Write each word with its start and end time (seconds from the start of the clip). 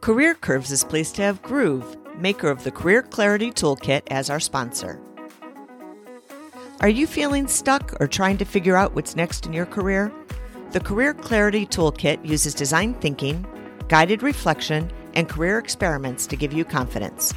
Career 0.00 0.34
Curves 0.34 0.70
is 0.70 0.84
pleased 0.84 1.16
to 1.16 1.22
have 1.22 1.42
Groove, 1.42 1.96
maker 2.16 2.48
of 2.48 2.62
the 2.62 2.70
Career 2.70 3.02
Clarity 3.02 3.50
Toolkit, 3.50 4.02
as 4.10 4.30
our 4.30 4.38
sponsor. 4.38 5.00
Are 6.80 6.88
you 6.88 7.06
feeling 7.06 7.48
stuck 7.48 8.00
or 8.00 8.06
trying 8.06 8.38
to 8.38 8.44
figure 8.44 8.76
out 8.76 8.94
what's 8.94 9.16
next 9.16 9.44
in 9.44 9.52
your 9.52 9.66
career? 9.66 10.12
The 10.70 10.80
Career 10.80 11.14
Clarity 11.14 11.66
Toolkit 11.66 12.24
uses 12.24 12.54
design 12.54 12.94
thinking, 12.94 13.44
guided 13.88 14.22
reflection, 14.22 14.90
and 15.14 15.28
career 15.28 15.58
experiments 15.58 16.28
to 16.28 16.36
give 16.36 16.52
you 16.52 16.64
confidence. 16.64 17.34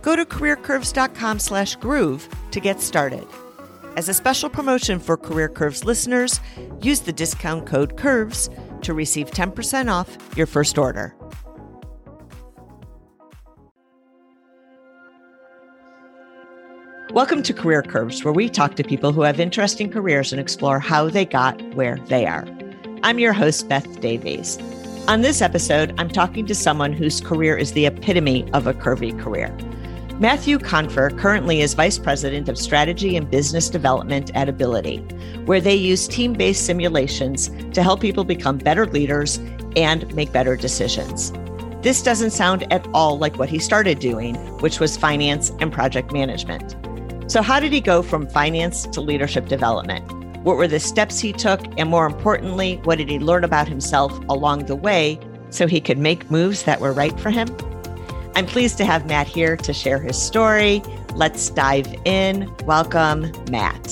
Go 0.00 0.16
to 0.16 0.24
careercurves.com/groove 0.24 2.28
to 2.50 2.60
get 2.60 2.80
started. 2.80 3.26
As 3.96 4.08
a 4.08 4.14
special 4.14 4.48
promotion 4.48 4.98
for 4.98 5.18
Career 5.18 5.50
Curves 5.50 5.84
listeners, 5.84 6.40
use 6.80 7.00
the 7.00 7.12
discount 7.12 7.66
code 7.66 7.98
CURVES 7.98 8.48
to 8.82 8.94
receive 8.94 9.30
10% 9.30 9.90
off 9.90 10.16
your 10.34 10.46
first 10.46 10.78
order. 10.78 11.14
Welcome 17.20 17.42
to 17.42 17.52
Career 17.52 17.82
Curves, 17.82 18.24
where 18.24 18.32
we 18.32 18.48
talk 18.48 18.76
to 18.76 18.82
people 18.82 19.12
who 19.12 19.20
have 19.20 19.38
interesting 19.40 19.90
careers 19.90 20.32
and 20.32 20.40
explore 20.40 20.78
how 20.78 21.10
they 21.10 21.26
got 21.26 21.60
where 21.74 21.98
they 22.06 22.24
are. 22.24 22.48
I'm 23.02 23.18
your 23.18 23.34
host, 23.34 23.68
Beth 23.68 24.00
Davies. 24.00 24.56
On 25.06 25.20
this 25.20 25.42
episode, 25.42 25.94
I'm 25.98 26.08
talking 26.08 26.46
to 26.46 26.54
someone 26.54 26.94
whose 26.94 27.20
career 27.20 27.58
is 27.58 27.74
the 27.74 27.84
epitome 27.84 28.50
of 28.54 28.66
a 28.66 28.72
curvy 28.72 29.12
career. 29.20 29.54
Matthew 30.18 30.58
Confer 30.58 31.10
currently 31.10 31.60
is 31.60 31.74
Vice 31.74 31.98
President 31.98 32.48
of 32.48 32.56
Strategy 32.56 33.16
and 33.16 33.30
Business 33.30 33.68
Development 33.68 34.34
at 34.34 34.48
Abilitie, 34.48 35.04
where 35.44 35.60
they 35.60 35.76
use 35.76 36.08
team 36.08 36.32
based 36.32 36.64
simulations 36.64 37.50
to 37.74 37.82
help 37.82 38.00
people 38.00 38.24
become 38.24 38.56
better 38.56 38.86
leaders 38.86 39.36
and 39.76 40.10
make 40.14 40.32
better 40.32 40.56
decisions. 40.56 41.34
This 41.82 42.02
doesn't 42.02 42.30
sound 42.30 42.70
at 42.72 42.88
all 42.94 43.18
like 43.18 43.38
what 43.38 43.50
he 43.50 43.58
started 43.58 43.98
doing, 43.98 44.36
which 44.60 44.80
was 44.80 44.96
finance 44.96 45.50
and 45.60 45.70
project 45.70 46.12
management. 46.14 46.79
So, 47.30 47.42
how 47.42 47.60
did 47.60 47.72
he 47.72 47.80
go 47.80 48.02
from 48.02 48.26
finance 48.26 48.88
to 48.88 49.00
leadership 49.00 49.46
development? 49.46 50.04
What 50.44 50.56
were 50.56 50.66
the 50.66 50.80
steps 50.80 51.20
he 51.20 51.32
took? 51.32 51.60
And 51.78 51.88
more 51.88 52.04
importantly, 52.04 52.80
what 52.82 52.98
did 52.98 53.08
he 53.08 53.20
learn 53.20 53.44
about 53.44 53.68
himself 53.68 54.10
along 54.28 54.66
the 54.66 54.74
way 54.74 55.16
so 55.50 55.68
he 55.68 55.80
could 55.80 55.96
make 55.96 56.28
moves 56.28 56.64
that 56.64 56.80
were 56.80 56.92
right 56.92 57.16
for 57.20 57.30
him? 57.30 57.46
I'm 58.34 58.46
pleased 58.46 58.78
to 58.78 58.84
have 58.84 59.06
Matt 59.06 59.28
here 59.28 59.56
to 59.58 59.72
share 59.72 60.00
his 60.00 60.20
story. 60.20 60.82
Let's 61.14 61.50
dive 61.50 61.86
in. 62.04 62.52
Welcome, 62.66 63.30
Matt. 63.48 63.86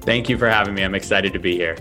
Thank 0.00 0.30
you 0.30 0.38
for 0.38 0.48
having 0.48 0.72
me. 0.72 0.82
I'm 0.82 0.94
excited 0.94 1.34
to 1.34 1.38
be 1.38 1.54
here. 1.54 1.76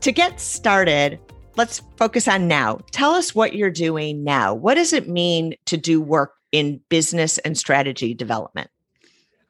To 0.00 0.12
get 0.12 0.40
started, 0.40 1.20
let's 1.58 1.82
focus 1.98 2.26
on 2.26 2.48
now. 2.48 2.78
Tell 2.90 3.10
us 3.10 3.34
what 3.34 3.54
you're 3.54 3.68
doing 3.68 4.24
now. 4.24 4.54
What 4.54 4.76
does 4.76 4.94
it 4.94 5.10
mean 5.10 5.56
to 5.66 5.76
do 5.76 6.00
work 6.00 6.32
in 6.52 6.80
business 6.88 7.36
and 7.36 7.58
strategy 7.58 8.14
development? 8.14 8.70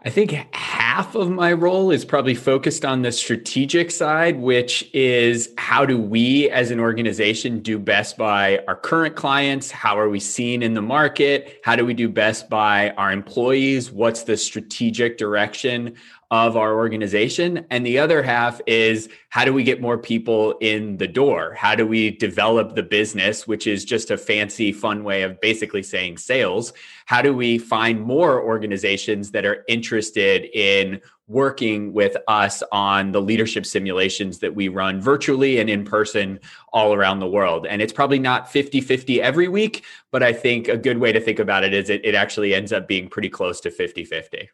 I 0.02 0.08
think 0.08 0.32
half 0.54 1.14
of 1.14 1.30
my 1.30 1.52
role 1.52 1.90
is 1.90 2.06
probably 2.06 2.34
focused 2.34 2.86
on 2.86 3.02
the 3.02 3.12
strategic 3.12 3.90
side, 3.90 4.40
which 4.40 4.88
is 4.94 5.52
how 5.58 5.84
do 5.84 5.98
we 5.98 6.48
as 6.48 6.70
an 6.70 6.80
organization 6.80 7.60
do 7.60 7.78
best 7.78 8.16
by 8.16 8.60
our 8.66 8.76
current 8.76 9.14
clients? 9.14 9.70
How 9.70 9.98
are 9.98 10.08
we 10.08 10.18
seen 10.18 10.62
in 10.62 10.72
the 10.72 10.80
market? 10.80 11.60
How 11.64 11.76
do 11.76 11.84
we 11.84 11.92
do 11.92 12.08
best 12.08 12.48
by 12.48 12.92
our 12.92 13.12
employees? 13.12 13.92
What's 13.92 14.22
the 14.22 14.38
strategic 14.38 15.18
direction 15.18 15.96
of 16.30 16.56
our 16.56 16.74
organization. 16.74 17.66
And 17.70 17.84
the 17.84 17.98
other 17.98 18.22
half 18.22 18.60
is 18.66 19.08
how 19.30 19.44
do 19.44 19.52
we 19.52 19.64
get 19.64 19.80
more 19.80 19.98
people 19.98 20.54
in 20.60 20.96
the 20.96 21.08
door? 21.08 21.54
How 21.54 21.74
do 21.74 21.86
we 21.86 22.12
develop 22.12 22.74
the 22.74 22.82
business, 22.84 23.48
which 23.48 23.66
is 23.66 23.84
just 23.84 24.10
a 24.10 24.16
fancy, 24.16 24.72
fun 24.72 25.02
way 25.02 25.22
of 25.22 25.40
basically 25.40 25.82
saying 25.82 26.18
sales? 26.18 26.72
How 27.06 27.20
do 27.20 27.34
we 27.34 27.58
find 27.58 28.00
more 28.00 28.40
organizations 28.40 29.32
that 29.32 29.44
are 29.44 29.64
interested 29.68 30.48
in 30.54 31.00
working 31.26 31.92
with 31.92 32.16
us 32.26 32.60
on 32.72 33.12
the 33.12 33.22
leadership 33.22 33.64
simulations 33.64 34.40
that 34.40 34.52
we 34.54 34.66
run 34.66 35.00
virtually 35.00 35.60
and 35.60 35.70
in 35.70 35.84
person 35.84 36.40
all 36.72 36.92
around 36.92 37.20
the 37.20 37.28
world. 37.28 37.68
And 37.68 37.80
it's 37.80 37.92
probably 37.92 38.18
not 38.18 38.50
50 38.50 38.80
50 38.80 39.22
every 39.22 39.46
week, 39.46 39.84
but 40.10 40.24
I 40.24 40.32
think 40.32 40.66
a 40.66 40.76
good 40.76 40.98
way 40.98 41.12
to 41.12 41.20
think 41.20 41.38
about 41.38 41.62
it 41.62 41.72
is 41.72 41.88
it, 41.88 42.04
it 42.04 42.16
actually 42.16 42.52
ends 42.52 42.72
up 42.72 42.88
being 42.88 43.08
pretty 43.08 43.28
close 43.28 43.60
to 43.60 43.70
50 43.70 44.04
50 44.04 44.50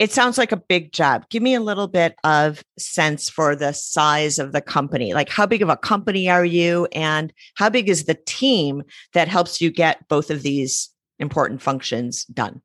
it 0.00 0.10
sounds 0.10 0.38
like 0.38 0.50
a 0.50 0.56
big 0.56 0.92
job. 0.92 1.28
Give 1.28 1.42
me 1.42 1.54
a 1.54 1.60
little 1.60 1.86
bit 1.86 2.16
of 2.24 2.64
sense 2.78 3.28
for 3.28 3.54
the 3.54 3.72
size 3.72 4.38
of 4.38 4.52
the 4.52 4.62
company. 4.62 5.12
Like, 5.12 5.28
how 5.28 5.44
big 5.44 5.60
of 5.60 5.68
a 5.68 5.76
company 5.76 6.30
are 6.30 6.44
you? 6.44 6.88
And 6.92 7.34
how 7.56 7.68
big 7.68 7.86
is 7.86 8.04
the 8.04 8.18
team 8.26 8.82
that 9.12 9.28
helps 9.28 9.60
you 9.60 9.70
get 9.70 10.08
both 10.08 10.30
of 10.30 10.42
these 10.42 10.88
important 11.18 11.60
functions 11.60 12.24
done? 12.24 12.62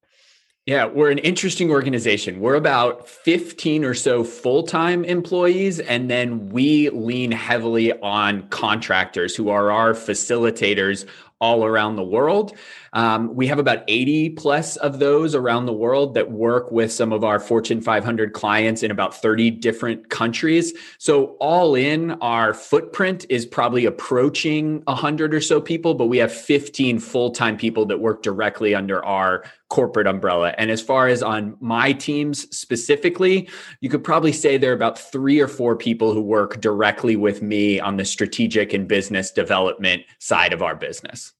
Yeah, 0.65 0.85
we're 0.85 1.11
an 1.11 1.19
interesting 1.19 1.69
organization. 1.69 2.39
We're 2.39 2.55
about 2.55 3.07
15 3.07 3.83
or 3.83 3.93
so 3.93 4.23
full 4.23 4.63
time 4.63 5.03
employees, 5.03 5.79
and 5.81 6.09
then 6.09 6.49
we 6.49 6.89
lean 6.89 7.31
heavily 7.31 7.91
on 7.99 8.47
contractors 8.47 9.35
who 9.35 9.49
are 9.49 9.71
our 9.71 9.93
facilitators 9.93 11.05
all 11.39 11.65
around 11.65 11.97
the 11.97 12.03
world. 12.03 12.57
Um, 12.95 13.35
we 13.35 13.45
have 13.47 13.59
about 13.59 13.83
80 13.89 14.29
plus 14.31 14.77
of 14.77 14.99
those 14.99 15.35
around 15.35 15.65
the 15.65 15.73
world 15.73 16.13
that 16.13 16.31
work 16.31 16.71
with 16.71 16.93
some 16.93 17.11
of 17.11 17.25
our 17.25 17.41
Fortune 17.41 17.81
500 17.81 18.31
clients 18.31 18.83
in 18.83 18.89
about 18.89 19.13
30 19.13 19.51
different 19.51 20.09
countries. 20.09 20.73
So, 20.97 21.35
all 21.41 21.75
in, 21.75 22.11
our 22.21 22.53
footprint 22.53 23.25
is 23.29 23.45
probably 23.45 23.85
approaching 23.85 24.81
100 24.85 25.33
or 25.33 25.41
so 25.41 25.59
people, 25.59 25.93
but 25.93 26.05
we 26.05 26.17
have 26.19 26.31
15 26.31 26.99
full 26.99 27.31
time 27.31 27.57
people 27.57 27.85
that 27.87 27.99
work 27.99 28.23
directly 28.23 28.73
under 28.73 29.03
our 29.03 29.43
corporate 29.69 30.07
umbrella. 30.07 30.55
And 30.57 30.71
as 30.71 30.81
far 30.81 31.09
as 31.09 31.21
on 31.21 31.57
my 31.59 31.91
teams 31.91 32.47
specifically, 32.55 33.49
you 33.81 33.89
could 33.89 34.05
probably 34.05 34.31
say 34.31 34.57
there 34.57 34.71
are 34.71 34.75
about 34.75 34.97
three 34.97 35.41
or 35.41 35.49
four 35.49 35.75
people 35.75 36.13
who 36.13 36.21
work 36.21 36.61
directly 36.61 37.17
with 37.17 37.41
me 37.41 37.77
on 37.77 37.97
the 37.97 38.05
strategic 38.05 38.71
and 38.71 38.87
business 38.87 39.31
development 39.31 40.03
side 40.19 40.53
of 40.53 40.61
our 40.61 40.75
business. 40.75 41.33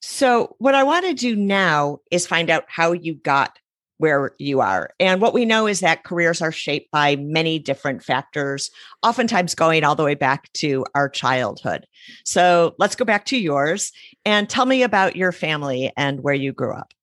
So, 0.00 0.54
what 0.58 0.74
I 0.74 0.84
want 0.84 1.06
to 1.06 1.14
do 1.14 1.34
now 1.34 1.98
is 2.10 2.26
find 2.26 2.50
out 2.50 2.64
how 2.68 2.92
you 2.92 3.14
got 3.14 3.58
where 3.98 4.30
you 4.38 4.60
are. 4.60 4.90
And 5.00 5.20
what 5.20 5.34
we 5.34 5.44
know 5.44 5.66
is 5.66 5.80
that 5.80 6.04
careers 6.04 6.40
are 6.40 6.52
shaped 6.52 6.92
by 6.92 7.16
many 7.16 7.58
different 7.58 8.04
factors, 8.04 8.70
oftentimes 9.02 9.56
going 9.56 9.82
all 9.82 9.96
the 9.96 10.04
way 10.04 10.14
back 10.14 10.52
to 10.54 10.86
our 10.94 11.08
childhood. 11.08 11.84
So, 12.24 12.74
let's 12.78 12.94
go 12.94 13.04
back 13.04 13.24
to 13.26 13.38
yours 13.38 13.92
and 14.24 14.48
tell 14.48 14.66
me 14.66 14.82
about 14.82 15.16
your 15.16 15.32
family 15.32 15.92
and 15.96 16.22
where 16.22 16.34
you 16.34 16.52
grew 16.52 16.74
up. 16.74 16.94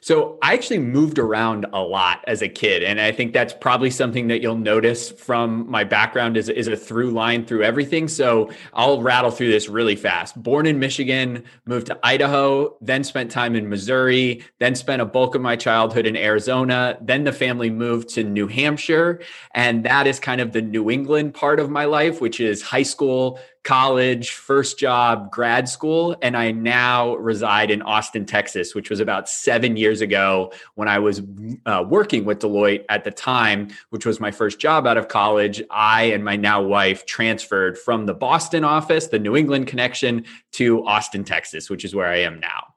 So 0.00 0.38
I 0.42 0.54
actually 0.54 0.78
moved 0.78 1.18
around 1.18 1.66
a 1.72 1.80
lot 1.80 2.24
as 2.26 2.42
a 2.42 2.48
kid. 2.48 2.82
And 2.82 3.00
I 3.00 3.12
think 3.12 3.32
that's 3.32 3.52
probably 3.52 3.90
something 3.90 4.28
that 4.28 4.40
you'll 4.40 4.56
notice 4.56 5.10
from 5.10 5.70
my 5.70 5.84
background 5.84 6.36
is, 6.36 6.48
is 6.48 6.68
a 6.68 6.76
through 6.76 7.10
line 7.10 7.44
through 7.44 7.62
everything. 7.62 8.08
So 8.08 8.50
I'll 8.72 9.02
rattle 9.02 9.30
through 9.30 9.50
this 9.50 9.68
really 9.68 9.96
fast. 9.96 10.40
Born 10.42 10.66
in 10.66 10.78
Michigan, 10.78 11.44
moved 11.66 11.88
to 11.88 11.98
Idaho, 12.02 12.76
then 12.80 13.04
spent 13.04 13.30
time 13.30 13.54
in 13.54 13.68
Missouri, 13.68 14.42
then 14.58 14.74
spent 14.74 15.02
a 15.02 15.06
bulk 15.06 15.34
of 15.34 15.42
my 15.42 15.56
childhood 15.56 16.06
in 16.06 16.16
Arizona. 16.16 16.98
Then 17.00 17.24
the 17.24 17.32
family 17.32 17.70
moved 17.70 18.08
to 18.10 18.24
New 18.24 18.46
Hampshire. 18.46 19.20
And 19.54 19.84
that 19.84 20.06
is 20.06 20.18
kind 20.18 20.40
of 20.40 20.52
the 20.52 20.62
New 20.62 20.90
England 20.90 21.34
part 21.34 21.60
of 21.60 21.68
my 21.68 21.84
life, 21.84 22.20
which 22.20 22.40
is 22.40 22.62
high 22.62 22.82
school, 22.82 23.38
college, 23.62 24.30
first 24.30 24.78
job, 24.78 25.30
grad 25.30 25.68
school, 25.68 26.16
and 26.22 26.36
I 26.36 26.50
now 26.50 27.14
reside 27.16 27.70
in 27.70 27.82
Austin, 27.82 28.24
Texas, 28.24 28.74
which 28.74 28.88
was 28.88 29.00
about 29.00 29.28
seven 29.28 29.76
years 29.76 30.00
ago 30.00 30.52
when 30.76 30.88
I 30.88 30.98
was 30.98 31.20
uh, 31.66 31.84
working 31.86 32.24
with 32.24 32.38
Deloitte 32.40 32.84
at 32.88 33.04
the 33.04 33.10
time, 33.10 33.68
which 33.90 34.06
was 34.06 34.18
my 34.18 34.30
first 34.30 34.58
job 34.60 34.86
out 34.86 34.96
of 34.96 35.08
college. 35.08 35.62
I 35.70 36.04
and 36.04 36.24
my 36.24 36.36
now 36.36 36.62
wife 36.62 37.04
transferred 37.04 37.78
from 37.78 38.06
the 38.06 38.14
Boston 38.14 38.64
office, 38.64 39.08
the 39.08 39.18
New 39.18 39.36
England 39.36 39.66
connection, 39.66 40.24
to 40.52 40.84
Austin, 40.86 41.24
Texas, 41.24 41.68
which 41.68 41.84
is 41.84 41.94
where 41.94 42.08
I 42.08 42.18
am 42.18 42.40
now. 42.40 42.74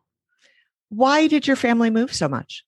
Why 0.90 1.28
did 1.28 1.48
your 1.48 1.56
family 1.56 1.90
move 1.90 2.14
so 2.14 2.28
much? 2.28 2.64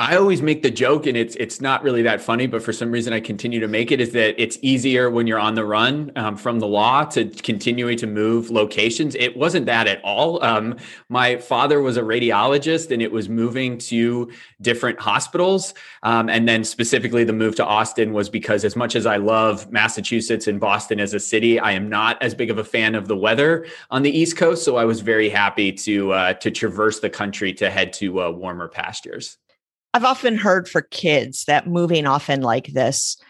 I 0.00 0.14
always 0.14 0.42
make 0.42 0.62
the 0.62 0.70
joke, 0.70 1.06
and 1.06 1.16
it's 1.16 1.34
it's 1.36 1.60
not 1.60 1.82
really 1.82 2.02
that 2.02 2.20
funny, 2.20 2.46
but 2.46 2.62
for 2.62 2.72
some 2.72 2.92
reason 2.92 3.12
I 3.12 3.18
continue 3.18 3.58
to 3.58 3.66
make 3.66 3.90
it. 3.90 4.00
Is 4.00 4.12
that 4.12 4.40
it's 4.40 4.56
easier 4.62 5.10
when 5.10 5.26
you're 5.26 5.40
on 5.40 5.56
the 5.56 5.64
run 5.64 6.12
um, 6.14 6.36
from 6.36 6.60
the 6.60 6.68
law 6.68 7.02
to 7.06 7.24
continuing 7.24 7.98
to 7.98 8.06
move 8.06 8.48
locations. 8.48 9.16
It 9.16 9.36
wasn't 9.36 9.66
that 9.66 9.88
at 9.88 10.00
all. 10.04 10.40
Um, 10.44 10.76
my 11.08 11.38
father 11.38 11.82
was 11.82 11.96
a 11.96 12.02
radiologist, 12.02 12.92
and 12.92 13.02
it 13.02 13.10
was 13.10 13.28
moving 13.28 13.76
to 13.78 14.30
different 14.60 15.00
hospitals, 15.00 15.74
um, 16.04 16.28
and 16.28 16.48
then 16.48 16.62
specifically 16.62 17.24
the 17.24 17.32
move 17.32 17.56
to 17.56 17.66
Austin 17.66 18.12
was 18.12 18.28
because 18.28 18.64
as 18.64 18.76
much 18.76 18.94
as 18.94 19.04
I 19.04 19.16
love 19.16 19.68
Massachusetts 19.72 20.46
and 20.46 20.60
Boston 20.60 21.00
as 21.00 21.12
a 21.12 21.18
city, 21.18 21.58
I 21.58 21.72
am 21.72 21.88
not 21.88 22.22
as 22.22 22.36
big 22.36 22.50
of 22.50 22.58
a 22.58 22.64
fan 22.64 22.94
of 22.94 23.08
the 23.08 23.16
weather 23.16 23.66
on 23.90 24.02
the 24.02 24.16
East 24.16 24.36
Coast. 24.36 24.64
So 24.64 24.76
I 24.76 24.84
was 24.84 25.00
very 25.00 25.28
happy 25.28 25.72
to 25.72 26.12
uh, 26.12 26.32
to 26.34 26.52
traverse 26.52 27.00
the 27.00 27.10
country 27.10 27.52
to 27.54 27.68
head 27.68 27.92
to 27.94 28.22
uh, 28.22 28.30
warmer 28.30 28.68
pastures. 28.68 29.38
I've 29.98 30.04
often 30.04 30.36
heard 30.36 30.68
for 30.68 30.82
kids 30.82 31.44
that 31.46 31.66
moving 31.66 32.06
often 32.06 32.40
like 32.40 32.68
this 32.68 33.20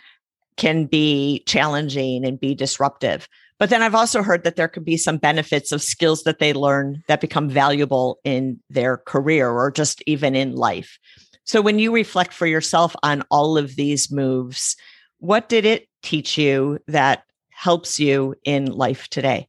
can 0.58 0.84
be 0.84 1.42
challenging 1.46 2.26
and 2.26 2.38
be 2.38 2.54
disruptive. 2.54 3.26
But 3.58 3.70
then 3.70 3.80
I've 3.80 3.94
also 3.94 4.22
heard 4.22 4.44
that 4.44 4.56
there 4.56 4.68
could 4.68 4.84
be 4.84 4.98
some 4.98 5.16
benefits 5.16 5.72
of 5.72 5.80
skills 5.80 6.24
that 6.24 6.40
they 6.40 6.52
learn 6.52 7.02
that 7.08 7.22
become 7.22 7.48
valuable 7.48 8.18
in 8.22 8.60
their 8.68 8.98
career 8.98 9.48
or 9.48 9.70
just 9.70 10.02
even 10.06 10.34
in 10.34 10.56
life. 10.56 10.98
So 11.44 11.62
when 11.62 11.78
you 11.78 11.90
reflect 11.90 12.34
for 12.34 12.46
yourself 12.46 12.94
on 13.02 13.22
all 13.30 13.56
of 13.56 13.76
these 13.76 14.12
moves, 14.12 14.76
what 15.20 15.48
did 15.48 15.64
it 15.64 15.88
teach 16.02 16.36
you 16.36 16.80
that 16.86 17.22
helps 17.48 17.98
you 17.98 18.34
in 18.44 18.66
life 18.66 19.08
today? 19.08 19.48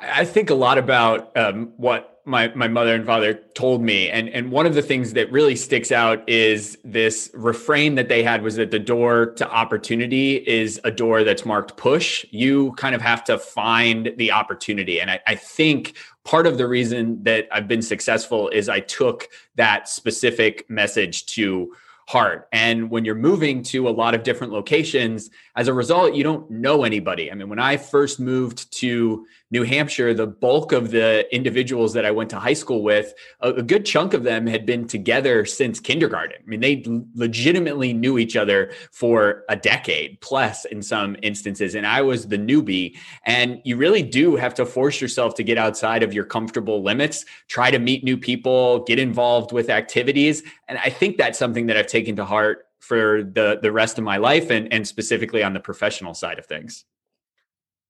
I 0.00 0.24
think 0.24 0.50
a 0.50 0.54
lot 0.54 0.78
about 0.78 1.36
um, 1.36 1.72
what 1.76 2.18
my 2.28 2.52
my 2.54 2.68
mother 2.68 2.94
and 2.94 3.06
father 3.06 3.34
told 3.54 3.82
me 3.82 4.10
and 4.10 4.28
and 4.28 4.52
one 4.52 4.66
of 4.66 4.74
the 4.74 4.82
things 4.82 5.14
that 5.14 5.32
really 5.32 5.56
sticks 5.56 5.90
out 5.90 6.28
is 6.28 6.76
this 6.84 7.30
refrain 7.32 7.94
that 7.94 8.10
they 8.10 8.22
had 8.22 8.42
was 8.42 8.56
that 8.56 8.70
the 8.70 8.78
door 8.78 9.32
to 9.32 9.50
opportunity 9.50 10.36
is 10.46 10.78
a 10.84 10.90
door 10.90 11.24
that's 11.24 11.46
marked 11.46 11.78
push 11.78 12.26
you 12.30 12.72
kind 12.72 12.94
of 12.94 13.00
have 13.00 13.24
to 13.24 13.38
find 13.38 14.12
the 14.18 14.30
opportunity 14.30 15.00
and 15.00 15.10
I, 15.10 15.20
I 15.26 15.36
think 15.36 15.96
part 16.24 16.46
of 16.46 16.58
the 16.58 16.68
reason 16.68 17.22
that 17.24 17.48
i've 17.50 17.66
been 17.66 17.82
successful 17.82 18.50
is 18.50 18.68
i 18.68 18.80
took 18.80 19.28
that 19.56 19.88
specific 19.88 20.68
message 20.68 21.24
to 21.26 21.72
heart. 22.08 22.48
And 22.52 22.88
when 22.88 23.04
you're 23.04 23.14
moving 23.14 23.62
to 23.64 23.86
a 23.86 23.90
lot 23.90 24.14
of 24.14 24.22
different 24.22 24.50
locations, 24.50 25.28
as 25.56 25.68
a 25.68 25.74
result, 25.74 26.14
you 26.14 26.24
don't 26.24 26.50
know 26.50 26.84
anybody. 26.84 27.30
I 27.30 27.34
mean, 27.34 27.50
when 27.50 27.58
I 27.58 27.76
first 27.76 28.18
moved 28.18 28.72
to 28.78 29.26
New 29.50 29.62
Hampshire, 29.62 30.12
the 30.12 30.26
bulk 30.26 30.72
of 30.72 30.90
the 30.90 31.26
individuals 31.34 31.94
that 31.94 32.04
I 32.04 32.10
went 32.10 32.28
to 32.30 32.38
high 32.38 32.52
school 32.52 32.82
with, 32.82 33.14
a, 33.40 33.54
a 33.54 33.62
good 33.62 33.86
chunk 33.86 34.12
of 34.12 34.22
them 34.22 34.46
had 34.46 34.66
been 34.66 34.86
together 34.86 35.46
since 35.46 35.80
kindergarten. 35.80 36.36
I 36.40 36.46
mean, 36.46 36.60
they 36.60 36.84
legitimately 37.14 37.94
knew 37.94 38.18
each 38.18 38.36
other 38.36 38.72
for 38.92 39.44
a 39.48 39.56
decade 39.56 40.20
plus 40.20 40.66
in 40.66 40.82
some 40.82 41.16
instances. 41.22 41.74
And 41.74 41.86
I 41.86 42.02
was 42.02 42.28
the 42.28 42.36
newbie. 42.36 42.96
And 43.24 43.60
you 43.64 43.76
really 43.76 44.02
do 44.02 44.36
have 44.36 44.54
to 44.54 44.66
force 44.66 45.00
yourself 45.00 45.34
to 45.36 45.42
get 45.42 45.56
outside 45.56 46.02
of 46.02 46.12
your 46.12 46.24
comfortable 46.24 46.82
limits, 46.82 47.24
try 47.48 47.70
to 47.70 47.78
meet 47.78 48.04
new 48.04 48.18
people, 48.18 48.84
get 48.84 48.98
involved 48.98 49.52
with 49.52 49.70
activities. 49.70 50.42
And 50.68 50.78
I 50.78 50.90
think 50.90 51.16
that's 51.16 51.38
something 51.38 51.66
that 51.66 51.76
I've 51.76 51.86
taken 51.86 52.16
to 52.16 52.24
heart 52.24 52.66
for 52.80 53.22
the 53.22 53.58
the 53.60 53.72
rest 53.72 53.98
of 53.98 54.04
my 54.04 54.16
life 54.16 54.50
and 54.50 54.72
and 54.72 54.86
specifically 54.86 55.42
on 55.42 55.52
the 55.52 55.60
professional 55.60 56.14
side 56.14 56.38
of 56.38 56.46
things 56.46 56.84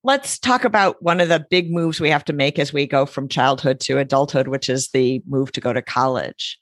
let's 0.05 0.39
talk 0.39 0.65
about 0.65 1.03
one 1.03 1.21
of 1.21 1.29
the 1.29 1.45
big 1.51 1.71
moves 1.71 2.01
we 2.01 2.11
have 2.11 2.25
to 2.27 2.33
make 2.33 2.59
as 2.59 2.73
we 2.73 2.87
go 2.87 3.07
from 3.07 3.29
childhood 3.29 3.81
to 3.81 3.99
adulthood, 3.99 4.49
which 4.49 4.69
is 4.69 4.89
the 4.89 5.23
move 5.27 5.53
to 5.53 5.61
go 5.61 5.73
to 5.73 5.83
college. 5.83 6.59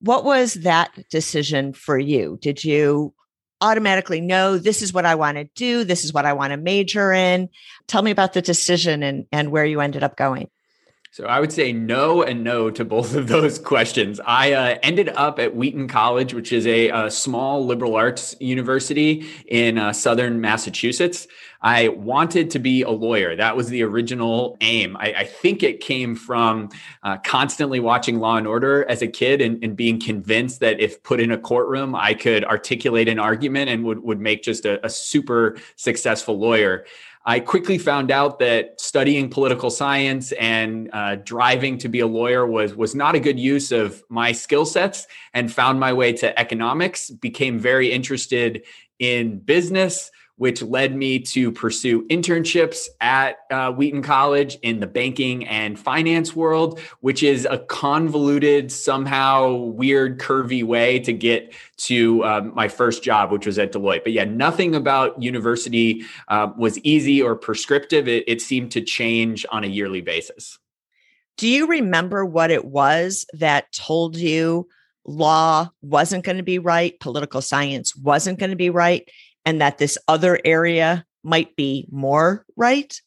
What 0.00 0.24
was 0.24 0.54
that 0.54 0.90
decision 1.10 1.72
for 1.72 1.98
you? 1.98 2.38
Did 2.40 2.64
you 2.64 3.14
automatically 3.60 4.20
know 4.20 4.56
this 4.56 4.82
is 4.82 4.92
what 4.92 5.04
I 5.04 5.16
want 5.16 5.36
to 5.36 5.44
do? 5.54 5.84
This 5.84 6.04
is 6.04 6.12
what 6.12 6.26
I 6.26 6.32
want 6.32 6.52
to 6.52 6.56
major 6.56 7.12
in? 7.12 7.48
Tell 7.88 8.02
me 8.02 8.10
about 8.10 8.32
the 8.32 8.42
decision 8.42 9.02
and, 9.02 9.26
and 9.32 9.50
where 9.50 9.64
you 9.64 9.80
ended 9.80 10.02
up 10.02 10.16
going. 10.16 10.48
So 11.10 11.24
I 11.24 11.40
would 11.40 11.52
say 11.52 11.72
no 11.72 12.22
and 12.22 12.44
no 12.44 12.70
to 12.70 12.84
both 12.84 13.14
of 13.14 13.28
those 13.28 13.58
questions. 13.72 14.20
I 14.24 14.52
uh, 14.52 14.78
ended 14.82 15.08
up 15.08 15.38
at 15.38 15.56
Wheaton 15.56 15.88
College, 15.88 16.34
which 16.34 16.52
is 16.52 16.66
a, 16.66 16.90
a 16.90 17.10
small 17.10 17.64
liberal 17.64 17.96
arts 17.96 18.36
university 18.40 19.26
in 19.46 19.78
uh, 19.78 19.92
southern 19.92 20.40
Massachusetts. 20.40 21.26
I 21.60 21.88
wanted 21.88 22.50
to 22.50 22.60
be 22.60 22.82
a 22.82 22.90
lawyer. 22.90 23.34
That 23.34 23.56
was 23.56 23.68
the 23.68 23.82
original 23.82 24.56
aim. 24.60 24.96
I, 24.96 25.12
I 25.18 25.24
think 25.24 25.64
it 25.64 25.80
came 25.80 26.14
from 26.14 26.68
uh, 27.02 27.16
constantly 27.18 27.80
watching 27.80 28.20
Law 28.20 28.36
and 28.36 28.46
Order 28.46 28.88
as 28.88 29.02
a 29.02 29.08
kid 29.08 29.40
and, 29.40 29.62
and, 29.64 29.76
being 29.76 30.00
convinced 30.00 30.60
that 30.60 30.78
if 30.80 31.02
put 31.02 31.20
in 31.20 31.32
a 31.32 31.38
courtroom, 31.38 31.96
I 31.96 32.14
could 32.14 32.44
articulate 32.44 33.08
an 33.08 33.18
argument 33.18 33.70
and 33.70 33.84
would, 33.84 34.00
would 34.04 34.20
make 34.20 34.42
just 34.42 34.64
a, 34.66 34.84
a 34.86 34.90
super 34.90 35.56
successful 35.74 36.38
lawyer. 36.38 36.84
I 37.28 37.40
quickly 37.40 37.76
found 37.76 38.10
out 38.10 38.38
that 38.38 38.80
studying 38.80 39.28
political 39.28 39.68
science 39.68 40.32
and 40.32 40.88
uh, 40.94 41.16
driving 41.16 41.76
to 41.76 41.88
be 41.90 42.00
a 42.00 42.06
lawyer 42.06 42.46
was 42.46 42.74
was 42.74 42.94
not 42.94 43.14
a 43.14 43.20
good 43.20 43.38
use 43.38 43.70
of 43.70 44.02
my 44.08 44.32
skill 44.32 44.64
sets, 44.64 45.06
and 45.34 45.52
found 45.52 45.78
my 45.78 45.92
way 45.92 46.14
to 46.14 46.40
economics. 46.40 47.10
Became 47.10 47.58
very 47.58 47.92
interested 47.92 48.64
in 48.98 49.40
business 49.40 50.10
which 50.38 50.62
led 50.62 50.96
me 50.96 51.18
to 51.18 51.52
pursue 51.52 52.06
internships 52.06 52.86
at 53.00 53.38
uh, 53.50 53.70
Wheaton 53.72 54.02
College 54.02 54.56
in 54.62 54.80
the 54.80 54.86
banking 54.86 55.46
and 55.46 55.78
finance 55.78 56.34
world, 56.34 56.80
which 57.00 57.22
is 57.22 57.46
a 57.48 57.58
convoluted, 57.58 58.72
somehow 58.72 59.52
weird, 59.54 60.18
curvy 60.18 60.64
way 60.64 60.98
to 61.00 61.12
get 61.12 61.54
to 61.76 62.24
um, 62.24 62.54
my 62.54 62.68
first 62.68 63.02
job, 63.02 63.30
which 63.30 63.46
was 63.46 63.58
at 63.58 63.72
Deloitte. 63.72 64.04
But 64.04 64.12
yeah, 64.12 64.24
nothing 64.24 64.74
about 64.74 65.20
university 65.22 66.04
uh, 66.28 66.48
was 66.56 66.78
easy 66.78 67.20
or 67.20 67.36
prescriptive. 67.36 68.08
It, 68.08 68.24
it 68.26 68.40
seemed 68.40 68.72
to 68.72 68.80
change 68.80 69.44
on 69.50 69.64
a 69.64 69.68
yearly 69.68 70.00
basis. 70.00 70.58
Do 71.36 71.48
you 71.48 71.66
remember 71.66 72.24
what 72.24 72.50
it 72.50 72.64
was 72.64 73.26
that 73.34 73.72
told 73.72 74.16
you 74.16 74.68
law 75.04 75.70
wasn't 75.82 76.24
going 76.24 76.36
to 76.36 76.42
be 76.42 76.58
right, 76.58 76.98
political 77.00 77.40
science 77.40 77.96
wasn't 77.96 78.38
going 78.38 78.50
to 78.50 78.56
be 78.56 78.70
right? 78.70 79.08
And 79.48 79.62
that 79.62 79.78
this 79.78 79.96
other 80.08 80.38
area 80.44 81.06
might 81.24 81.56
be 81.56 81.86
more 81.90 82.44
right? 82.54 83.00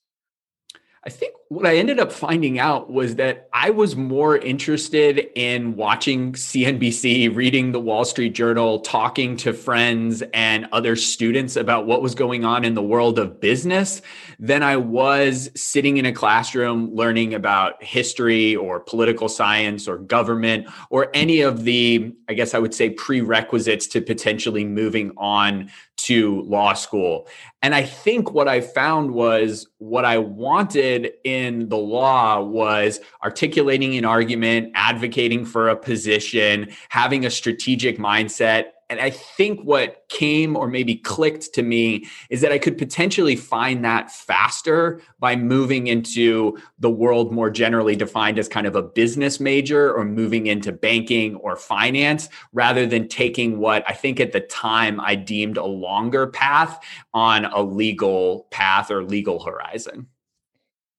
I 1.04 1.10
think 1.10 1.34
what 1.50 1.66
I 1.66 1.78
ended 1.78 2.00
up 2.00 2.12
finding 2.12 2.60
out 2.60 2.92
was 2.92 3.16
that 3.16 3.50
I 3.52 3.72
was 3.72 3.96
more 3.96 4.38
interested 4.38 5.30
in 5.34 5.76
watching 5.76 6.34
CNBC, 6.34 7.36
reading 7.36 7.72
the 7.72 7.80
Wall 7.80 8.06
Street 8.06 8.36
Journal, 8.36 8.82
talking 8.82 9.36
to 9.38 9.52
friends 9.52 10.22
and 10.32 10.68
other 10.72 10.96
students 10.96 11.56
about 11.56 11.88
what 11.88 12.04
was 12.04 12.14
going 12.14 12.46
on 12.46 12.64
in 12.64 12.76
the 12.76 12.84
world 12.84 13.18
of 13.18 13.42
business 13.42 14.04
than 14.38 14.62
I 14.62 14.78
was 14.78 15.50
sitting 15.56 15.98
in 15.98 16.06
a 16.06 16.14
classroom 16.14 16.94
learning 16.94 17.34
about 17.34 17.84
history 17.84 18.56
or 18.56 18.80
political 18.80 19.28
science 19.28 19.88
or 19.88 19.98
government 19.98 20.70
or 20.92 21.10
any 21.16 21.42
of 21.42 21.64
the, 21.64 22.16
I 22.30 22.36
guess 22.36 22.54
I 22.54 22.60
would 22.60 22.76
say, 22.76 22.92
prerequisites 22.92 23.88
to 23.88 24.02
potentially 24.02 24.66
moving 24.66 25.14
on 25.18 25.72
to 26.04 26.42
law 26.42 26.74
school. 26.74 27.28
And 27.62 27.76
I 27.76 27.84
think 27.84 28.32
what 28.32 28.48
I 28.48 28.62
found 28.62 29.12
was 29.12 29.68
what 29.78 30.06
I 30.06 30.18
wanted 30.18 31.12
in 31.24 31.70
the 31.70 31.78
law 31.78 32.42
was 32.42 33.00
articulating 33.24 33.96
an 33.98 34.06
argument, 34.06 34.72
advocating 34.74 35.46
for 35.46 35.70
a 35.70 35.76
position, 35.76 36.70
having 36.90 37.26
a 37.26 37.30
strategic 37.30 37.98
mindset, 37.98 38.66
and 38.92 39.00
I 39.00 39.10
think 39.10 39.62
what 39.62 40.04
came 40.10 40.58
or 40.58 40.68
maybe 40.68 40.98
clicked 40.98 41.54
to 41.54 41.64
me 41.64 42.08
is 42.30 42.42
that 42.42 42.52
I 42.52 42.60
could 42.60 42.78
potentially 42.78 43.38
find 43.38 43.86
that 43.86 44.12
faster 44.12 45.00
by 45.18 45.38
moving 45.38 45.88
into 45.88 46.58
the 46.78 46.90
world 46.90 47.32
more 47.32 47.50
generally 47.50 47.96
defined 47.96 48.38
as 48.38 48.50
kind 48.50 48.68
of 48.68 48.76
a 48.76 48.82
business 48.82 49.40
major 49.40 49.94
or 49.96 50.04
moving 50.04 50.48
into 50.48 50.74
banking 50.74 51.36
or 51.38 51.56
finance 51.56 52.28
rather 52.52 52.86
than 52.86 53.08
taking 53.08 53.60
what 53.60 53.86
I 53.88 53.94
think 53.94 54.20
at 54.20 54.34
the 54.34 54.42
time 54.42 55.00
I 55.00 55.16
deemed 55.16 55.56
a 55.56 55.66
longer 55.66 56.28
path 56.28 56.78
on 57.14 57.46
a 57.46 57.62
legal 57.62 58.48
path 58.52 58.92
or 58.92 59.06
legal 59.06 59.42
horizon. 59.42 60.08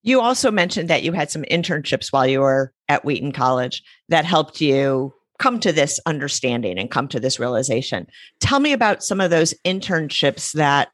You 0.03 0.23
also 0.23 0.51
mentioned 0.51 0.89
that 0.89 1.03
you 1.03 1.13
had 1.13 1.31
some 1.31 1.43
internships 1.43 2.11
while 2.11 2.27
you 2.27 2.41
were 2.41 2.73
at 2.89 3.05
Wheaton 3.05 3.33
College 3.33 3.85
that 4.09 4.25
helped 4.25 4.63
you 4.63 5.13
come 5.39 5.61
to 5.61 5.73
this 5.73 5.99
understanding 6.07 6.79
and 6.79 6.91
come 6.91 7.09
to 7.09 7.21
this 7.21 7.39
realization. 7.39 8.07
Tell 8.41 8.61
me 8.61 8.73
about 8.73 9.03
some 9.03 9.21
of 9.21 9.31
those 9.31 9.55
internships 9.65 10.53
that 10.53 10.89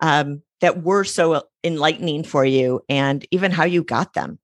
um, 0.00 0.42
that 0.60 0.82
were 0.82 1.04
so 1.04 1.42
enlightening 1.64 2.24
for 2.24 2.44
you, 2.44 2.80
and 2.88 3.26
even 3.30 3.50
how 3.50 3.64
you 3.64 3.82
got 3.82 4.14
them. 4.14 4.38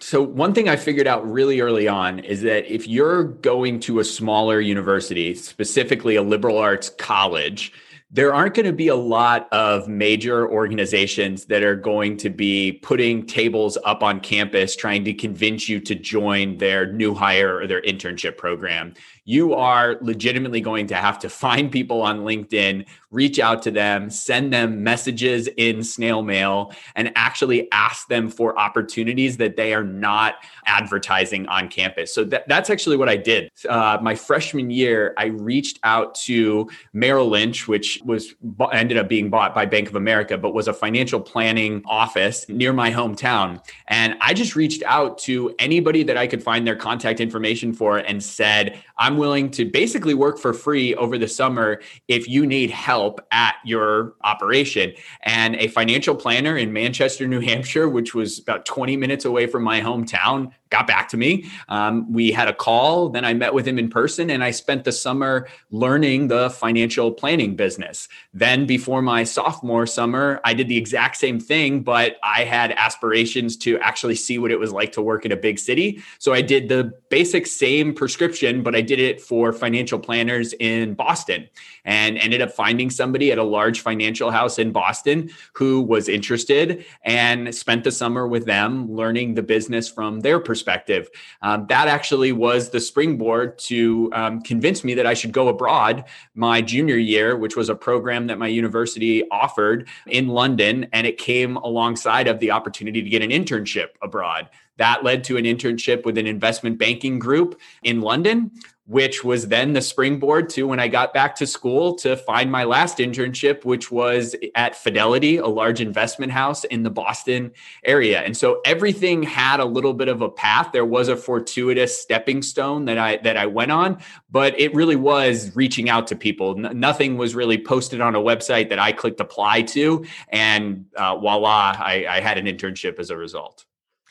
So, 0.00 0.22
one 0.22 0.54
thing 0.54 0.68
I 0.68 0.76
figured 0.76 1.06
out 1.06 1.30
really 1.30 1.60
early 1.60 1.86
on 1.86 2.20
is 2.20 2.40
that 2.42 2.72
if 2.72 2.88
you're 2.88 3.24
going 3.24 3.80
to 3.80 4.00
a 4.00 4.04
smaller 4.04 4.60
university, 4.60 5.34
specifically 5.34 6.16
a 6.16 6.22
liberal 6.22 6.56
arts 6.56 6.88
college, 6.88 7.72
there 8.12 8.34
aren't 8.34 8.54
going 8.54 8.66
to 8.66 8.72
be 8.72 8.88
a 8.88 8.96
lot 8.96 9.48
of 9.52 9.86
major 9.86 10.50
organizations 10.50 11.44
that 11.44 11.62
are 11.62 11.76
going 11.76 12.16
to 12.16 12.28
be 12.28 12.72
putting 12.82 13.24
tables 13.24 13.78
up 13.84 14.02
on 14.02 14.18
campus 14.18 14.74
trying 14.74 15.04
to 15.04 15.14
convince 15.14 15.68
you 15.68 15.78
to 15.78 15.94
join 15.94 16.58
their 16.58 16.92
new 16.92 17.14
hire 17.14 17.58
or 17.58 17.66
their 17.68 17.82
internship 17.82 18.36
program 18.36 18.92
you 19.24 19.54
are 19.54 19.96
legitimately 20.00 20.60
going 20.60 20.86
to 20.88 20.94
have 20.94 21.18
to 21.20 21.28
find 21.28 21.70
people 21.70 22.02
on 22.02 22.20
LinkedIn, 22.20 22.86
reach 23.10 23.38
out 23.38 23.62
to 23.62 23.70
them, 23.70 24.10
send 24.10 24.52
them 24.52 24.82
messages 24.82 25.48
in 25.56 25.82
snail 25.82 26.22
mail, 26.22 26.72
and 26.94 27.12
actually 27.16 27.70
ask 27.72 28.08
them 28.08 28.28
for 28.28 28.58
opportunities 28.58 29.36
that 29.36 29.56
they 29.56 29.74
are 29.74 29.84
not 29.84 30.36
advertising 30.66 31.46
on 31.48 31.68
campus. 31.68 32.14
So 32.14 32.24
that, 32.24 32.46
that's 32.48 32.70
actually 32.70 32.96
what 32.96 33.08
I 33.08 33.16
did. 33.16 33.50
Uh, 33.68 33.98
my 34.00 34.14
freshman 34.14 34.70
year, 34.70 35.14
I 35.16 35.26
reached 35.26 35.78
out 35.82 36.14
to 36.26 36.68
Merrill 36.92 37.28
Lynch, 37.28 37.66
which 37.68 38.00
was 38.04 38.34
ended 38.72 38.96
up 38.96 39.08
being 39.08 39.30
bought 39.30 39.54
by 39.54 39.66
Bank 39.66 39.88
of 39.88 39.96
America, 39.96 40.38
but 40.38 40.54
was 40.54 40.68
a 40.68 40.72
financial 40.72 41.20
planning 41.20 41.82
office 41.86 42.48
near 42.48 42.72
my 42.72 42.90
hometown. 42.90 43.60
And 43.88 44.16
I 44.20 44.34
just 44.34 44.56
reached 44.56 44.82
out 44.84 45.18
to 45.18 45.54
anybody 45.58 46.02
that 46.04 46.16
I 46.16 46.26
could 46.26 46.42
find 46.42 46.66
their 46.66 46.76
contact 46.76 47.20
information 47.20 47.72
for 47.72 47.98
and 47.98 48.22
said, 48.22 48.82
I'm 48.98 49.16
willing 49.20 49.50
to 49.52 49.64
basically 49.64 50.14
work 50.14 50.38
for 50.38 50.52
free 50.52 50.94
over 50.96 51.16
the 51.16 51.28
summer 51.28 51.80
if 52.08 52.28
you 52.28 52.44
need 52.46 52.70
help 52.70 53.20
at 53.30 53.54
your 53.64 54.14
operation. 54.24 54.92
And 55.22 55.54
a 55.56 55.68
financial 55.68 56.16
planner 56.16 56.56
in 56.56 56.72
Manchester, 56.72 57.28
New 57.28 57.40
Hampshire, 57.40 57.88
which 57.88 58.14
was 58.14 58.40
about 58.40 58.66
20 58.66 58.96
minutes 58.96 59.24
away 59.24 59.46
from 59.46 59.62
my 59.62 59.80
hometown, 59.80 60.50
got 60.70 60.86
back 60.86 61.08
to 61.10 61.16
me. 61.16 61.50
Um, 61.68 62.10
we 62.12 62.30
had 62.30 62.48
a 62.48 62.54
call, 62.54 63.08
then 63.08 63.24
I 63.24 63.34
met 63.34 63.52
with 63.52 63.66
him 63.66 63.78
in 63.78 63.90
person, 63.90 64.30
and 64.30 64.42
I 64.42 64.52
spent 64.52 64.84
the 64.84 64.92
summer 64.92 65.48
learning 65.70 66.28
the 66.28 66.50
financial 66.50 67.12
planning 67.12 67.56
business. 67.56 68.08
Then, 68.32 68.66
before 68.66 69.02
my 69.02 69.24
sophomore 69.24 69.86
summer, 69.86 70.40
I 70.44 70.54
did 70.54 70.68
the 70.68 70.76
exact 70.76 71.16
same 71.16 71.40
thing, 71.40 71.82
but 71.82 72.16
I 72.22 72.44
had 72.44 72.72
aspirations 72.72 73.56
to 73.58 73.78
actually 73.80 74.14
see 74.14 74.38
what 74.38 74.50
it 74.50 74.58
was 74.58 74.72
like 74.72 74.92
to 74.92 75.02
work 75.02 75.24
in 75.26 75.32
a 75.32 75.36
big 75.36 75.58
city. 75.58 76.02
So 76.18 76.32
I 76.32 76.40
did 76.40 76.68
the 76.68 76.92
basic 77.08 77.46
same 77.46 77.92
prescription, 77.92 78.62
but 78.62 78.74
I 78.74 78.80
did 78.80 79.00
it 79.00 79.20
for 79.20 79.52
financial 79.52 79.98
planners 79.98 80.54
in 80.54 80.94
Boston 80.94 81.48
and 81.84 82.18
ended 82.18 82.42
up 82.42 82.50
finding 82.52 82.90
somebody 82.90 83.32
at 83.32 83.38
a 83.38 83.42
large 83.42 83.80
financial 83.80 84.30
house 84.30 84.58
in 84.58 84.72
Boston 84.72 85.30
who 85.54 85.80
was 85.80 86.08
interested 86.08 86.84
and 87.04 87.54
spent 87.54 87.84
the 87.84 87.92
summer 87.92 88.26
with 88.26 88.46
them 88.46 88.90
learning 88.90 89.34
the 89.34 89.42
business 89.42 89.88
from 89.88 90.20
their 90.20 90.38
perspective. 90.38 91.08
Um, 91.42 91.66
that 91.68 91.88
actually 91.88 92.32
was 92.32 92.70
the 92.70 92.80
springboard 92.80 93.58
to 93.58 94.10
um, 94.12 94.40
convince 94.42 94.84
me 94.84 94.94
that 94.94 95.06
I 95.06 95.14
should 95.14 95.32
go 95.32 95.48
abroad 95.48 96.04
my 96.34 96.60
junior 96.60 96.96
year, 96.96 97.36
which 97.36 97.56
was 97.56 97.68
a 97.68 97.74
program 97.74 98.26
that 98.28 98.38
my 98.38 98.48
university 98.48 99.28
offered 99.30 99.88
in 100.06 100.28
London. 100.28 100.86
And 100.92 101.06
it 101.06 101.18
came 101.18 101.56
alongside 101.56 102.28
of 102.28 102.40
the 102.40 102.50
opportunity 102.50 103.02
to 103.02 103.10
get 103.10 103.22
an 103.22 103.30
internship 103.30 103.88
abroad. 104.02 104.48
That 104.80 105.04
led 105.04 105.24
to 105.24 105.36
an 105.36 105.44
internship 105.44 106.06
with 106.06 106.16
an 106.16 106.26
investment 106.26 106.78
banking 106.78 107.18
group 107.18 107.60
in 107.82 108.00
London, 108.00 108.50
which 108.86 109.22
was 109.22 109.48
then 109.48 109.74
the 109.74 109.82
springboard 109.82 110.48
to 110.48 110.66
when 110.66 110.80
I 110.80 110.88
got 110.88 111.12
back 111.12 111.36
to 111.36 111.46
school 111.46 111.94
to 111.96 112.16
find 112.16 112.50
my 112.50 112.64
last 112.64 112.96
internship, 112.96 113.66
which 113.66 113.92
was 113.92 114.34
at 114.54 114.74
Fidelity, 114.74 115.36
a 115.36 115.46
large 115.46 115.82
investment 115.82 116.32
house 116.32 116.64
in 116.64 116.82
the 116.82 116.88
Boston 116.88 117.52
area. 117.84 118.22
And 118.22 118.34
so 118.34 118.62
everything 118.64 119.22
had 119.22 119.60
a 119.60 119.66
little 119.66 119.92
bit 119.92 120.08
of 120.08 120.22
a 120.22 120.30
path. 120.30 120.72
There 120.72 120.86
was 120.86 121.08
a 121.08 121.16
fortuitous 121.16 122.00
stepping 122.00 122.40
stone 122.40 122.86
that 122.86 122.96
I 122.96 123.18
that 123.18 123.36
I 123.36 123.44
went 123.44 123.70
on, 123.70 123.98
but 124.30 124.58
it 124.58 124.74
really 124.74 124.96
was 124.96 125.54
reaching 125.54 125.90
out 125.90 126.06
to 126.06 126.16
people. 126.16 126.56
N- 126.58 126.80
nothing 126.80 127.18
was 127.18 127.34
really 127.34 127.62
posted 127.62 128.00
on 128.00 128.16
a 128.16 128.20
website 128.20 128.70
that 128.70 128.78
I 128.78 128.92
clicked 128.92 129.20
apply 129.20 129.60
to, 129.76 130.06
and 130.30 130.86
uh, 130.96 131.16
voila, 131.16 131.76
I, 131.78 132.06
I 132.08 132.20
had 132.20 132.38
an 132.38 132.46
internship 132.46 132.98
as 132.98 133.10
a 133.10 133.16
result. 133.16 133.66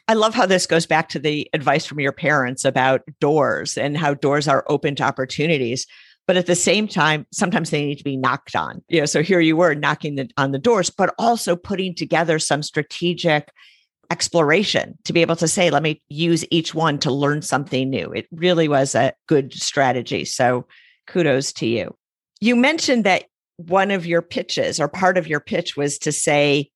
I 0.10 0.14
love 0.14 0.34
how 0.34 0.48
this 0.48 0.66
goes 0.66 0.88
back 0.88 1.10
to 1.10 1.20
the 1.20 1.48
advice 1.54 1.86
from 1.86 2.00
your 2.00 2.12
parents 2.12 2.66
about 2.66 3.02
doors 3.20 3.78
and 3.78 3.96
how 3.96 4.16
doors 4.16 4.48
are 4.48 4.66
open 4.68 4.96
to 4.96 5.04
opportunities. 5.04 5.86
But 6.26 6.36
at 6.36 6.48
the 6.48 6.56
same 6.56 6.88
time, 6.88 7.28
sometimes 7.32 7.70
they 7.70 7.86
need 7.86 8.00
to 8.00 8.04
be 8.04 8.18
knocked 8.18 8.56
on. 8.56 8.82
You 8.90 9.02
know, 9.02 9.06
so 9.06 9.22
here 9.22 9.40
you 9.40 9.56
were 9.56 9.76
knocking 9.76 10.16
the, 10.16 10.28
on 10.36 10.52
the 10.52 10.58
doors, 10.58 10.90
but 10.90 11.14
also 11.20 11.56
putting 11.56 11.94
together 11.94 12.40
some 12.40 12.64
strategic 12.64 13.52
exploration 14.10 14.98
to 15.04 15.14
be 15.14 15.22
able 15.22 15.36
to 15.36 15.48
say, 15.48 15.70
let 15.70 15.84
me 15.84 16.02
use 16.10 16.44
each 16.50 16.74
one 16.74 16.98
to 17.00 17.12
learn 17.12 17.44
something 17.44 17.88
new. 17.88 18.12
It 18.12 18.26
really 18.32 18.68
was 18.68 18.96
a 18.96 19.14
good 19.28 19.54
strategy. 19.54 20.26
So 20.26 20.66
kudos 21.06 21.54
to 21.54 21.68
you. 21.68 21.96
You 22.42 22.56
mentioned 22.56 23.04
that 23.04 23.26
one 23.58 23.92
of 23.92 24.08
your 24.08 24.24
pitches 24.24 24.80
or 24.80 24.88
part 24.88 25.20
of 25.20 25.28
your 25.28 25.40
pitch 25.40 25.78
was 25.78 26.00
to 26.00 26.12
say, 26.12 26.72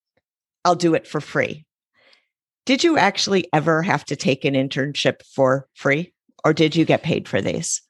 I'll 0.63 0.75
do 0.75 0.93
it 0.93 1.07
for 1.07 1.19
free. 1.19 1.65
Did 2.65 2.83
you 2.83 2.97
actually 2.97 3.47
ever 3.51 3.81
have 3.81 4.05
to 4.05 4.15
take 4.15 4.45
an 4.45 4.53
internship 4.53 5.21
for 5.25 5.67
free 5.73 6.13
or 6.45 6.53
did 6.53 6.75
you 6.75 6.85
get 6.85 7.03
paid 7.03 7.27
for 7.27 7.41
these? 7.41 7.81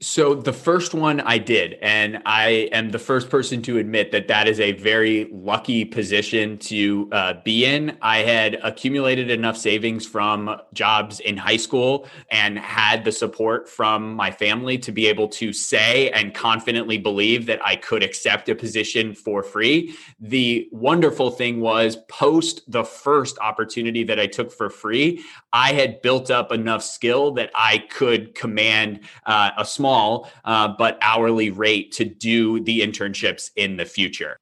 So 0.00 0.32
the 0.32 0.52
first 0.52 0.94
one 0.94 1.18
I 1.20 1.38
did, 1.38 1.76
and 1.82 2.22
I 2.24 2.68
am 2.70 2.90
the 2.90 3.00
first 3.00 3.28
person 3.30 3.62
to 3.62 3.78
admit 3.78 4.12
that 4.12 4.28
that 4.28 4.46
is 4.46 4.60
a 4.60 4.70
very 4.72 5.28
lucky 5.32 5.84
position 5.84 6.56
to 6.58 7.08
uh, 7.10 7.34
be 7.44 7.64
in. 7.64 7.98
I 8.00 8.18
had 8.18 8.60
accumulated 8.62 9.28
enough 9.28 9.56
savings 9.56 10.06
from 10.06 10.56
jobs 10.72 11.18
in 11.18 11.36
high 11.36 11.56
school 11.56 12.06
and 12.30 12.60
had 12.60 13.04
the 13.04 13.10
support 13.10 13.68
from 13.68 14.14
my 14.14 14.30
family 14.30 14.78
to 14.78 14.92
be 14.92 15.08
able 15.08 15.26
to 15.30 15.52
say 15.52 16.10
and 16.10 16.32
confidently 16.32 16.98
believe 16.98 17.46
that 17.46 17.58
I 17.66 17.74
could 17.74 18.04
accept 18.04 18.48
a 18.48 18.54
position 18.54 19.14
for 19.14 19.42
free. 19.42 19.96
The 20.20 20.68
wonderful 20.70 21.32
thing 21.32 21.60
was 21.60 21.96
post 22.08 22.62
the 22.70 22.84
first 22.84 23.36
opportunity 23.40 24.04
that 24.04 24.20
I 24.20 24.28
took 24.28 24.52
for 24.52 24.70
free, 24.70 25.24
I 25.52 25.72
had 25.72 26.02
built 26.02 26.30
up 26.30 26.52
enough 26.52 26.82
skill 26.82 27.32
that 27.32 27.50
I 27.54 27.78
could 27.78 28.34
command 28.34 29.00
uh, 29.24 29.50
a 29.56 29.64
small 29.64 30.30
uh, 30.44 30.68
but 30.68 30.98
hourly 31.00 31.50
rate 31.50 31.92
to 31.92 32.04
do 32.04 32.60
the 32.60 32.80
internships 32.80 33.50
in 33.56 33.76
the 33.76 33.86
future. 33.86 34.36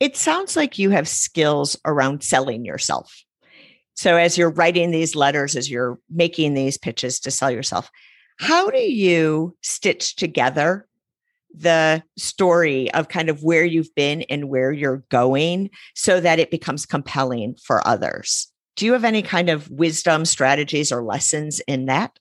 It 0.00 0.16
sounds 0.16 0.56
like 0.56 0.78
you 0.78 0.90
have 0.90 1.08
skills 1.08 1.76
around 1.84 2.22
selling 2.22 2.64
yourself. 2.64 3.24
So, 3.94 4.16
as 4.16 4.38
you're 4.38 4.50
writing 4.50 4.92
these 4.92 5.16
letters, 5.16 5.56
as 5.56 5.68
you're 5.68 5.98
making 6.08 6.54
these 6.54 6.78
pitches 6.78 7.18
to 7.20 7.32
sell 7.32 7.50
yourself, 7.50 7.90
how 8.38 8.70
do 8.70 8.78
you 8.78 9.56
stitch 9.62 10.14
together 10.14 10.86
the 11.52 12.04
story 12.16 12.92
of 12.92 13.08
kind 13.08 13.28
of 13.28 13.42
where 13.42 13.64
you've 13.64 13.92
been 13.96 14.22
and 14.22 14.48
where 14.48 14.70
you're 14.70 15.02
going 15.10 15.70
so 15.96 16.20
that 16.20 16.38
it 16.38 16.52
becomes 16.52 16.86
compelling 16.86 17.56
for 17.64 17.86
others? 17.86 18.47
Do 18.78 18.86
you 18.86 18.92
have 18.92 19.04
any 19.04 19.22
kind 19.22 19.50
of 19.50 19.68
wisdom, 19.68 20.24
strategies, 20.24 20.92
or 20.92 21.02
lessons 21.02 21.58
in 21.66 21.86
that? 21.86 22.16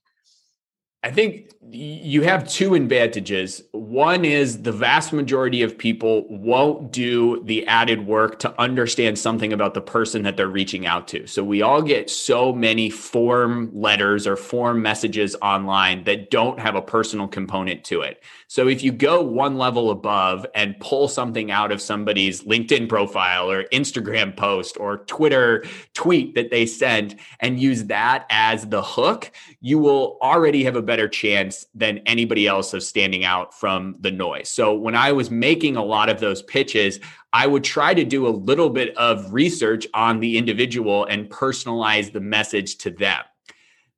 I 1.03 1.11
think 1.11 1.51
you 1.69 2.23
have 2.23 2.49
two 2.49 2.73
advantages. 2.73 3.61
One 3.73 4.25
is 4.25 4.63
the 4.63 4.71
vast 4.71 5.13
majority 5.13 5.61
of 5.61 5.77
people 5.77 6.25
won't 6.27 6.91
do 6.91 7.43
the 7.43 7.67
added 7.67 8.07
work 8.07 8.39
to 8.39 8.59
understand 8.59 9.19
something 9.19 9.53
about 9.53 9.75
the 9.75 9.81
person 9.81 10.23
that 10.23 10.35
they're 10.35 10.47
reaching 10.47 10.87
out 10.87 11.07
to. 11.09 11.27
So 11.27 11.43
we 11.43 11.61
all 11.61 11.83
get 11.83 12.09
so 12.09 12.51
many 12.51 12.89
form 12.89 13.69
letters 13.71 14.25
or 14.25 14.35
form 14.35 14.81
messages 14.81 15.35
online 15.43 16.05
that 16.05 16.31
don't 16.31 16.59
have 16.59 16.73
a 16.73 16.81
personal 16.81 17.27
component 17.27 17.83
to 17.85 18.01
it. 18.01 18.23
So 18.49 18.69
if 18.69 18.81
you 18.81 18.93
go 18.93 19.21
one 19.21 19.57
level 19.57 19.91
above 19.91 20.45
and 20.55 20.79
pull 20.79 21.09
something 21.09 21.51
out 21.51 21.71
of 21.71 21.81
somebody's 21.81 22.43
LinkedIn 22.43 22.87
profile 22.87 23.51
or 23.51 23.65
Instagram 23.65 24.35
post 24.37 24.77
or 24.79 24.99
Twitter 24.99 25.65
tweet 25.93 26.33
that 26.35 26.49
they 26.49 26.65
sent 26.65 27.15
and 27.41 27.59
use 27.59 27.83
that 27.85 28.25
as 28.29 28.65
the 28.65 28.81
hook, 28.81 29.31
you 29.59 29.79
will 29.79 30.17
already 30.21 30.63
have 30.63 30.77
a 30.77 30.81
better 30.81 31.09
chance 31.09 31.65
than 31.75 31.97
anybody 32.05 32.47
else 32.47 32.73
of 32.73 32.83
standing 32.83 33.25
out 33.25 33.53
from 33.53 33.95
the 33.99 34.11
noise. 34.11 34.47
So 34.47 34.73
when 34.73 34.95
I 34.95 35.11
was 35.11 35.29
making 35.29 35.75
a 35.75 35.83
lot 35.83 36.07
of 36.07 36.21
those 36.21 36.41
pitches, 36.41 37.01
I 37.33 37.47
would 37.47 37.65
try 37.65 37.93
to 37.93 38.05
do 38.05 38.27
a 38.27 38.29
little 38.29 38.69
bit 38.69 38.95
of 38.95 39.33
research 39.33 39.85
on 39.93 40.21
the 40.21 40.37
individual 40.37 41.03
and 41.03 41.29
personalize 41.29 42.13
the 42.13 42.21
message 42.21 42.77
to 42.77 42.91
them. 42.91 43.23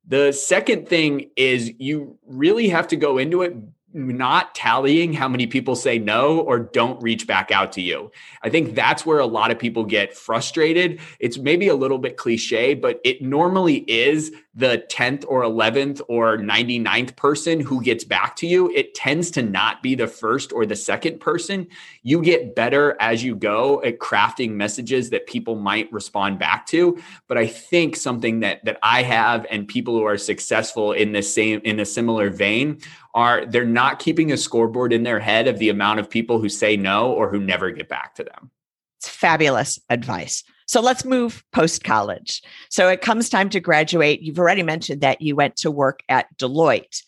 The 0.08 0.32
second 0.32 0.89
thing 0.89 1.29
is 1.36 1.72
you 1.77 2.18
really 2.25 2.68
have 2.70 2.88
to 2.88 2.96
go 2.96 3.20
into 3.20 3.44
it 3.44 3.56
not 3.93 4.53
tallying 4.53 5.13
how 5.13 5.27
many 5.27 5.48
people 5.48 5.75
say 5.75 5.98
no 5.98 6.39
or 6.41 6.60
don't 6.60 7.01
reach 7.01 7.25
back 7.25 7.51
out 7.51 7.72
to 7.74 7.81
you. 7.81 8.12
I 8.43 8.50
think 8.50 8.75
that's 8.75 9.05
where 9.05 9.19
a 9.19 9.25
lot 9.25 9.51
of 9.51 9.58
people 9.58 9.84
get 9.84 10.15
frustrated. 10.15 11.00
It's 11.19 11.38
maybe 11.38 11.67
a 11.67 11.75
little 11.75 11.98
bit 11.98 12.17
cliche, 12.17 12.75
but 12.75 13.00
it 13.03 13.22
normally 13.22 13.77
is 13.88 14.31
the 14.53 14.84
10th 14.91 15.25
or 15.27 15.41
11th 15.41 16.01
or 16.08 16.38
99th 16.38 17.15
person 17.15 17.60
who 17.60 17.81
gets 17.81 18.03
back 18.03 18.36
to 18.36 18.48
you. 18.48 18.69
It 18.75 18.93
tends 18.93 19.31
to 19.31 19.41
not 19.41 19.81
be 19.81 19.96
the 19.96 20.08
first 20.08 20.51
or 20.51 20.65
the 20.65 20.75
second 20.75 21.19
person. 21.19 21.67
You 22.03 22.22
get 22.22 22.55
better 22.55 22.98
as 23.00 23.24
you 23.24 23.36
go 23.36 23.81
at 23.84 24.00
crafting 24.00 24.51
messages 24.51 25.12
that 25.12 25.27
people 25.27 25.55
might 25.55 25.91
respond 25.93 26.39
back 26.39 26.65
to. 26.67 27.01
But 27.27 27.38
I 27.38 27.48
think 27.48 27.96
something 27.96 28.41
that 28.41 28.65
that 28.65 28.79
I 28.84 29.03
have 29.03 29.46
and 29.50 29.67
people 29.67 29.98
who 29.98 30.03
are 30.03 30.17
successful 30.17 30.91
in 30.91 31.13
the 31.13 31.22
same 31.22 31.62
in 31.63 31.79
a 31.79 31.86
similar 31.86 32.29
vein 32.29 32.79
are 33.19 33.45
they're 33.45 33.65
not 33.65 33.99
keeping 33.99 34.31
a 34.31 34.38
scoreboard 34.38 34.93
in 34.93 35.03
their 35.03 35.19
head 35.19 35.47
of 35.47 35.59
the 35.59 35.67
amount 35.67 35.99
of 35.99 36.09
people 36.09 36.39
who 36.39 36.47
say 36.47 36.77
no 36.77 37.11
or 37.11 37.29
who 37.29 37.39
never 37.39 37.69
get 37.69 37.89
back 37.89 38.15
to 38.15 38.23
them. 38.23 38.49
It's 38.97 39.09
fabulous 39.09 39.77
advice. 39.89 40.41
So 40.67 40.79
let's 40.79 41.03
move 41.03 41.43
post 41.51 41.83
college. 41.83 42.41
So 42.69 42.88
it 42.88 43.01
comes 43.01 43.27
time 43.27 43.49
to 43.49 43.59
graduate. 43.59 44.21
You've 44.21 44.39
already 44.39 44.63
mentioned 44.63 45.01
that 45.01 45.21
you 45.21 45.35
went 45.35 45.57
to 45.57 45.69
work 45.69 45.99
at 46.07 46.27
Deloitte. 46.38 47.03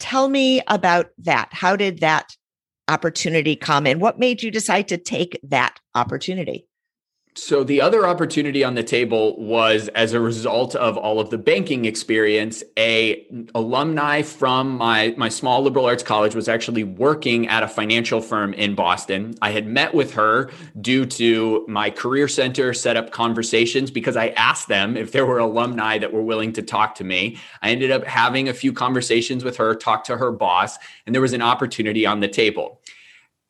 Tell 0.00 0.28
me 0.28 0.60
about 0.66 1.10
that. 1.18 1.50
How 1.52 1.76
did 1.76 2.00
that 2.00 2.36
opportunity 2.88 3.54
come 3.54 3.86
and 3.86 4.00
what 4.00 4.18
made 4.18 4.42
you 4.42 4.50
decide 4.50 4.88
to 4.88 4.98
take 4.98 5.38
that 5.44 5.78
opportunity? 5.94 6.66
So 7.36 7.64
the 7.64 7.80
other 7.80 8.06
opportunity 8.06 8.62
on 8.62 8.76
the 8.76 8.84
table 8.84 9.36
was 9.42 9.88
as 9.88 10.12
a 10.12 10.20
result 10.20 10.76
of 10.76 10.96
all 10.96 11.18
of 11.18 11.30
the 11.30 11.38
banking 11.38 11.84
experience, 11.84 12.62
a 12.78 13.26
alumni 13.56 14.22
from 14.22 14.76
my 14.76 15.14
my 15.16 15.28
small 15.28 15.60
liberal 15.60 15.84
arts 15.84 16.04
college 16.04 16.36
was 16.36 16.48
actually 16.48 16.84
working 16.84 17.48
at 17.48 17.64
a 17.64 17.68
financial 17.68 18.20
firm 18.20 18.54
in 18.54 18.76
Boston. 18.76 19.34
I 19.42 19.50
had 19.50 19.66
met 19.66 19.94
with 19.94 20.14
her 20.14 20.52
due 20.80 21.06
to 21.06 21.64
my 21.66 21.90
career 21.90 22.28
center 22.28 22.72
set 22.72 22.96
up 22.96 23.10
conversations 23.10 23.90
because 23.90 24.16
I 24.16 24.28
asked 24.28 24.68
them 24.68 24.96
if 24.96 25.10
there 25.10 25.26
were 25.26 25.38
alumni 25.38 25.98
that 25.98 26.12
were 26.12 26.22
willing 26.22 26.52
to 26.52 26.62
talk 26.62 26.94
to 26.96 27.04
me. 27.04 27.36
I 27.62 27.70
ended 27.70 27.90
up 27.90 28.04
having 28.04 28.48
a 28.48 28.54
few 28.54 28.72
conversations 28.72 29.42
with 29.42 29.56
her, 29.56 29.74
talked 29.74 30.06
to 30.06 30.18
her 30.18 30.30
boss, 30.30 30.78
and 31.04 31.12
there 31.12 31.22
was 31.22 31.32
an 31.32 31.42
opportunity 31.42 32.06
on 32.06 32.20
the 32.20 32.28
table 32.28 32.80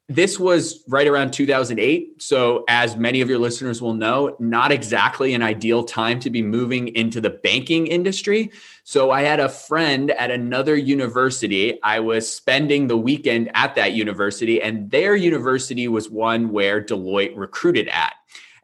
this 0.08 0.38
was 0.38 0.84
right 0.86 1.06
around 1.06 1.32
2008. 1.32 2.20
So, 2.20 2.64
as 2.68 2.94
many 2.96 3.22
of 3.22 3.28
your 3.30 3.38
listeners 3.38 3.80
will 3.80 3.94
know, 3.94 4.36
not 4.38 4.70
exactly 4.70 5.32
an 5.32 5.42
ideal 5.42 5.82
time 5.82 6.20
to 6.20 6.30
be 6.30 6.42
moving 6.42 6.88
into 6.88 7.22
the 7.22 7.30
banking 7.30 7.86
industry. 7.86 8.52
So, 8.84 9.10
I 9.10 9.22
had 9.22 9.40
a 9.40 9.48
friend 9.48 10.10
at 10.10 10.30
another 10.30 10.76
university. 10.76 11.82
I 11.82 12.00
was 12.00 12.30
spending 12.30 12.86
the 12.86 12.98
weekend 12.98 13.50
at 13.54 13.74
that 13.76 13.94
university, 13.94 14.60
and 14.60 14.90
their 14.90 15.16
university 15.16 15.88
was 15.88 16.10
one 16.10 16.50
where 16.50 16.82
Deloitte 16.82 17.32
recruited 17.34 17.88
at 17.88 18.12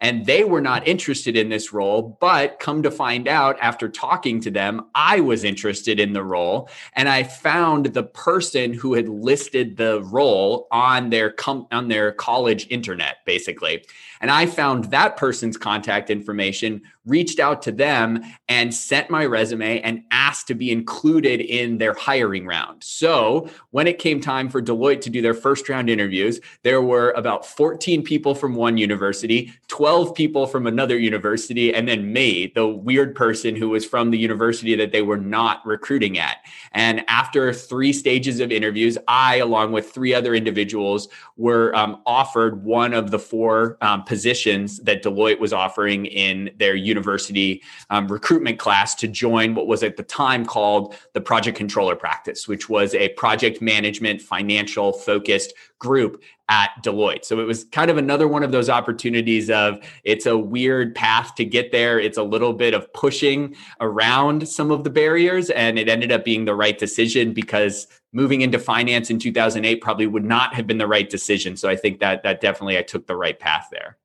and 0.00 0.26
they 0.26 0.44
were 0.44 0.60
not 0.60 0.86
interested 0.86 1.36
in 1.36 1.48
this 1.48 1.72
role. 1.72 2.16
But 2.20 2.58
come 2.58 2.82
to 2.82 2.90
find 2.90 3.28
out, 3.28 3.58
after 3.60 3.88
talking 3.88 4.40
to 4.40 4.50
them, 4.50 4.86
I 4.94 5.20
was 5.20 5.44
interested 5.44 6.00
in 6.00 6.12
the 6.12 6.24
role, 6.24 6.68
and 6.94 7.08
I 7.08 7.22
found 7.22 7.86
the 7.86 8.02
person 8.02 8.72
who 8.72 8.94
had 8.94 9.08
listed 9.08 9.76
the 9.76 10.02
role 10.02 10.68
on 10.70 11.10
their 11.10 11.30
com- 11.30 11.66
on 11.70 11.88
their 11.88 12.12
college 12.12 12.66
internet, 12.70 13.18
basically. 13.26 13.84
And 14.22 14.30
I 14.30 14.46
found 14.46 14.84
that 14.86 15.16
person's 15.16 15.56
contact 15.56 16.10
information, 16.10 16.82
reached 17.06 17.40
out 17.40 17.62
to 17.62 17.72
them, 17.72 18.22
and 18.48 18.74
sent 18.74 19.08
my 19.08 19.24
resume 19.24 19.80
and 19.80 20.02
asked 20.10 20.46
to 20.48 20.54
be 20.54 20.70
included 20.70 21.40
in 21.40 21.78
their 21.78 21.94
hiring 21.94 22.46
round. 22.46 22.84
So 22.84 23.48
when 23.70 23.86
it 23.86 23.98
came 23.98 24.20
time 24.20 24.50
for 24.50 24.60
Deloitte 24.60 25.00
to 25.02 25.10
do 25.10 25.22
their 25.22 25.34
first 25.34 25.68
round 25.70 25.88
interviews, 25.88 26.38
there 26.62 26.82
were 26.82 27.12
about 27.12 27.46
14 27.46 28.02
people 28.02 28.34
from 28.34 28.54
one 28.54 28.76
university, 28.76 29.52
12 29.68 29.89
people 30.14 30.46
from 30.46 30.66
another 30.66 30.98
university, 30.98 31.74
and 31.74 31.88
then 31.88 32.12
me, 32.12 32.52
the 32.54 32.66
weird 32.66 33.14
person 33.14 33.56
who 33.56 33.70
was 33.70 33.84
from 33.84 34.10
the 34.10 34.18
university 34.18 34.74
that 34.76 34.92
they 34.92 35.02
were 35.02 35.16
not 35.16 35.64
recruiting 35.66 36.18
at. 36.18 36.38
And 36.72 37.04
after 37.08 37.52
three 37.52 37.92
stages 37.92 38.40
of 38.40 38.52
interviews, 38.52 38.96
I, 39.08 39.36
along 39.36 39.72
with 39.72 39.90
three 39.90 40.14
other 40.14 40.34
individuals, 40.34 41.08
were 41.36 41.74
um, 41.74 42.02
offered 42.06 42.64
one 42.64 42.94
of 42.94 43.10
the 43.10 43.18
four 43.18 43.76
um, 43.80 44.04
positions 44.04 44.78
that 44.80 45.02
Deloitte 45.02 45.40
was 45.40 45.52
offering 45.52 46.06
in 46.06 46.50
their 46.58 46.74
university 46.74 47.62
um, 47.90 48.06
recruitment 48.06 48.58
class 48.58 48.94
to 48.96 49.08
join 49.08 49.54
what 49.54 49.66
was 49.66 49.82
at 49.82 49.96
the 49.96 50.02
time 50.02 50.46
called 50.46 50.94
the 51.12 51.20
project 51.20 51.56
controller 51.56 51.96
practice, 51.96 52.46
which 52.46 52.68
was 52.68 52.94
a 52.94 53.08
project 53.10 53.60
management 53.60 54.22
financial 54.22 54.92
focused 54.92 55.52
group 55.80 56.22
at 56.48 56.70
Deloitte. 56.82 57.24
So 57.24 57.40
it 57.40 57.44
was 57.44 57.64
kind 57.64 57.90
of 57.90 57.96
another 57.96 58.28
one 58.28 58.44
of 58.44 58.52
those 58.52 58.68
opportunities 58.68 59.50
of 59.50 59.80
it's 60.04 60.26
a 60.26 60.38
weird 60.38 60.94
path 60.94 61.34
to 61.36 61.44
get 61.44 61.72
there. 61.72 61.98
It's 61.98 62.18
a 62.18 62.22
little 62.22 62.52
bit 62.52 62.74
of 62.74 62.92
pushing 62.92 63.56
around 63.80 64.48
some 64.48 64.70
of 64.70 64.84
the 64.84 64.90
barriers 64.90 65.50
and 65.50 65.78
it 65.78 65.88
ended 65.88 66.12
up 66.12 66.24
being 66.24 66.44
the 66.44 66.54
right 66.54 66.78
decision 66.78 67.32
because 67.32 67.88
moving 68.12 68.42
into 68.42 68.58
finance 68.58 69.10
in 69.10 69.18
2008 69.18 69.80
probably 69.80 70.06
would 70.06 70.24
not 70.24 70.54
have 70.54 70.66
been 70.66 70.78
the 70.78 70.86
right 70.86 71.10
decision. 71.10 71.56
So 71.56 71.68
I 71.68 71.76
think 71.76 71.98
that 72.00 72.22
that 72.22 72.40
definitely 72.40 72.78
I 72.78 72.82
took 72.82 73.06
the 73.06 73.16
right 73.16 73.38
path 73.38 73.68
there. 73.72 73.96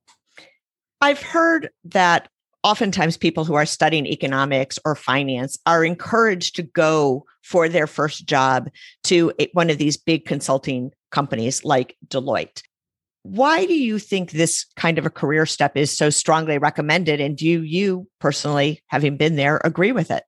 I've 1.01 1.21
heard 1.21 1.69
that 1.83 2.29
oftentimes 2.63 3.15
people 3.15 3.45
who 3.45 3.53
are 3.53 3.65
studying 3.65 4.07
economics 4.07 4.79
or 4.85 4.95
finance 4.95 5.57
are 5.67 5.85
encouraged 5.85 6.55
to 6.55 6.63
go 6.63 7.25
for 7.43 7.69
their 7.69 7.85
first 7.85 8.25
job 8.25 8.69
to 9.03 9.31
one 9.53 9.69
of 9.69 9.77
these 9.77 9.97
big 9.97 10.25
consulting 10.25 10.91
companies 11.15 11.63
like 11.63 11.95
Deloitte. 12.07 12.61
Why 13.23 13.65
do 13.65 13.73
you 13.73 13.97
think 13.97 14.31
this 14.31 14.65
kind 14.75 14.99
of 14.99 15.05
a 15.05 15.09
career 15.09 15.47
step 15.47 15.75
is 15.75 15.97
so 15.97 16.11
strongly 16.11 16.59
recommended? 16.59 17.19
And 17.19 17.35
do 17.35 17.63
you 17.63 18.07
personally, 18.19 18.83
having 18.87 19.17
been 19.17 19.35
there, 19.35 19.59
agree 19.63 19.93
with 19.93 20.11
it? 20.11 20.23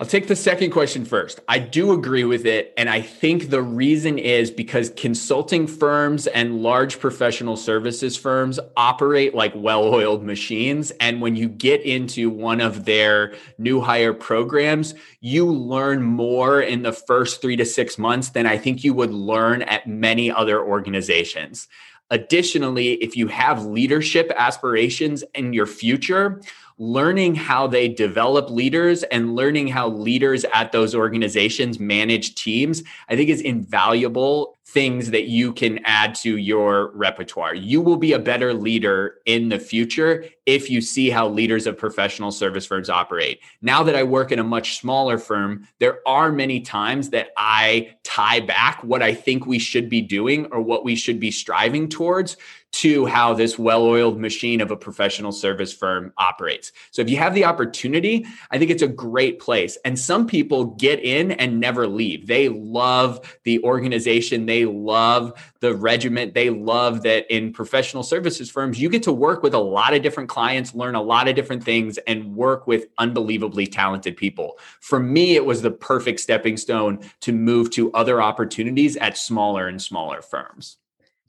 I'll 0.00 0.06
take 0.06 0.28
the 0.28 0.36
second 0.36 0.70
question 0.70 1.04
first. 1.04 1.40
I 1.48 1.58
do 1.58 1.90
agree 1.90 2.22
with 2.22 2.46
it. 2.46 2.72
And 2.76 2.88
I 2.88 3.00
think 3.00 3.50
the 3.50 3.60
reason 3.60 4.16
is 4.16 4.48
because 4.48 4.92
consulting 4.96 5.66
firms 5.66 6.28
and 6.28 6.62
large 6.62 7.00
professional 7.00 7.56
services 7.56 8.16
firms 8.16 8.60
operate 8.76 9.34
like 9.34 9.52
well 9.56 9.82
oiled 9.82 10.22
machines. 10.22 10.92
And 11.00 11.20
when 11.20 11.34
you 11.34 11.48
get 11.48 11.82
into 11.82 12.30
one 12.30 12.60
of 12.60 12.84
their 12.84 13.34
new 13.58 13.80
hire 13.80 14.14
programs, 14.14 14.94
you 15.20 15.46
learn 15.46 16.04
more 16.04 16.60
in 16.60 16.82
the 16.82 16.92
first 16.92 17.42
three 17.42 17.56
to 17.56 17.64
six 17.64 17.98
months 17.98 18.28
than 18.28 18.46
I 18.46 18.56
think 18.56 18.84
you 18.84 18.94
would 18.94 19.12
learn 19.12 19.62
at 19.62 19.88
many 19.88 20.30
other 20.30 20.62
organizations. 20.62 21.66
Additionally, 22.10 22.94
if 22.94 23.16
you 23.16 23.28
have 23.28 23.66
leadership 23.66 24.32
aspirations 24.36 25.24
in 25.34 25.52
your 25.52 25.66
future, 25.66 26.40
learning 26.78 27.34
how 27.34 27.66
they 27.66 27.88
develop 27.88 28.50
leaders 28.50 29.02
and 29.04 29.34
learning 29.34 29.68
how 29.68 29.88
leaders 29.88 30.44
at 30.54 30.72
those 30.72 30.94
organizations 30.94 31.78
manage 31.80 32.34
teams, 32.34 32.82
I 33.08 33.16
think 33.16 33.28
is 33.28 33.40
invaluable 33.40 34.57
things 34.68 35.10
that 35.10 35.28
you 35.28 35.50
can 35.50 35.80
add 35.84 36.14
to 36.14 36.36
your 36.36 36.92
repertoire. 36.94 37.54
You 37.54 37.80
will 37.80 37.96
be 37.96 38.12
a 38.12 38.18
better 38.18 38.52
leader 38.52 39.16
in 39.24 39.48
the 39.48 39.58
future 39.58 40.26
if 40.44 40.68
you 40.68 40.82
see 40.82 41.08
how 41.08 41.26
leaders 41.26 41.66
of 41.66 41.78
professional 41.78 42.30
service 42.30 42.66
firms 42.66 42.90
operate. 42.90 43.40
Now 43.62 43.82
that 43.82 43.96
I 43.96 44.02
work 44.02 44.30
in 44.30 44.38
a 44.38 44.44
much 44.44 44.78
smaller 44.78 45.16
firm, 45.16 45.66
there 45.78 46.00
are 46.06 46.30
many 46.30 46.60
times 46.60 47.08
that 47.10 47.30
I 47.38 47.96
tie 48.04 48.40
back 48.40 48.84
what 48.84 49.02
I 49.02 49.14
think 49.14 49.46
we 49.46 49.58
should 49.58 49.88
be 49.88 50.02
doing 50.02 50.46
or 50.52 50.60
what 50.60 50.84
we 50.84 50.96
should 50.96 51.18
be 51.18 51.30
striving 51.30 51.88
towards 51.88 52.36
to 52.70 53.06
how 53.06 53.34
this 53.34 53.58
well 53.58 53.82
oiled 53.82 54.20
machine 54.20 54.60
of 54.60 54.70
a 54.70 54.76
professional 54.76 55.32
service 55.32 55.72
firm 55.72 56.12
operates. 56.18 56.72
So, 56.90 57.02
if 57.02 57.10
you 57.10 57.16
have 57.16 57.34
the 57.34 57.44
opportunity, 57.44 58.26
I 58.50 58.58
think 58.58 58.70
it's 58.70 58.82
a 58.82 58.88
great 58.88 59.40
place. 59.40 59.78
And 59.84 59.98
some 59.98 60.26
people 60.26 60.66
get 60.76 61.00
in 61.00 61.32
and 61.32 61.60
never 61.60 61.86
leave. 61.86 62.26
They 62.26 62.48
love 62.48 63.38
the 63.44 63.62
organization, 63.64 64.46
they 64.46 64.64
love 64.64 65.32
the 65.60 65.74
regiment, 65.74 66.34
they 66.34 66.50
love 66.50 67.02
that 67.02 67.26
in 67.34 67.52
professional 67.52 68.02
services 68.02 68.50
firms, 68.50 68.80
you 68.80 68.88
get 68.88 69.02
to 69.04 69.12
work 69.12 69.42
with 69.42 69.54
a 69.54 69.58
lot 69.58 69.94
of 69.94 70.02
different 70.02 70.28
clients, 70.28 70.74
learn 70.74 70.94
a 70.94 71.02
lot 71.02 71.28
of 71.28 71.34
different 71.34 71.64
things, 71.64 71.98
and 72.06 72.36
work 72.36 72.66
with 72.66 72.86
unbelievably 72.98 73.66
talented 73.66 74.16
people. 74.16 74.58
For 74.80 75.00
me, 75.00 75.36
it 75.36 75.44
was 75.44 75.62
the 75.62 75.70
perfect 75.70 76.20
stepping 76.20 76.56
stone 76.56 77.00
to 77.20 77.32
move 77.32 77.70
to 77.72 77.92
other 77.92 78.22
opportunities 78.22 78.96
at 78.96 79.16
smaller 79.18 79.68
and 79.68 79.80
smaller 79.80 80.22
firms. 80.22 80.76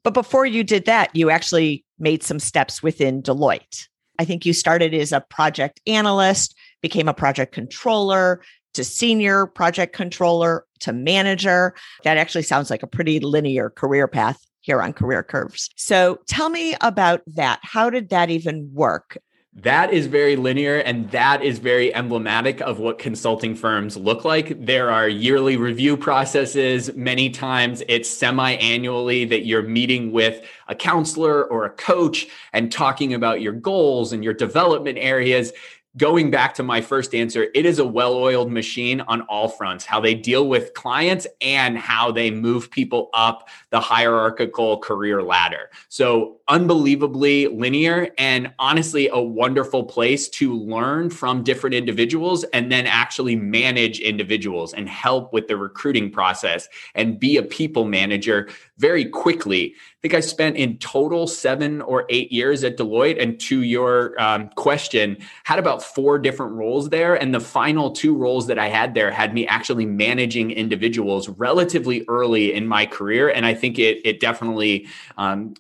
But 0.03 0.13
before 0.13 0.45
you 0.45 0.63
did 0.63 0.85
that, 0.85 1.15
you 1.15 1.29
actually 1.29 1.85
made 1.97 2.23
some 2.23 2.39
steps 2.39 2.81
within 2.81 3.21
Deloitte. 3.21 3.87
I 4.19 4.25
think 4.25 4.45
you 4.45 4.53
started 4.53 4.93
as 4.93 5.11
a 5.11 5.21
project 5.21 5.79
analyst, 5.87 6.55
became 6.81 7.07
a 7.07 7.13
project 7.13 7.53
controller, 7.53 8.41
to 8.73 8.83
senior 8.83 9.47
project 9.47 9.95
controller, 9.95 10.65
to 10.81 10.93
manager. 10.93 11.73
That 12.03 12.17
actually 12.17 12.43
sounds 12.43 12.69
like 12.69 12.83
a 12.83 12.87
pretty 12.87 13.19
linear 13.19 13.69
career 13.69 14.07
path 14.07 14.39
here 14.61 14.81
on 14.81 14.93
Career 14.93 15.23
Curves. 15.23 15.69
So 15.75 16.19
tell 16.27 16.49
me 16.49 16.75
about 16.81 17.21
that. 17.27 17.59
How 17.63 17.89
did 17.89 18.09
that 18.09 18.29
even 18.29 18.69
work? 18.73 19.17
That 19.63 19.91
is 19.91 20.07
very 20.07 20.37
linear 20.37 20.77
and 20.77 21.11
that 21.11 21.43
is 21.43 21.59
very 21.59 21.93
emblematic 21.93 22.61
of 22.61 22.79
what 22.79 22.97
consulting 22.97 23.55
firms 23.55 23.97
look 23.97 24.23
like. 24.23 24.65
There 24.65 24.89
are 24.89 25.09
yearly 25.09 25.57
review 25.57 25.97
processes. 25.97 26.95
Many 26.95 27.29
times 27.29 27.83
it's 27.89 28.09
semi 28.09 28.53
annually 28.53 29.25
that 29.25 29.45
you're 29.45 29.63
meeting 29.63 30.13
with 30.13 30.45
a 30.69 30.75
counselor 30.75 31.43
or 31.43 31.65
a 31.65 31.71
coach 31.71 32.27
and 32.53 32.71
talking 32.71 33.13
about 33.13 33.41
your 33.41 33.51
goals 33.51 34.13
and 34.13 34.23
your 34.23 34.33
development 34.33 34.97
areas 34.97 35.51
going 35.97 36.29
back 36.29 36.53
to 36.55 36.63
my 36.63 36.81
first 36.81 37.15
answer, 37.15 37.47
it 37.55 37.65
is 37.65 37.79
a 37.79 37.85
well 37.85 38.13
oiled 38.13 38.51
machine 38.51 39.01
on 39.01 39.21
all 39.23 39.47
fronts 39.47 39.85
how 39.85 39.99
they 39.99 40.13
deal 40.13 40.47
with 40.47 40.73
clients 40.73 41.25
and 41.41 41.77
how 41.77 42.11
they 42.11 42.29
move 42.29 42.69
people 42.69 43.09
up 43.13 43.49
the 43.71 43.79
hierarchical 43.79 44.77
career 44.79 45.23
ladder. 45.23 45.69
So, 45.89 46.37
unbelievably 46.47 47.47
linear 47.47 48.09
and 48.17 48.51
honestly 48.57 49.07
a 49.09 49.19
wonderful 49.19 49.83
place 49.83 50.27
to 50.29 50.55
learn 50.55 51.09
from 51.09 51.43
different 51.43 51.75
individuals 51.75 52.43
and 52.45 52.71
then 52.71 52.87
actually 52.87 53.35
manage 53.35 53.99
individuals 53.99 54.73
and 54.73 54.89
help 54.89 55.31
with 55.31 55.47
the 55.47 55.55
recruiting 55.55 56.09
process 56.11 56.67
and 56.95 57.19
be 57.19 57.37
a 57.37 57.43
people 57.43 57.85
manager 57.85 58.49
very 58.77 59.05
quickly. 59.05 59.75
I 59.99 60.01
think 60.03 60.13
I 60.13 60.21
spent 60.21 60.55
in 60.55 60.77
total 60.77 61.27
seven 61.27 61.81
or 61.81 62.05
eight 62.07 62.31
years 62.31 62.63
at 62.63 62.77
Deloitte. 62.77 63.21
And 63.21 63.37
to 63.41 63.63
your 63.63 64.19
um, 64.21 64.47
question, 64.55 65.17
had 65.43 65.59
about 65.59 65.83
four 65.83 66.17
different 66.17 66.53
roles 66.53 66.87
there. 66.87 67.15
And 67.15 67.35
the 67.35 67.41
final 67.41 67.91
two 67.91 68.15
roles 68.15 68.47
that 68.47 68.57
I 68.57 68.69
had 68.69 68.93
there 68.93 69.11
had 69.11 69.33
me 69.33 69.45
actually 69.45 69.85
managing 69.85 70.51
individuals 70.51 71.27
relatively 71.27 72.05
early 72.07 72.53
in 72.53 72.65
my 72.65 72.85
career. 72.85 73.27
And 73.27 73.45
I 73.45 73.53
think 73.53 73.77
it, 73.77 73.99
it 74.05 74.21
definitely, 74.21 74.87
um, 75.17 75.55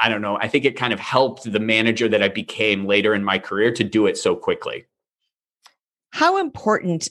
I 0.00 0.08
don't 0.08 0.22
know, 0.22 0.36
I 0.36 0.46
think 0.46 0.64
it 0.64 0.76
kind 0.76 0.92
of 0.92 1.00
helped 1.00 1.50
the 1.50 1.58
manager 1.58 2.08
that 2.08 2.22
I 2.22 2.28
became 2.28 2.86
later 2.86 3.12
in 3.12 3.24
my 3.24 3.40
career 3.40 3.72
to 3.72 3.82
do 3.82 4.06
it 4.06 4.16
so 4.16 4.36
quickly. 4.36 4.84
How 6.12 6.38
important 6.38 7.08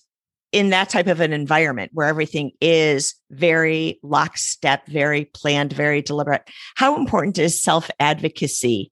in 0.51 0.69
that 0.69 0.89
type 0.89 1.07
of 1.07 1.19
an 1.19 1.33
environment 1.33 1.91
where 1.93 2.07
everything 2.07 2.51
is 2.59 3.15
very 3.29 3.99
lockstep, 4.03 4.87
very 4.87 5.25
planned, 5.25 5.73
very 5.73 6.01
deliberate, 6.01 6.49
how 6.75 6.95
important 6.95 7.37
is 7.37 7.61
self 7.61 7.89
advocacy? 7.99 8.91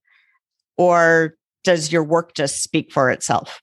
Or 0.77 1.35
does 1.63 1.91
your 1.91 2.03
work 2.03 2.35
just 2.35 2.61
speak 2.61 2.91
for 2.91 3.09
itself? 3.09 3.61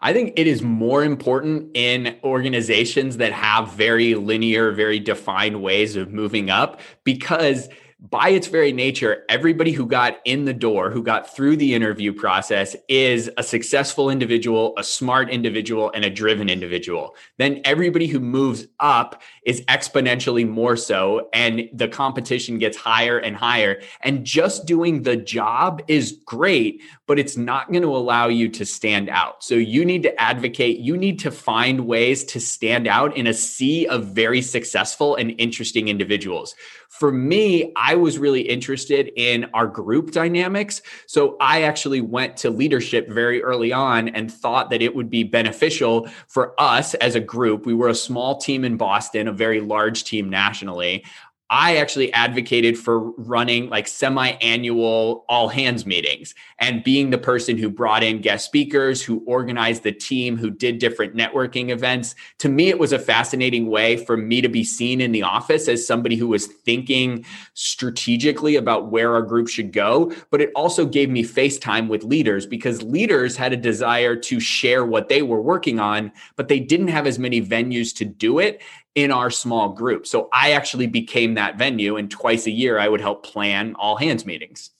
I 0.00 0.12
think 0.12 0.34
it 0.36 0.46
is 0.46 0.60
more 0.62 1.02
important 1.02 1.70
in 1.74 2.18
organizations 2.22 3.16
that 3.16 3.32
have 3.32 3.72
very 3.72 4.14
linear, 4.14 4.70
very 4.72 5.00
defined 5.00 5.62
ways 5.62 5.96
of 5.96 6.12
moving 6.12 6.50
up 6.50 6.80
because 7.04 7.68
by 7.98 8.28
its 8.28 8.46
very 8.46 8.72
nature, 8.72 9.24
everybody 9.30 9.72
who 9.72 9.86
got 9.86 10.18
in 10.26 10.44
the 10.44 10.52
door, 10.52 10.90
who 10.90 11.02
got 11.02 11.34
through 11.34 11.56
the 11.56 11.74
interview 11.74 12.12
process, 12.12 12.76
is 12.88 13.30
a 13.38 13.42
successful 13.42 14.10
individual, 14.10 14.74
a 14.76 14.84
smart 14.84 15.30
individual, 15.30 15.90
and 15.94 16.04
a 16.04 16.10
driven 16.10 16.50
individual. 16.50 17.14
Then 17.38 17.62
everybody 17.64 18.06
who 18.06 18.20
moves 18.20 18.66
up 18.80 19.22
is 19.46 19.62
exponentially 19.62 20.46
more 20.46 20.76
so, 20.76 21.30
and 21.32 21.70
the 21.72 21.88
competition 21.88 22.58
gets 22.58 22.76
higher 22.76 23.18
and 23.18 23.34
higher. 23.34 23.80
And 24.02 24.26
just 24.26 24.66
doing 24.66 25.02
the 25.02 25.16
job 25.16 25.82
is 25.88 26.20
great, 26.26 26.82
but 27.06 27.18
it's 27.18 27.38
not 27.38 27.70
going 27.70 27.82
to 27.82 27.96
allow 27.96 28.28
you 28.28 28.50
to 28.50 28.66
stand 28.66 29.08
out. 29.08 29.42
So 29.42 29.54
you 29.54 29.86
need 29.86 30.02
to 30.02 30.20
advocate, 30.20 30.80
you 30.80 30.98
need 30.98 31.18
to 31.20 31.30
find 31.30 31.86
ways 31.86 32.24
to 32.24 32.40
stand 32.40 32.86
out 32.86 33.16
in 33.16 33.26
a 33.26 33.32
sea 33.32 33.86
of 33.86 34.08
very 34.08 34.42
successful 34.42 35.16
and 35.16 35.34
interesting 35.38 35.88
individuals 35.88 36.54
for 36.98 37.12
me, 37.12 37.72
I 37.76 37.85
was 37.94 38.18
really 38.18 38.42
interested 38.42 39.12
in 39.16 39.46
our 39.54 39.66
group 39.66 40.10
dynamics. 40.10 40.82
So 41.06 41.36
I 41.40 41.62
actually 41.62 42.00
went 42.00 42.36
to 42.38 42.50
leadership 42.50 43.08
very 43.08 43.42
early 43.42 43.72
on 43.72 44.08
and 44.08 44.32
thought 44.32 44.70
that 44.70 44.82
it 44.82 44.94
would 44.94 45.08
be 45.10 45.22
beneficial 45.22 46.08
for 46.26 46.60
us 46.60 46.94
as 46.94 47.14
a 47.14 47.20
group. 47.20 47.64
We 47.64 47.74
were 47.74 47.88
a 47.88 47.94
small 47.94 48.38
team 48.38 48.64
in 48.64 48.76
Boston, 48.76 49.28
a 49.28 49.32
very 49.32 49.60
large 49.60 50.04
team 50.04 50.28
nationally. 50.28 51.04
I 51.48 51.76
actually 51.76 52.12
advocated 52.12 52.76
for 52.76 53.12
running 53.12 53.68
like 53.68 53.86
semi 53.86 54.30
annual 54.30 55.24
all 55.28 55.46
hands 55.48 55.86
meetings 55.86 56.34
and 56.58 56.82
being 56.82 57.10
the 57.10 57.18
person 57.18 57.56
who 57.56 57.70
brought 57.70 58.02
in 58.02 58.20
guest 58.20 58.46
speakers, 58.46 59.00
who 59.00 59.22
organized 59.26 59.84
the 59.84 59.92
team, 59.92 60.36
who 60.36 60.50
did 60.50 60.80
different 60.80 61.14
networking 61.14 61.70
events. 61.70 62.16
To 62.38 62.48
me, 62.48 62.68
it 62.68 62.80
was 62.80 62.92
a 62.92 62.98
fascinating 62.98 63.68
way 63.70 63.96
for 63.96 64.16
me 64.16 64.40
to 64.40 64.48
be 64.48 64.64
seen 64.64 65.00
in 65.00 65.12
the 65.12 65.22
office 65.22 65.68
as 65.68 65.86
somebody 65.86 66.16
who 66.16 66.26
was 66.26 66.46
thinking 66.46 67.24
strategically 67.54 68.56
about 68.56 68.90
where 68.90 69.14
our 69.14 69.22
group 69.22 69.46
should 69.46 69.72
go. 69.72 70.12
But 70.30 70.40
it 70.40 70.50
also 70.56 70.84
gave 70.84 71.10
me 71.10 71.22
face 71.22 71.58
time 71.58 71.86
with 71.86 72.02
leaders 72.02 72.44
because 72.44 72.82
leaders 72.82 73.36
had 73.36 73.52
a 73.52 73.56
desire 73.56 74.16
to 74.16 74.40
share 74.40 74.84
what 74.84 75.08
they 75.08 75.22
were 75.22 75.40
working 75.40 75.78
on, 75.78 76.10
but 76.34 76.48
they 76.48 76.58
didn't 76.58 76.88
have 76.88 77.06
as 77.06 77.20
many 77.20 77.40
venues 77.40 77.94
to 77.96 78.04
do 78.04 78.40
it 78.40 78.60
in 78.96 79.12
our 79.12 79.30
small 79.30 79.68
group. 79.68 80.06
So 80.06 80.28
I 80.32 80.52
actually 80.52 80.88
became 80.88 81.34
that 81.34 81.56
venue, 81.56 81.96
and 81.96 82.10
twice 82.10 82.46
a 82.46 82.50
year 82.50 82.78
I 82.78 82.88
would 82.88 83.00
help 83.00 83.24
plan 83.24 83.76
all 83.78 83.96
hands 83.96 84.26
meetings. 84.26 84.70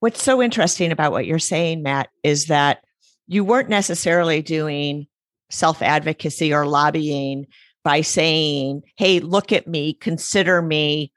What's 0.00 0.22
so 0.22 0.42
interesting 0.42 0.92
about 0.92 1.12
what 1.12 1.26
you're 1.26 1.38
saying, 1.38 1.82
Matt, 1.82 2.10
is 2.22 2.46
that 2.46 2.84
you 3.28 3.44
weren't 3.44 3.70
necessarily 3.70 4.42
doing 4.42 5.06
self 5.48 5.80
advocacy 5.80 6.52
or 6.52 6.66
lobbying 6.66 7.46
by 7.84 8.00
saying, 8.00 8.82
hey, 8.96 9.20
look 9.20 9.52
at 9.52 9.68
me, 9.68 9.94
consider 9.94 10.60
me, 10.60 11.12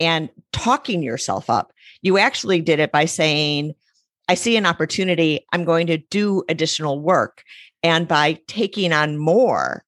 and 0.00 0.30
talking 0.52 1.02
yourself 1.02 1.50
up. 1.50 1.70
You 2.00 2.16
actually 2.16 2.62
did 2.62 2.80
it 2.80 2.92
by 2.92 3.04
saying, 3.04 3.74
I 4.26 4.34
see 4.34 4.56
an 4.56 4.64
opportunity, 4.64 5.44
I'm 5.52 5.64
going 5.64 5.86
to 5.88 5.98
do 5.98 6.42
additional 6.48 6.98
work. 6.98 7.44
And 7.82 8.08
by 8.08 8.38
taking 8.46 8.94
on 8.94 9.18
more, 9.18 9.83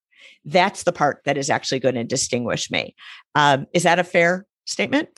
that's 0.47 0.83
the 0.83 0.93
part 0.93 1.21
that 1.25 1.37
is 1.37 1.49
actually 1.49 1.79
going 1.79 1.95
to 1.95 2.03
distinguish 2.03 2.71
me. 2.71 2.95
Um, 3.35 3.67
is 3.73 3.83
that 3.83 3.99
a 3.99 4.03
fair 4.03 4.45
statement? 4.65 5.09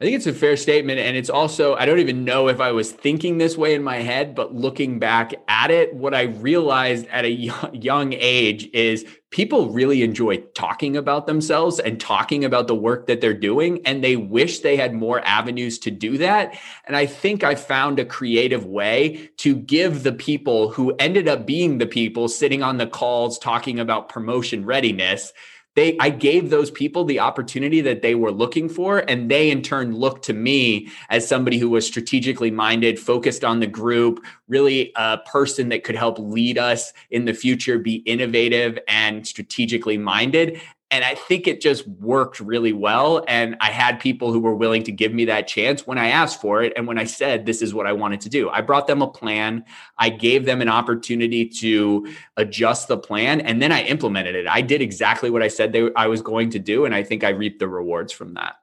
I 0.00 0.04
think 0.04 0.16
it's 0.16 0.26
a 0.26 0.32
fair 0.32 0.56
statement. 0.56 0.98
And 0.98 1.16
it's 1.16 1.30
also, 1.30 1.76
I 1.76 1.86
don't 1.86 2.00
even 2.00 2.24
know 2.24 2.48
if 2.48 2.60
I 2.60 2.72
was 2.72 2.90
thinking 2.90 3.38
this 3.38 3.56
way 3.56 3.74
in 3.74 3.82
my 3.82 3.98
head, 3.98 4.34
but 4.34 4.52
looking 4.52 4.98
back 4.98 5.32
at 5.46 5.70
it, 5.70 5.94
what 5.94 6.14
I 6.14 6.22
realized 6.22 7.06
at 7.08 7.24
a 7.24 7.30
young 7.30 8.12
age 8.12 8.68
is 8.72 9.04
people 9.30 9.70
really 9.70 10.02
enjoy 10.02 10.38
talking 10.54 10.96
about 10.96 11.26
themselves 11.26 11.78
and 11.78 12.00
talking 12.00 12.44
about 12.44 12.66
the 12.66 12.74
work 12.74 13.06
that 13.06 13.20
they're 13.20 13.32
doing. 13.32 13.80
And 13.86 14.02
they 14.02 14.16
wish 14.16 14.60
they 14.60 14.76
had 14.76 14.94
more 14.94 15.20
avenues 15.24 15.78
to 15.80 15.92
do 15.92 16.18
that. 16.18 16.58
And 16.86 16.96
I 16.96 17.06
think 17.06 17.44
I 17.44 17.54
found 17.54 18.00
a 18.00 18.04
creative 18.04 18.66
way 18.66 19.30
to 19.38 19.54
give 19.54 20.02
the 20.02 20.12
people 20.12 20.70
who 20.70 20.94
ended 20.98 21.28
up 21.28 21.46
being 21.46 21.78
the 21.78 21.86
people 21.86 22.26
sitting 22.26 22.64
on 22.64 22.78
the 22.78 22.86
calls 22.88 23.38
talking 23.38 23.78
about 23.78 24.08
promotion 24.08 24.64
readiness 24.64 25.32
they 25.74 25.96
i 25.98 26.08
gave 26.08 26.50
those 26.50 26.70
people 26.70 27.04
the 27.04 27.18
opportunity 27.18 27.80
that 27.80 28.02
they 28.02 28.14
were 28.14 28.30
looking 28.30 28.68
for 28.68 28.98
and 29.08 29.30
they 29.30 29.50
in 29.50 29.62
turn 29.62 29.94
looked 29.94 30.24
to 30.24 30.32
me 30.32 30.88
as 31.10 31.26
somebody 31.26 31.58
who 31.58 31.68
was 31.68 31.86
strategically 31.86 32.50
minded 32.50 32.98
focused 32.98 33.44
on 33.44 33.60
the 33.60 33.66
group 33.66 34.24
really 34.48 34.92
a 34.96 35.18
person 35.18 35.68
that 35.68 35.84
could 35.84 35.96
help 35.96 36.18
lead 36.18 36.58
us 36.58 36.92
in 37.10 37.24
the 37.24 37.34
future 37.34 37.78
be 37.78 37.96
innovative 37.96 38.78
and 38.88 39.26
strategically 39.26 39.98
minded 39.98 40.60
and 40.94 41.04
I 41.04 41.16
think 41.16 41.48
it 41.48 41.60
just 41.60 41.88
worked 41.88 42.38
really 42.38 42.72
well. 42.72 43.24
And 43.26 43.56
I 43.58 43.72
had 43.72 43.98
people 43.98 44.32
who 44.32 44.38
were 44.38 44.54
willing 44.54 44.84
to 44.84 44.92
give 44.92 45.12
me 45.12 45.24
that 45.24 45.48
chance 45.48 45.88
when 45.88 45.98
I 45.98 46.06
asked 46.06 46.40
for 46.40 46.62
it. 46.62 46.72
And 46.76 46.86
when 46.86 46.98
I 46.98 47.04
said, 47.04 47.46
this 47.46 47.62
is 47.62 47.74
what 47.74 47.88
I 47.88 47.92
wanted 47.92 48.20
to 48.20 48.28
do, 48.28 48.48
I 48.48 48.60
brought 48.60 48.86
them 48.86 49.02
a 49.02 49.08
plan. 49.08 49.64
I 49.98 50.08
gave 50.08 50.44
them 50.44 50.62
an 50.62 50.68
opportunity 50.68 51.48
to 51.48 52.06
adjust 52.36 52.86
the 52.86 52.96
plan. 52.96 53.40
And 53.40 53.60
then 53.60 53.72
I 53.72 53.82
implemented 53.82 54.36
it. 54.36 54.46
I 54.46 54.60
did 54.60 54.80
exactly 54.80 55.30
what 55.30 55.42
I 55.42 55.48
said 55.48 55.72
they, 55.72 55.90
I 55.96 56.06
was 56.06 56.22
going 56.22 56.50
to 56.50 56.60
do. 56.60 56.84
And 56.84 56.94
I 56.94 57.02
think 57.02 57.24
I 57.24 57.30
reaped 57.30 57.58
the 57.58 57.66
rewards 57.66 58.12
from 58.12 58.34
that. 58.34 58.54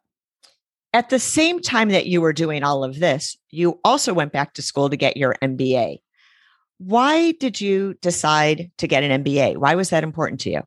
At 0.94 1.10
the 1.10 1.20
same 1.20 1.62
time 1.62 1.90
that 1.90 2.06
you 2.06 2.22
were 2.22 2.32
doing 2.32 2.64
all 2.64 2.86
of 2.86 2.98
this, 2.98 3.36
you 3.50 3.78
also 3.84 4.14
went 4.14 4.32
back 4.32 4.54
to 4.54 4.62
school 4.62 4.90
to 4.90 4.96
get 4.96 5.18
your 5.18 5.36
MBA. 5.42 5.98
Why 6.78 7.34
did 7.34 7.60
you 7.60 7.96
decide 7.96 8.72
to 8.78 8.88
get 8.88 9.04
an 9.04 9.22
MBA? 9.22 9.58
Why 9.58 9.76
was 9.76 9.90
that 9.90 10.06
important 10.06 10.40
to 10.42 10.50
you? 10.50 10.62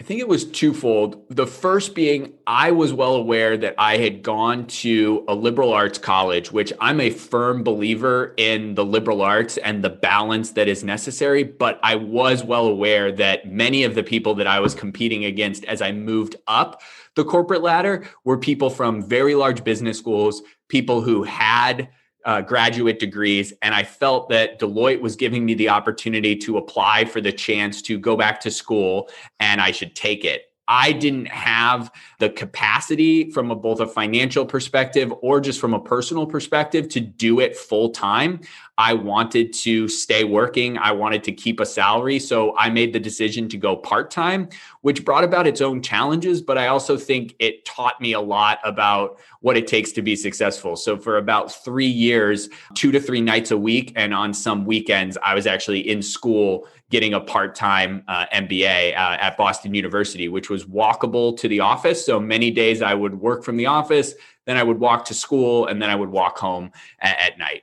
I 0.00 0.04
think 0.04 0.20
it 0.20 0.28
was 0.28 0.44
twofold. 0.44 1.24
The 1.28 1.46
first 1.46 1.94
being, 1.96 2.34
I 2.46 2.70
was 2.70 2.92
well 2.92 3.16
aware 3.16 3.56
that 3.56 3.74
I 3.78 3.96
had 3.96 4.22
gone 4.22 4.66
to 4.66 5.24
a 5.26 5.34
liberal 5.34 5.72
arts 5.72 5.98
college, 5.98 6.52
which 6.52 6.72
I'm 6.80 7.00
a 7.00 7.10
firm 7.10 7.64
believer 7.64 8.32
in 8.36 8.76
the 8.76 8.84
liberal 8.84 9.22
arts 9.22 9.56
and 9.56 9.82
the 9.82 9.90
balance 9.90 10.52
that 10.52 10.68
is 10.68 10.84
necessary. 10.84 11.42
But 11.42 11.80
I 11.82 11.96
was 11.96 12.44
well 12.44 12.66
aware 12.66 13.10
that 13.10 13.50
many 13.50 13.82
of 13.82 13.96
the 13.96 14.04
people 14.04 14.36
that 14.36 14.46
I 14.46 14.60
was 14.60 14.72
competing 14.72 15.24
against 15.24 15.64
as 15.64 15.82
I 15.82 15.90
moved 15.90 16.36
up 16.46 16.80
the 17.16 17.24
corporate 17.24 17.62
ladder 17.62 18.08
were 18.22 18.38
people 18.38 18.70
from 18.70 19.02
very 19.02 19.34
large 19.34 19.64
business 19.64 19.98
schools, 19.98 20.40
people 20.68 21.00
who 21.02 21.24
had 21.24 21.88
uh, 22.28 22.42
graduate 22.42 22.98
degrees. 22.98 23.54
And 23.62 23.74
I 23.74 23.82
felt 23.82 24.28
that 24.28 24.60
Deloitte 24.60 25.00
was 25.00 25.16
giving 25.16 25.46
me 25.46 25.54
the 25.54 25.70
opportunity 25.70 26.36
to 26.36 26.58
apply 26.58 27.06
for 27.06 27.22
the 27.22 27.32
chance 27.32 27.80
to 27.82 27.98
go 27.98 28.16
back 28.16 28.38
to 28.40 28.50
school 28.50 29.08
and 29.40 29.62
I 29.62 29.70
should 29.70 29.96
take 29.96 30.26
it. 30.26 30.47
I 30.68 30.92
didn't 30.92 31.28
have 31.28 31.90
the 32.18 32.28
capacity 32.28 33.30
from 33.30 33.50
a, 33.50 33.56
both 33.56 33.80
a 33.80 33.86
financial 33.86 34.44
perspective 34.44 35.12
or 35.22 35.40
just 35.40 35.60
from 35.60 35.72
a 35.72 35.80
personal 35.80 36.26
perspective 36.26 36.88
to 36.90 37.00
do 37.00 37.40
it 37.40 37.56
full 37.56 37.90
time. 37.90 38.40
I 38.76 38.92
wanted 38.92 39.52
to 39.54 39.88
stay 39.88 40.22
working. 40.22 40.78
I 40.78 40.92
wanted 40.92 41.24
to 41.24 41.32
keep 41.32 41.58
a 41.58 41.66
salary. 41.66 42.18
So 42.20 42.56
I 42.56 42.70
made 42.70 42.92
the 42.92 43.00
decision 43.00 43.48
to 43.48 43.56
go 43.56 43.74
part 43.76 44.10
time, 44.10 44.50
which 44.82 45.04
brought 45.04 45.24
about 45.24 45.48
its 45.48 45.60
own 45.60 45.82
challenges. 45.82 46.40
But 46.40 46.58
I 46.58 46.68
also 46.68 46.96
think 46.96 47.34
it 47.40 47.64
taught 47.64 48.00
me 48.00 48.12
a 48.12 48.20
lot 48.20 48.60
about 48.62 49.18
what 49.40 49.56
it 49.56 49.66
takes 49.66 49.90
to 49.92 50.02
be 50.02 50.14
successful. 50.14 50.76
So 50.76 50.96
for 50.96 51.16
about 51.16 51.50
three 51.64 51.86
years, 51.86 52.48
two 52.74 52.92
to 52.92 53.00
three 53.00 53.20
nights 53.20 53.50
a 53.50 53.56
week, 53.56 53.92
and 53.96 54.14
on 54.14 54.32
some 54.34 54.64
weekends, 54.64 55.16
I 55.24 55.34
was 55.34 55.46
actually 55.46 55.88
in 55.88 56.02
school 56.02 56.68
getting 56.90 57.12
a 57.14 57.20
part-time 57.20 58.02
uh, 58.08 58.26
MBA 58.32 58.92
uh, 58.92 59.16
at 59.20 59.36
Boston 59.36 59.74
University, 59.74 60.28
which 60.28 60.48
was 60.48 60.64
walkable 60.64 61.36
to 61.38 61.48
the 61.48 61.60
office. 61.60 62.04
So 62.04 62.18
many 62.18 62.50
days 62.50 62.80
I 62.80 62.94
would 62.94 63.20
work 63.20 63.44
from 63.44 63.56
the 63.56 63.66
office, 63.66 64.14
then 64.46 64.56
I 64.56 64.62
would 64.62 64.80
walk 64.80 65.04
to 65.06 65.14
school, 65.14 65.66
and 65.66 65.82
then 65.82 65.90
I 65.90 65.96
would 65.96 66.08
walk 66.08 66.38
home 66.38 66.70
at 67.00 67.38
night. 67.38 67.62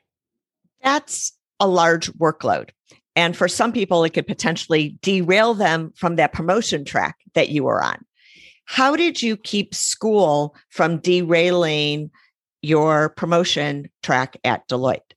That's 0.84 1.34
a 1.60 1.68
large 1.68 2.12
workload. 2.14 2.70
And 3.16 3.36
for 3.36 3.48
some 3.48 3.72
people, 3.72 4.04
it 4.04 4.12
could 4.12 4.28
potentially 4.28 4.98
derail 5.02 5.54
them 5.54 5.94
from 5.96 6.18
that 6.18 6.34
promotion 6.34 6.84
track 6.84 7.18
that 7.34 7.50
you 7.50 7.64
were 7.64 7.82
on. 7.82 8.04
How 8.66 8.96
did 8.96 9.22
you 9.22 9.38
keep 9.38 9.74
school 9.74 10.56
from 10.70 10.98
derailing 10.98 12.12
your 12.62 13.10
promotion 13.10 13.90
track 14.04 14.38
at 14.44 14.68
Deloitte? 14.68 15.15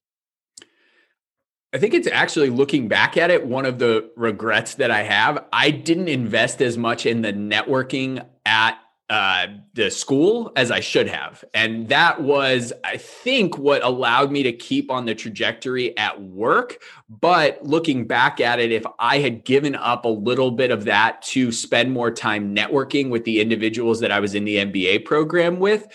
I 1.72 1.78
think 1.78 1.92
it's 1.92 2.09
actually 2.09 2.48
looking 2.48 2.88
back 2.88 3.16
at 3.18 3.31
it, 3.31 3.46
one 3.46 3.66
of 3.66 3.78
the 3.78 4.11
regrets 4.16 4.76
that 4.76 4.90
I 4.90 5.02
have. 5.02 5.44
I 5.52 5.70
didn't 5.70 6.09
invest 6.09 6.62
as 6.62 6.78
much 6.78 7.04
in 7.04 7.20
the 7.20 7.33
networking 7.33 8.24
at 8.46 8.78
uh, 9.11 9.46
the 9.74 9.90
school 9.90 10.52
as 10.57 10.70
I 10.70 10.81
should 10.81 11.09
have. 11.09 11.42
And 11.54 11.88
that 11.88 12.22
was, 12.22 12.72
I 12.85 12.96
think, 12.96 13.57
what 13.57 13.83
allowed 13.83 14.31
me 14.31 14.42
to 14.42 14.52
keep 14.52 14.90
on 14.90 15.07
the 15.07 15.14
trajectory 15.14 15.96
at 15.96 16.22
work. 16.22 16.83
But 17.09 17.62
looking 17.62 18.07
back 18.07 18.40
at 18.40 18.61
it, 18.61 18.70
if 18.72 18.85
I 18.98 19.18
had 19.18 19.44
given 19.44 19.74
up 19.74 20.04
a 20.04 20.09
little 20.09 20.50
bit 20.50 20.70
of 20.70 20.85
that 20.85 21.22
to 21.22 21.52
spend 21.52 21.92
more 21.92 22.11
time 22.11 22.54
networking 22.54 23.09
with 23.09 23.24
the 23.24 23.40
individuals 23.40 24.00
that 24.00 24.12
I 24.12 24.20
was 24.20 24.35
in 24.35 24.44
the 24.44 24.57
MBA 24.57 25.04
program 25.04 25.59
with, 25.59 25.87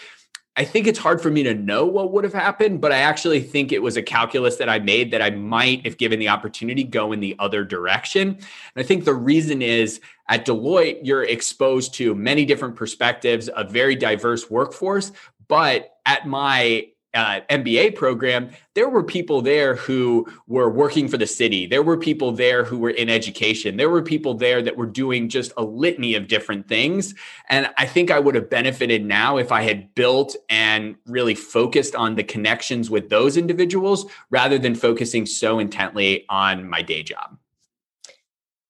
I 0.55 0.65
think 0.65 0.85
it's 0.85 0.99
hard 0.99 1.19
for 1.19 1.31
me 1.31 1.41
to 1.43 1.55
know 1.55 1.85
what 1.85 2.11
would 2.11 2.23
have 2.23 2.33
happened, 2.33 2.79
but 2.79 2.91
I 2.91 2.97
actually 2.97 3.41
think 3.41 3.71
it 3.71 3.81
was 3.81 3.97
a 3.97 4.03
calculus 4.03 4.57
that 4.57 4.69
I 4.69 4.77
made 4.77 5.09
that 5.11 5.21
I 5.21 5.31
might, 5.31 5.81
if 5.83 5.97
given 5.97 6.19
the 6.19 6.29
opportunity, 6.29 6.83
go 6.83 7.11
in 7.11 7.19
the 7.21 7.35
other 7.39 7.63
direction. 7.63 8.27
And 8.29 8.43
I 8.75 8.83
think 8.83 9.05
the 9.05 9.15
reason 9.15 9.63
is 9.63 9.99
at 10.29 10.45
Deloitte, 10.45 10.99
you're 11.01 11.23
exposed 11.23 11.95
to 11.95 12.13
many 12.13 12.45
different 12.45 12.75
perspectives, 12.75 13.49
a 13.55 13.63
very 13.63 13.95
diverse 13.95 14.49
workforce. 14.51 15.11
But 15.47 15.97
at 16.05 16.27
my 16.27 16.87
uh, 17.13 17.41
MBA 17.49 17.95
program, 17.95 18.49
there 18.73 18.89
were 18.89 19.03
people 19.03 19.41
there 19.41 19.75
who 19.75 20.25
were 20.47 20.69
working 20.69 21.07
for 21.07 21.17
the 21.17 21.27
city. 21.27 21.67
There 21.67 21.83
were 21.83 21.97
people 21.97 22.31
there 22.31 22.63
who 22.63 22.79
were 22.79 22.89
in 22.89 23.09
education. 23.09 23.77
There 23.77 23.89
were 23.89 24.01
people 24.01 24.33
there 24.33 24.61
that 24.61 24.77
were 24.77 24.87
doing 24.87 25.29
just 25.29 25.51
a 25.55 25.63
litany 25.63 26.15
of 26.15 26.27
different 26.27 26.67
things. 26.67 27.13
And 27.49 27.69
I 27.77 27.85
think 27.85 28.09
I 28.09 28.19
would 28.19 28.35
have 28.35 28.49
benefited 28.49 29.05
now 29.05 29.37
if 29.37 29.51
I 29.51 29.61
had 29.61 29.93
built 29.93 30.35
and 30.49 30.95
really 31.05 31.35
focused 31.35 31.95
on 31.95 32.15
the 32.15 32.23
connections 32.23 32.89
with 32.89 33.09
those 33.09 33.37
individuals 33.37 34.05
rather 34.31 34.57
than 34.57 34.73
focusing 34.73 35.25
so 35.25 35.59
intently 35.59 36.25
on 36.29 36.67
my 36.67 36.81
day 36.81 37.03
job. 37.03 37.37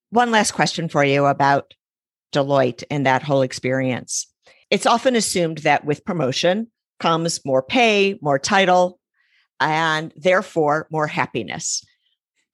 One 0.10 0.32
last 0.32 0.52
question 0.52 0.90
for 0.90 1.04
you 1.04 1.26
about 1.26 1.74
Deloitte 2.34 2.84
and 2.92 3.06
that 3.06 3.24
whole 3.24 3.42
experience. 3.42 4.28
It's 4.70 4.86
often 4.86 5.16
assumed 5.16 5.60
that 5.60 5.86
with 5.86 6.04
promotion, 6.04 6.68
comes 7.04 7.44
more 7.44 7.62
pay, 7.62 8.18
more 8.22 8.40
title, 8.40 8.98
and 9.60 10.14
therefore 10.16 10.88
more 10.90 11.06
happiness. 11.06 11.84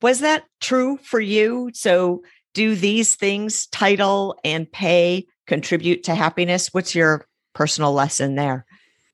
Was 0.01 0.21
that 0.21 0.43
true 0.59 0.97
for 1.03 1.19
you? 1.19 1.69
So, 1.73 2.23
do 2.55 2.73
these 2.73 3.15
things, 3.15 3.67
title 3.67 4.35
and 4.43 4.69
pay, 4.71 5.27
contribute 5.45 6.03
to 6.05 6.15
happiness? 6.15 6.69
What's 6.71 6.95
your 6.95 7.27
personal 7.53 7.93
lesson 7.93 8.33
there? 8.33 8.65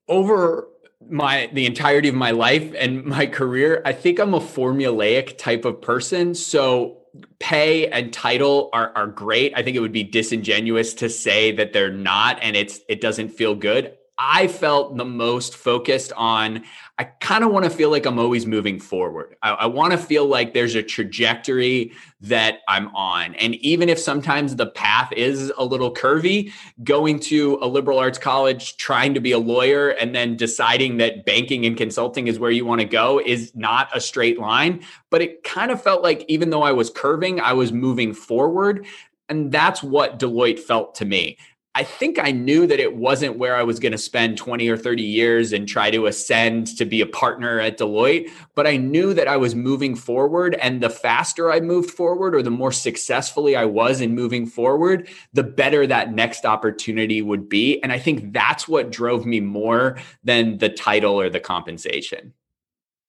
Over 0.07 0.69
my 1.09 1.49
the 1.51 1.65
entirety 1.65 2.07
of 2.07 2.15
my 2.15 2.31
life 2.31 2.71
and 2.79 3.03
my 3.03 3.25
career, 3.25 3.81
I 3.83 3.91
think 3.91 4.19
I'm 4.19 4.33
a 4.33 4.39
formulaic 4.39 5.37
type 5.37 5.65
of 5.65 5.81
person. 5.81 6.33
So 6.33 7.01
pay 7.41 7.89
and 7.89 8.13
title 8.13 8.69
are 8.71 8.93
are 8.95 9.07
great. 9.07 9.51
I 9.53 9.63
think 9.63 9.75
it 9.75 9.81
would 9.81 9.91
be 9.91 10.03
disingenuous 10.03 10.93
to 10.95 11.09
say 11.09 11.51
that 11.51 11.73
they're 11.73 11.91
not 11.91 12.39
and 12.41 12.55
it's 12.55 12.79
it 12.87 13.01
doesn't 13.01 13.29
feel 13.29 13.53
good. 13.53 13.97
I 14.17 14.47
felt 14.47 14.95
the 14.95 15.05
most 15.05 15.55
focused 15.55 16.13
on. 16.13 16.63
I 16.97 17.03
kind 17.03 17.43
of 17.43 17.51
want 17.51 17.65
to 17.65 17.69
feel 17.69 17.89
like 17.89 18.05
I'm 18.05 18.17
always 18.17 18.45
moving 18.45 18.79
forward. 18.79 19.35
I, 19.41 19.51
I 19.51 19.65
want 19.65 19.91
to 19.91 19.97
feel 19.97 20.25
like 20.25 20.53
there's 20.53 20.75
a 20.75 20.83
trajectory 20.83 21.91
that 22.21 22.59
I'm 22.69 22.87
on. 22.95 23.35
And 23.35 23.55
even 23.55 23.89
if 23.89 23.99
sometimes 23.99 24.55
the 24.55 24.67
path 24.67 25.11
is 25.11 25.51
a 25.57 25.65
little 25.65 25.93
curvy, 25.93 26.53
going 26.83 27.19
to 27.21 27.59
a 27.61 27.67
liberal 27.67 27.99
arts 27.99 28.17
college, 28.17 28.77
trying 28.77 29.13
to 29.13 29.19
be 29.19 29.33
a 29.33 29.39
lawyer, 29.39 29.89
and 29.89 30.15
then 30.15 30.37
deciding 30.37 30.95
that 30.97 31.25
banking 31.25 31.65
and 31.65 31.75
consulting 31.75 32.27
is 32.27 32.39
where 32.39 32.51
you 32.51 32.65
want 32.65 32.79
to 32.79 32.87
go 32.87 33.19
is 33.19 33.53
not 33.53 33.89
a 33.93 33.99
straight 33.99 34.39
line. 34.39 34.81
But 35.09 35.21
it 35.21 35.43
kind 35.43 35.71
of 35.71 35.83
felt 35.83 36.03
like 36.03 36.23
even 36.29 36.51
though 36.51 36.63
I 36.63 36.71
was 36.71 36.89
curving, 36.89 37.41
I 37.41 37.51
was 37.51 37.73
moving 37.73 38.13
forward. 38.13 38.85
And 39.27 39.51
that's 39.51 39.83
what 39.83 40.19
Deloitte 40.19 40.59
felt 40.59 40.95
to 40.95 41.05
me. 41.05 41.37
I 41.77 41.83
think 41.83 42.17
I 42.17 42.31
knew 42.31 42.65
that 42.67 42.79
it 42.79 42.95
wasn't 42.95 43.37
where 43.37 43.57
I 43.57 43.63
was 43.63 43.79
going 43.79 43.91
to 43.91 43.97
spend 43.97 44.37
20 44.37 44.69
or 44.69 44.77
30 44.77 45.03
years 45.03 45.51
and 45.51 45.67
try 45.67 45.91
to 45.91 46.05
ascend 46.05 46.67
to 46.77 46.85
be 46.85 47.01
a 47.01 47.05
partner 47.05 47.59
at 47.59 47.77
Deloitte, 47.77 48.31
but 48.55 48.65
I 48.65 48.77
knew 48.77 49.13
that 49.13 49.27
I 49.27 49.35
was 49.35 49.55
moving 49.55 49.93
forward. 49.93 50.55
And 50.55 50.81
the 50.81 50.89
faster 50.89 51.51
I 51.51 51.59
moved 51.59 51.91
forward 51.91 52.33
or 52.33 52.41
the 52.41 52.49
more 52.49 52.71
successfully 52.71 53.57
I 53.57 53.65
was 53.65 53.99
in 53.99 54.15
moving 54.15 54.45
forward, 54.45 55.09
the 55.33 55.43
better 55.43 55.85
that 55.85 56.13
next 56.13 56.45
opportunity 56.45 57.21
would 57.21 57.49
be. 57.49 57.81
And 57.83 57.91
I 57.91 57.99
think 57.99 58.31
that's 58.31 58.69
what 58.69 58.89
drove 58.89 59.25
me 59.25 59.41
more 59.41 59.97
than 60.23 60.59
the 60.59 60.69
title 60.69 61.19
or 61.19 61.29
the 61.29 61.41
compensation. 61.41 62.33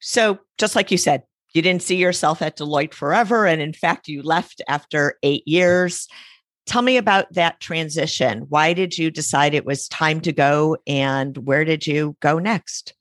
So, 0.01 0.41
just 0.59 0.75
like 0.75 0.91
you 0.91 0.99
said, 0.99 1.23
you 1.53 1.63
didn't 1.63 1.83
see 1.83 1.97
yourself 1.97 2.43
at 2.43 2.59
Deloitte 2.59 2.95
forever. 2.95 3.47
And 3.47 3.63
in 3.63 3.73
fact, 3.73 4.09
you 4.09 4.23
left 4.23 4.61
after 4.69 5.19
eight 5.23 5.47
years. 5.47 6.09
Tell 6.67 6.83
me 6.83 6.97
about 6.97 7.33
that 7.33 7.61
transition. 7.61 8.41
Why 8.49 8.73
did 8.73 8.99
you 8.99 9.11
decide 9.11 9.55
it 9.55 9.65
was 9.65 9.89
time 9.89 10.21
to 10.23 10.33
go 10.33 10.77
and 10.87 11.37
where 11.39 11.65
did 11.65 11.87
you 11.87 12.17
go 12.21 12.39
next? 12.39 12.93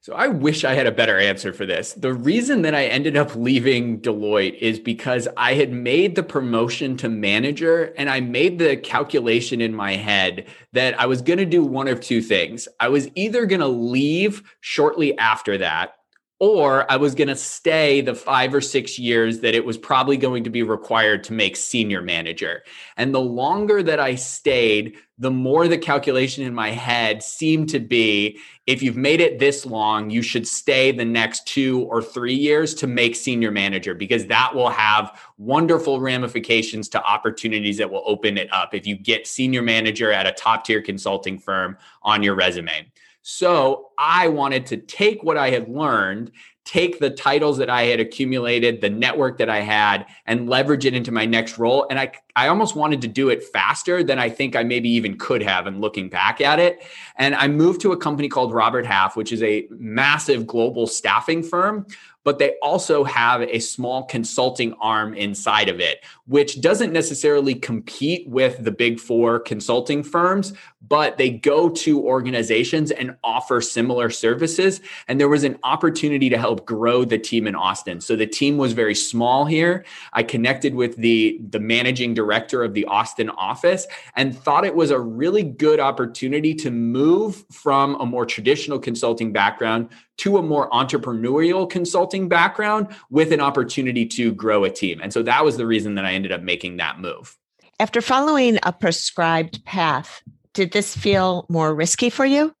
So 0.00 0.14
I 0.14 0.28
wish 0.28 0.64
I 0.64 0.72
had 0.72 0.86
a 0.86 0.92
better 0.92 1.18
answer 1.18 1.52
for 1.52 1.66
this. 1.66 1.92
The 1.92 2.14
reason 2.14 2.62
that 2.62 2.74
I 2.74 2.86
ended 2.86 3.16
up 3.16 3.34
leaving 3.34 4.00
Deloitte 4.00 4.56
is 4.58 4.78
because 4.78 5.28
I 5.36 5.52
had 5.52 5.70
made 5.70 6.14
the 6.14 6.22
promotion 6.22 6.96
to 6.98 7.10
manager 7.10 7.92
and 7.98 8.08
I 8.08 8.20
made 8.20 8.58
the 8.58 8.78
calculation 8.78 9.60
in 9.60 9.74
my 9.74 9.96
head 9.96 10.46
that 10.72 10.98
I 10.98 11.04
was 11.04 11.20
going 11.20 11.40
to 11.40 11.44
do 11.44 11.62
one 11.62 11.88
of 11.88 12.00
two 12.00 12.22
things. 12.22 12.68
I 12.80 12.88
was 12.88 13.10
either 13.16 13.44
going 13.44 13.60
to 13.60 13.66
leave 13.66 14.42
shortly 14.60 15.18
after 15.18 15.58
that 15.58 15.97
or 16.40 16.90
I 16.90 16.96
was 16.96 17.16
going 17.16 17.28
to 17.28 17.36
stay 17.36 18.00
the 18.00 18.14
five 18.14 18.54
or 18.54 18.60
six 18.60 18.96
years 18.96 19.40
that 19.40 19.56
it 19.56 19.64
was 19.64 19.76
probably 19.76 20.16
going 20.16 20.44
to 20.44 20.50
be 20.50 20.62
required 20.62 21.24
to 21.24 21.32
make 21.32 21.56
senior 21.56 22.00
manager. 22.00 22.62
And 22.96 23.12
the 23.12 23.20
longer 23.20 23.82
that 23.82 23.98
I 23.98 24.14
stayed, 24.14 24.96
the 25.18 25.32
more 25.32 25.66
the 25.66 25.78
calculation 25.78 26.44
in 26.44 26.54
my 26.54 26.70
head 26.70 27.24
seemed 27.24 27.70
to 27.70 27.80
be 27.80 28.38
if 28.68 28.84
you've 28.84 28.96
made 28.96 29.20
it 29.20 29.40
this 29.40 29.66
long, 29.66 30.10
you 30.10 30.22
should 30.22 30.46
stay 30.46 30.92
the 30.92 31.04
next 31.04 31.46
two 31.48 31.82
or 31.90 32.00
three 32.00 32.34
years 32.34 32.72
to 32.74 32.86
make 32.86 33.16
senior 33.16 33.50
manager 33.50 33.94
because 33.94 34.26
that 34.26 34.54
will 34.54 34.68
have 34.68 35.20
wonderful 35.38 36.00
ramifications 36.00 36.88
to 36.90 37.02
opportunities 37.02 37.78
that 37.78 37.90
will 37.90 38.04
open 38.06 38.38
it 38.38 38.52
up 38.52 38.74
if 38.74 38.86
you 38.86 38.94
get 38.94 39.26
senior 39.26 39.62
manager 39.62 40.12
at 40.12 40.26
a 40.26 40.32
top 40.32 40.64
tier 40.64 40.82
consulting 40.82 41.36
firm 41.36 41.76
on 42.02 42.22
your 42.22 42.36
resume. 42.36 42.86
So 43.30 43.90
I 43.98 44.28
wanted 44.28 44.64
to 44.68 44.78
take 44.78 45.22
what 45.22 45.36
I 45.36 45.50
had 45.50 45.68
learned, 45.68 46.32
take 46.64 46.98
the 46.98 47.10
titles 47.10 47.58
that 47.58 47.68
I 47.68 47.82
had 47.82 48.00
accumulated, 48.00 48.80
the 48.80 48.88
network 48.88 49.36
that 49.36 49.50
I 49.50 49.60
had, 49.60 50.06
and 50.24 50.48
leverage 50.48 50.86
it 50.86 50.94
into 50.94 51.12
my 51.12 51.26
next 51.26 51.58
role. 51.58 51.86
And 51.90 51.98
I, 51.98 52.10
I 52.34 52.48
almost 52.48 52.74
wanted 52.74 53.02
to 53.02 53.06
do 53.06 53.28
it 53.28 53.44
faster 53.44 54.02
than 54.02 54.18
I 54.18 54.30
think 54.30 54.56
I 54.56 54.62
maybe 54.62 54.88
even 54.88 55.18
could 55.18 55.42
have 55.42 55.66
and 55.66 55.78
looking 55.78 56.08
back 56.08 56.40
at 56.40 56.58
it. 56.58 56.82
And 57.16 57.34
I 57.34 57.48
moved 57.48 57.82
to 57.82 57.92
a 57.92 57.98
company 57.98 58.30
called 58.30 58.54
Robert 58.54 58.86
Half, 58.86 59.14
which 59.14 59.30
is 59.30 59.42
a 59.42 59.68
massive 59.72 60.46
global 60.46 60.86
staffing 60.86 61.42
firm 61.42 61.84
but 62.28 62.38
they 62.38 62.56
also 62.60 63.04
have 63.04 63.40
a 63.40 63.58
small 63.58 64.04
consulting 64.04 64.74
arm 64.82 65.14
inside 65.14 65.70
of 65.70 65.80
it, 65.80 66.04
which 66.26 66.60
doesn't 66.60 66.92
necessarily 66.92 67.54
compete 67.54 68.28
with 68.28 68.62
the 68.62 68.70
big 68.70 69.00
four 69.00 69.40
consulting 69.40 70.02
firms, 70.02 70.52
but 70.86 71.18
they 71.18 71.30
go 71.30 71.68
to 71.68 72.02
organizations 72.04 72.90
and 72.90 73.16
offer 73.24 73.60
similar 73.60 74.10
services. 74.10 74.80
And 75.08 75.18
there 75.18 75.28
was 75.28 75.44
an 75.44 75.58
opportunity 75.64 76.28
to 76.30 76.38
help 76.38 76.66
grow 76.66 77.04
the 77.04 77.18
team 77.18 77.46
in 77.46 77.54
Austin. 77.54 78.00
So 78.00 78.14
the 78.14 78.26
team 78.26 78.58
was 78.58 78.72
very 78.72 78.94
small 78.94 79.44
here. 79.44 79.84
I 80.12 80.22
connected 80.22 80.74
with 80.74 80.96
the, 80.96 81.40
the 81.48 81.60
managing 81.60 82.14
director 82.14 82.62
of 82.62 82.74
the 82.74 82.84
Austin 82.86 83.30
office 83.30 83.86
and 84.14 84.36
thought 84.36 84.64
it 84.64 84.74
was 84.74 84.90
a 84.90 85.00
really 85.00 85.42
good 85.42 85.80
opportunity 85.80 86.54
to 86.54 86.70
move 86.70 87.44
from 87.50 88.00
a 88.00 88.06
more 88.06 88.24
traditional 88.24 88.78
consulting 88.78 89.32
background 89.32 89.88
to 90.18 90.36
a 90.38 90.42
more 90.42 90.68
entrepreneurial 90.70 91.68
consulting 91.68 92.28
background 92.28 92.88
with 93.10 93.32
an 93.32 93.40
opportunity 93.40 94.04
to 94.04 94.32
grow 94.32 94.64
a 94.64 94.70
team. 94.70 95.00
And 95.02 95.12
so 95.12 95.22
that 95.22 95.44
was 95.44 95.56
the 95.56 95.66
reason 95.66 95.94
that 95.94 96.04
I 96.04 96.12
ended 96.12 96.32
up 96.32 96.42
making 96.42 96.76
that 96.78 97.00
move. 97.00 97.36
After 97.80 98.00
following 98.00 98.58
a 98.64 98.72
prescribed 98.72 99.64
path, 99.64 100.22
did 100.58 100.72
this 100.72 100.96
feel 100.96 101.46
more 101.48 101.72
risky 101.72 102.10
for 102.10 102.26
you? 102.26 102.52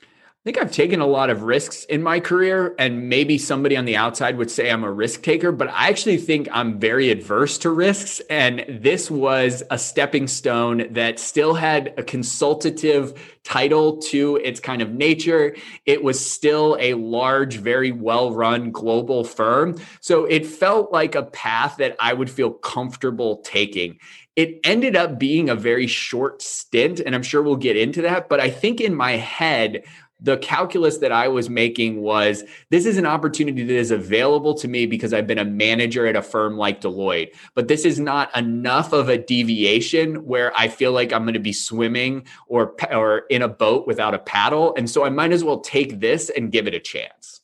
I 0.00 0.44
think 0.44 0.58
I've 0.58 0.70
taken 0.70 1.00
a 1.00 1.06
lot 1.06 1.28
of 1.28 1.42
risks 1.42 1.84
in 1.84 2.04
my 2.04 2.20
career, 2.20 2.76
and 2.78 3.08
maybe 3.08 3.36
somebody 3.36 3.76
on 3.76 3.84
the 3.84 3.96
outside 3.96 4.36
would 4.36 4.50
say 4.50 4.70
I'm 4.70 4.84
a 4.84 4.92
risk 4.92 5.22
taker, 5.22 5.50
but 5.50 5.68
I 5.68 5.88
actually 5.88 6.18
think 6.18 6.48
I'm 6.52 6.78
very 6.78 7.10
adverse 7.10 7.58
to 7.58 7.70
risks. 7.70 8.20
And 8.30 8.64
this 8.68 9.10
was 9.10 9.64
a 9.70 9.78
stepping 9.78 10.28
stone 10.28 10.86
that 10.92 11.18
still 11.18 11.54
had 11.54 11.94
a 11.96 12.04
consultative 12.04 13.14
title 13.44 13.98
to 13.98 14.36
its 14.36 14.60
kind 14.60 14.82
of 14.82 14.92
nature. 14.92 15.56
It 15.84 16.02
was 16.02 16.24
still 16.24 16.76
a 16.78 16.94
large, 16.94 17.56
very 17.56 17.90
well 17.90 18.32
run 18.32 18.70
global 18.70 19.24
firm. 19.24 19.80
So 20.00 20.24
it 20.26 20.46
felt 20.46 20.92
like 20.92 21.16
a 21.16 21.24
path 21.24 21.76
that 21.78 21.96
I 21.98 22.12
would 22.12 22.30
feel 22.30 22.50
comfortable 22.50 23.38
taking. 23.38 23.98
It 24.34 24.60
ended 24.64 24.96
up 24.96 25.18
being 25.18 25.50
a 25.50 25.54
very 25.54 25.86
short 25.86 26.40
stint, 26.40 27.00
and 27.00 27.14
I'm 27.14 27.22
sure 27.22 27.42
we'll 27.42 27.56
get 27.56 27.76
into 27.76 28.02
that. 28.02 28.28
But 28.28 28.40
I 28.40 28.50
think 28.50 28.80
in 28.80 28.94
my 28.94 29.12
head, 29.12 29.84
the 30.22 30.38
calculus 30.38 30.98
that 30.98 31.10
I 31.10 31.28
was 31.28 31.50
making 31.50 32.00
was 32.00 32.44
this 32.70 32.86
is 32.86 32.96
an 32.96 33.06
opportunity 33.06 33.64
that 33.64 33.74
is 33.74 33.90
available 33.90 34.54
to 34.54 34.68
me 34.68 34.86
because 34.86 35.12
I've 35.12 35.26
been 35.26 35.38
a 35.38 35.44
manager 35.44 36.06
at 36.06 36.14
a 36.14 36.22
firm 36.22 36.56
like 36.56 36.80
Deloitte. 36.80 37.34
But 37.54 37.66
this 37.66 37.84
is 37.84 37.98
not 37.98 38.34
enough 38.36 38.92
of 38.92 39.08
a 39.08 39.18
deviation 39.18 40.24
where 40.24 40.56
I 40.56 40.68
feel 40.68 40.92
like 40.92 41.12
I'm 41.12 41.24
going 41.24 41.34
to 41.34 41.40
be 41.40 41.52
swimming 41.52 42.24
or 42.46 42.74
or 42.92 43.24
in 43.30 43.42
a 43.42 43.48
boat 43.48 43.86
without 43.86 44.14
a 44.14 44.18
paddle, 44.18 44.74
and 44.76 44.88
so 44.88 45.04
I 45.04 45.10
might 45.10 45.32
as 45.32 45.42
well 45.44 45.60
take 45.60 46.00
this 46.00 46.30
and 46.30 46.52
give 46.52 46.66
it 46.66 46.74
a 46.74 46.80
chance. 46.80 47.40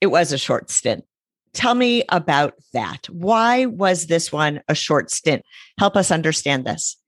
It 0.00 0.08
was 0.08 0.32
a 0.32 0.38
short 0.38 0.68
stint. 0.68 1.04
Tell 1.56 1.74
me 1.74 2.04
about 2.10 2.52
that. 2.74 3.06
Why 3.08 3.64
was 3.64 4.06
this 4.08 4.30
one 4.30 4.60
a 4.68 4.74
short 4.74 5.10
stint? 5.10 5.42
Help 5.78 5.96
us 5.96 6.10
understand 6.10 6.66
this. 6.66 6.98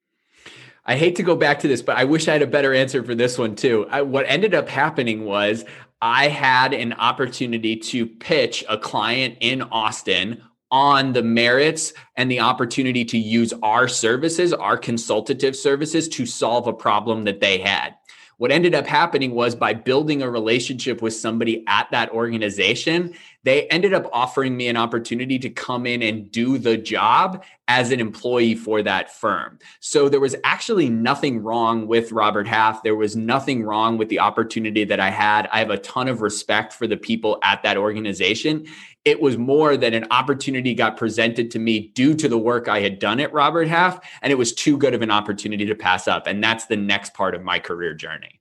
I 0.86 0.96
hate 0.96 1.16
to 1.16 1.22
go 1.22 1.36
back 1.36 1.58
to 1.60 1.68
this, 1.68 1.82
but 1.82 1.98
I 1.98 2.04
wish 2.04 2.28
I 2.28 2.32
had 2.32 2.40
a 2.40 2.46
better 2.46 2.72
answer 2.72 3.04
for 3.04 3.14
this 3.14 3.36
one 3.36 3.54
too. 3.54 3.86
I, 3.90 4.00
what 4.00 4.24
ended 4.26 4.54
up 4.54 4.70
happening 4.70 5.26
was 5.26 5.66
I 6.00 6.28
had 6.28 6.72
an 6.72 6.94
opportunity 6.94 7.76
to 7.76 8.06
pitch 8.06 8.64
a 8.70 8.78
client 8.78 9.36
in 9.40 9.60
Austin 9.60 10.42
on 10.70 11.12
the 11.12 11.22
merits 11.22 11.92
and 12.16 12.30
the 12.30 12.40
opportunity 12.40 13.04
to 13.04 13.18
use 13.18 13.52
our 13.62 13.86
services, 13.86 14.54
our 14.54 14.78
consultative 14.78 15.56
services 15.56 16.08
to 16.08 16.24
solve 16.24 16.66
a 16.66 16.72
problem 16.72 17.24
that 17.24 17.40
they 17.40 17.58
had. 17.58 17.94
What 18.38 18.52
ended 18.52 18.72
up 18.72 18.86
happening 18.86 19.32
was 19.32 19.56
by 19.56 19.74
building 19.74 20.22
a 20.22 20.30
relationship 20.30 21.02
with 21.02 21.12
somebody 21.12 21.64
at 21.66 21.90
that 21.90 22.10
organization, 22.10 23.14
they 23.42 23.66
ended 23.66 23.92
up 23.92 24.08
offering 24.12 24.56
me 24.56 24.68
an 24.68 24.76
opportunity 24.76 25.40
to 25.40 25.50
come 25.50 25.86
in 25.86 26.02
and 26.02 26.30
do 26.30 26.56
the 26.56 26.76
job 26.76 27.44
as 27.66 27.90
an 27.90 27.98
employee 27.98 28.54
for 28.54 28.80
that 28.82 29.12
firm. 29.12 29.58
So 29.80 30.08
there 30.08 30.20
was 30.20 30.36
actually 30.44 30.88
nothing 30.88 31.42
wrong 31.42 31.88
with 31.88 32.12
Robert 32.12 32.46
Half. 32.46 32.84
There 32.84 32.94
was 32.94 33.16
nothing 33.16 33.64
wrong 33.64 33.98
with 33.98 34.08
the 34.08 34.20
opportunity 34.20 34.84
that 34.84 35.00
I 35.00 35.10
had. 35.10 35.48
I 35.52 35.58
have 35.58 35.70
a 35.70 35.78
ton 35.78 36.06
of 36.06 36.22
respect 36.22 36.72
for 36.72 36.86
the 36.86 36.96
people 36.96 37.40
at 37.42 37.64
that 37.64 37.76
organization. 37.76 38.66
It 39.08 39.22
was 39.22 39.38
more 39.38 39.74
that 39.74 39.94
an 39.94 40.04
opportunity 40.10 40.74
got 40.74 40.98
presented 40.98 41.50
to 41.52 41.58
me 41.58 41.88
due 41.94 42.14
to 42.16 42.28
the 42.28 42.36
work 42.36 42.68
I 42.68 42.80
had 42.80 42.98
done 42.98 43.20
at 43.20 43.32
Robert 43.32 43.66
Half, 43.66 44.00
and 44.20 44.30
it 44.30 44.36
was 44.36 44.52
too 44.52 44.76
good 44.76 44.92
of 44.92 45.00
an 45.00 45.10
opportunity 45.10 45.64
to 45.64 45.74
pass 45.74 46.06
up. 46.06 46.26
And 46.26 46.44
that's 46.44 46.66
the 46.66 46.76
next 46.76 47.14
part 47.14 47.34
of 47.34 47.42
my 47.42 47.58
career 47.58 47.94
journey. 47.94 48.38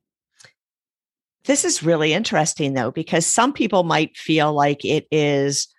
This 1.45 1.63
is 1.63 1.83
really 1.83 2.11
interesting, 2.11 2.73
though, 2.73 2.91
because 2.91 3.25
some 3.25 3.53
people 3.53 3.83
might 3.83 4.17
feel 4.17 4.51
like 4.51 4.83
it 4.83 5.07
is 5.09 5.69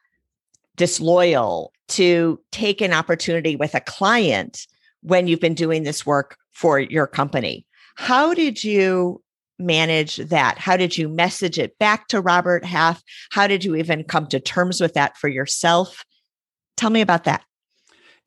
disloyal 0.77 1.71
to 1.89 2.41
take 2.51 2.81
an 2.81 2.95
opportunity 2.95 3.57
with 3.57 3.75
a 3.75 3.81
client 3.81 4.67
when 5.03 5.27
you've 5.27 5.39
been 5.39 5.53
doing 5.53 5.83
this 5.83 6.07
work 6.07 6.39
for 6.53 6.81
your 6.81 7.07
company. 7.07 7.67
How 7.97 8.33
did 8.33 8.65
you 8.65 9.23
manage 9.59 10.17
that? 10.17 10.59
How 10.59 10.77
did 10.77 10.97
you 10.97 11.09
message 11.09 11.59
it 11.59 11.79
back 11.79 12.09
to 12.09 12.21
Robert 12.21 12.65
Half? 12.65 13.03
How 13.31 13.47
did 13.47 13.65
you 13.65 13.77
even 13.77 14.05
come 14.05 14.27
to 14.29 14.41
terms 14.41 14.81
with 14.81 14.95
that 14.95 15.17
for 15.17 15.29
yourself? 15.29 16.05
Tell 16.77 16.91
me 16.91 17.01
about 17.01 17.25
that. 17.25 17.43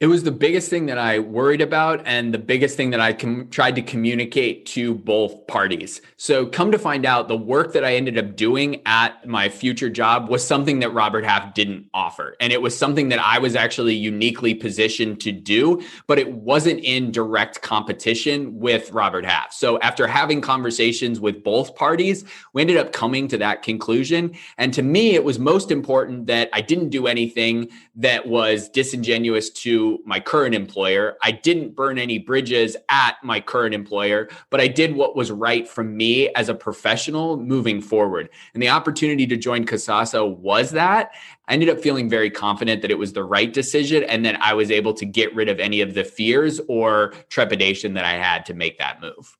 It 0.02 0.08
was 0.08 0.24
the 0.24 0.32
biggest 0.32 0.72
thing 0.72 0.88
that 0.88 0.98
I 0.98 1.20
worried 1.20 1.62
about 1.62 2.02
and 2.08 2.34
the 2.34 2.40
biggest 2.40 2.76
thing 2.76 2.90
that 2.90 3.00
I 3.00 3.14
com- 3.14 3.48
tried 3.52 3.76
to 3.76 3.84
communicate 3.84 4.66
to 4.68 4.96
both 4.96 5.46
parties. 5.46 6.02
So, 6.18 6.48
come 6.48 6.72
to 6.72 6.80
find 6.80 7.06
out, 7.06 7.28
the 7.28 7.38
work 7.38 7.72
that 7.74 7.86
I 7.86 7.94
ended 7.94 8.18
up 8.18 8.36
doing 8.36 8.82
at 8.88 9.28
my 9.28 9.48
future 9.48 9.92
job 9.92 10.28
was 10.28 10.44
something 10.44 10.80
that 10.80 10.92
Robert 10.92 11.24
Half 11.24 11.54
didn't 11.54 11.86
offer. 11.94 12.36
And 12.40 12.52
it 12.52 12.60
was 12.64 12.76
something 12.76 13.10
that 13.10 13.20
I 13.20 13.38
was 13.38 13.56
actually 13.56 13.94
uniquely 13.94 14.56
positioned 14.56 15.22
to 15.22 15.32
do, 15.32 15.84
but 16.08 16.18
it 16.18 16.32
wasn't 16.34 16.80
in 16.80 17.12
direct 17.12 17.62
competition 17.62 18.58
with 18.58 18.92
Robert 18.92 19.24
Half. 19.24 19.54
So, 19.54 19.80
after 19.82 20.08
having 20.08 20.42
conversations 20.42 21.20
with 21.20 21.44
both 21.44 21.76
parties, 21.76 22.26
we 22.54 22.64
ended 22.64 22.78
up 22.78 22.92
coming 22.92 23.28
to 23.28 23.38
that 23.38 23.62
conclusion. 23.62 24.32
And 24.58 24.74
to 24.74 24.82
me, 24.82 25.14
it 25.14 25.24
was 25.24 25.38
most 25.38 25.70
important 25.70 26.26
that 26.26 26.50
I 26.54 26.62
didn't 26.62 26.90
do 26.90 27.06
anything 27.06 27.70
that 27.98 28.28
was 28.28 28.68
disingenuous 28.68 29.52
to 29.52 29.91
my 30.06 30.20
current 30.20 30.56
employer. 30.56 31.18
I 31.22 31.32
didn't 31.32 31.76
burn 31.76 31.98
any 31.98 32.18
bridges 32.18 32.78
at 32.90 33.16
my 33.24 33.40
current 33.40 33.74
employer, 33.74 34.30
but 34.50 34.62
I 34.62 34.68
did 34.68 34.96
what 34.96 35.16
was 35.16 35.32
right 35.32 35.68
for 35.68 35.84
me 35.84 36.30
as 36.30 36.50
a 36.50 36.56
professional 36.56 37.38
moving 37.38 37.82
forward. 37.82 38.30
And 38.54 38.62
the 38.62 38.70
opportunity 38.70 39.28
to 39.28 39.38
join 39.38 39.66
Kasasa 39.66 40.38
was 40.38 40.72
that. 40.72 41.12
I 41.48 41.54
ended 41.54 41.70
up 41.70 41.80
feeling 41.80 42.10
very 42.10 42.30
confident 42.30 42.82
that 42.82 42.92
it 42.92 42.98
was 42.98 43.14
the 43.14 43.24
right 43.24 43.52
decision 43.52 44.04
and 44.04 44.26
that 44.26 44.42
I 44.42 44.54
was 44.54 44.72
able 44.72 44.94
to 44.96 45.06
get 45.06 45.34
rid 45.36 45.50
of 45.50 45.60
any 45.60 45.82
of 45.82 45.94
the 45.94 46.04
fears 46.04 46.62
or 46.68 47.14
trepidation 47.30 47.94
that 47.96 48.06
I 48.06 48.14
had 48.14 48.46
to 48.46 48.54
make 48.54 48.78
that 48.80 49.02
move. 49.02 49.38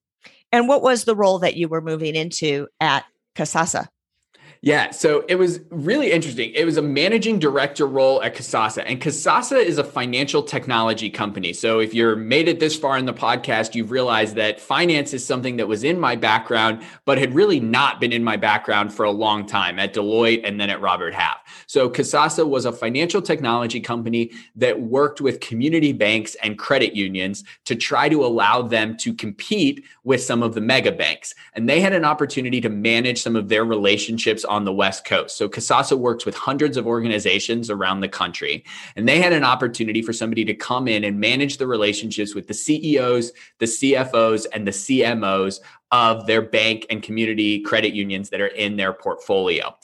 And 0.52 0.68
what 0.68 0.82
was 0.82 1.06
the 1.06 1.16
role 1.16 1.40
that 1.40 1.56
you 1.56 1.68
were 1.68 1.82
moving 1.82 2.16
into 2.16 2.68
at 2.80 3.06
Kasasa? 3.36 3.88
Yeah, 4.64 4.92
so 4.92 5.26
it 5.28 5.38
was 5.38 5.60
really 5.72 6.12
interesting. 6.12 6.52
It 6.54 6.66
was 6.66 6.78
a 6.78 6.84
managing 6.84 7.40
director 7.40 7.88
role 7.88 8.22
at 8.22 8.36
Kasasa, 8.36 8.84
and 8.86 9.02
Kasasa 9.02 9.58
is 9.58 9.80
a 9.80 9.84
financial 9.84 10.44
technology 10.44 11.10
company. 11.10 11.52
So 11.52 11.80
if 11.80 11.96
you're 11.96 12.16
made 12.16 12.48
it 12.48 12.60
this 12.60 12.78
far 12.78 12.96
in 13.00 13.06
the 13.06 13.14
podcast, 13.14 13.74
you've 13.74 13.90
realized 13.90 14.36
that 14.36 14.62
finance 14.62 15.16
is 15.16 15.26
something 15.26 15.58
that 15.58 15.68
was 15.68 15.84
in 15.84 16.00
my 16.00 16.16
background, 16.16 16.84
but 17.06 17.18
had 17.18 17.34
really 17.34 17.60
not 17.60 18.00
been 18.00 18.14
in 18.14 18.24
my 18.24 18.38
background 18.38 18.94
for 18.94 19.04
a 19.04 19.10
long 19.10 19.48
time 19.48 19.80
at 19.80 19.96
Deloitte 19.96 20.48
and 20.48 20.62
then 20.62 20.70
at 20.70 20.80
Robert 20.80 21.16
Half. 21.16 21.40
So 21.66 21.90
Kasasa 21.90 22.48
was 22.48 22.66
a 22.66 22.72
financial 22.72 23.24
technology 23.24 23.80
company 23.80 24.30
that 24.56 24.80
worked 24.80 25.22
with 25.22 25.40
community 25.40 25.92
banks 25.92 26.36
and 26.44 26.60
credit 26.60 26.94
unions 26.94 27.44
to 27.66 27.76
try 27.76 28.10
to 28.10 28.24
allow 28.24 28.62
them 28.62 28.96
to 28.98 29.12
compete 29.12 29.84
with 30.04 30.22
some 30.22 30.44
of 30.44 30.54
the 30.54 30.62
mega 30.62 30.92
banks. 30.92 31.34
And 31.56 31.68
they 31.68 31.82
had 31.82 31.94
an 31.94 32.06
opportunity 32.06 32.62
to 32.62 32.70
manage 32.70 33.24
some 33.24 33.36
of 33.36 33.50
their 33.50 33.66
relationships 33.66 34.46
on 34.52 34.66
the 34.66 34.74
West 34.74 35.06
Coast. 35.06 35.38
So 35.38 35.48
Kasasa 35.48 35.98
works 35.98 36.26
with 36.26 36.36
hundreds 36.36 36.76
of 36.76 36.86
organizations 36.86 37.70
around 37.70 38.02
the 38.02 38.10
country, 38.10 38.66
and 38.98 39.08
they 39.08 39.22
had 39.22 39.32
an 39.32 39.46
opportunity 39.46 40.02
for 40.02 40.12
somebody 40.12 40.44
to 40.44 40.54
come 40.54 40.90
in 40.90 41.06
and 41.06 41.18
manage 41.18 41.56
the 41.56 41.68
relationships 41.68 42.36
with 42.36 42.48
the 42.48 42.54
CEOs, 42.54 43.32
the 43.60 43.66
CFOs, 43.66 44.46
and 44.54 44.68
the 44.68 44.72
CMOs 44.72 45.62
of 45.92 46.28
their 46.28 46.42
bank 46.42 46.86
and 46.90 47.04
community 47.04 47.60
credit 47.62 47.94
unions 47.94 48.30
that 48.30 48.42
are 48.42 48.48
in 48.48 48.78
their 48.78 48.94
portfolio 48.94 49.76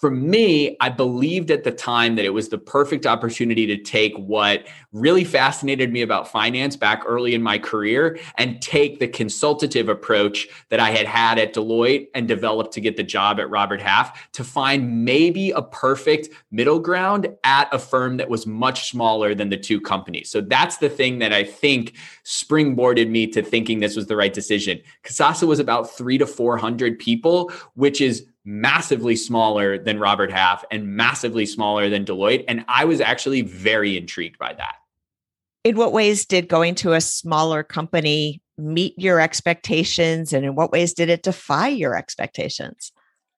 for 0.00 0.10
me, 0.10 0.76
I 0.80 0.90
believed 0.90 1.50
at 1.50 1.64
the 1.64 1.70
time 1.70 2.16
that 2.16 2.26
it 2.26 2.34
was 2.34 2.50
the 2.50 2.58
perfect 2.58 3.06
opportunity 3.06 3.66
to 3.66 3.78
take 3.78 4.14
what 4.18 4.66
really 4.92 5.24
fascinated 5.24 5.90
me 5.90 6.02
about 6.02 6.28
finance 6.28 6.76
back 6.76 7.02
early 7.06 7.34
in 7.34 7.42
my 7.42 7.58
career 7.58 8.18
and 8.36 8.60
take 8.60 8.98
the 8.98 9.08
consultative 9.08 9.88
approach 9.88 10.48
that 10.68 10.80
I 10.80 10.90
had 10.90 11.06
had 11.06 11.38
at 11.38 11.54
Deloitte 11.54 12.08
and 12.14 12.28
developed 12.28 12.74
to 12.74 12.80
get 12.82 12.98
the 12.98 13.02
job 13.02 13.40
at 13.40 13.48
Robert 13.48 13.80
Half 13.80 14.32
to 14.32 14.44
find 14.44 15.02
maybe 15.06 15.50
a 15.52 15.62
perfect 15.62 16.28
middle 16.50 16.78
ground 16.78 17.28
at 17.44 17.72
a 17.72 17.78
firm 17.78 18.18
that 18.18 18.28
was 18.28 18.46
much 18.46 18.90
smaller 18.90 19.34
than 19.34 19.48
the 19.48 19.56
two 19.56 19.80
companies. 19.80 20.28
So 20.28 20.42
that's 20.42 20.76
the 20.76 20.90
thing 20.90 21.20
that 21.20 21.32
I 21.32 21.42
think 21.42 21.94
springboarded 22.24 23.08
me 23.08 23.28
to 23.28 23.42
thinking 23.42 23.80
this 23.80 23.96
was 23.96 24.08
the 24.08 24.16
right 24.16 24.32
decision. 24.32 24.78
Kasasa 25.04 25.46
was 25.46 25.55
about 25.58 25.96
three 25.96 26.18
to 26.18 26.26
400 26.26 26.98
people, 26.98 27.52
which 27.74 28.00
is 28.00 28.26
massively 28.44 29.16
smaller 29.16 29.76
than 29.76 29.98
Robert 29.98 30.30
Half 30.30 30.64
and 30.70 30.96
massively 30.96 31.46
smaller 31.46 31.90
than 31.90 32.04
Deloitte. 32.04 32.44
And 32.48 32.64
I 32.68 32.84
was 32.84 33.00
actually 33.00 33.42
very 33.42 33.96
intrigued 33.96 34.38
by 34.38 34.52
that. 34.54 34.76
In 35.64 35.76
what 35.76 35.92
ways 35.92 36.24
did 36.24 36.48
going 36.48 36.76
to 36.76 36.92
a 36.92 37.00
smaller 37.00 37.64
company 37.64 38.40
meet 38.56 38.94
your 38.98 39.20
expectations? 39.20 40.32
And 40.32 40.44
in 40.44 40.54
what 40.54 40.70
ways 40.72 40.94
did 40.94 41.08
it 41.08 41.22
defy 41.22 41.68
your 41.68 41.96
expectations? 41.96 42.92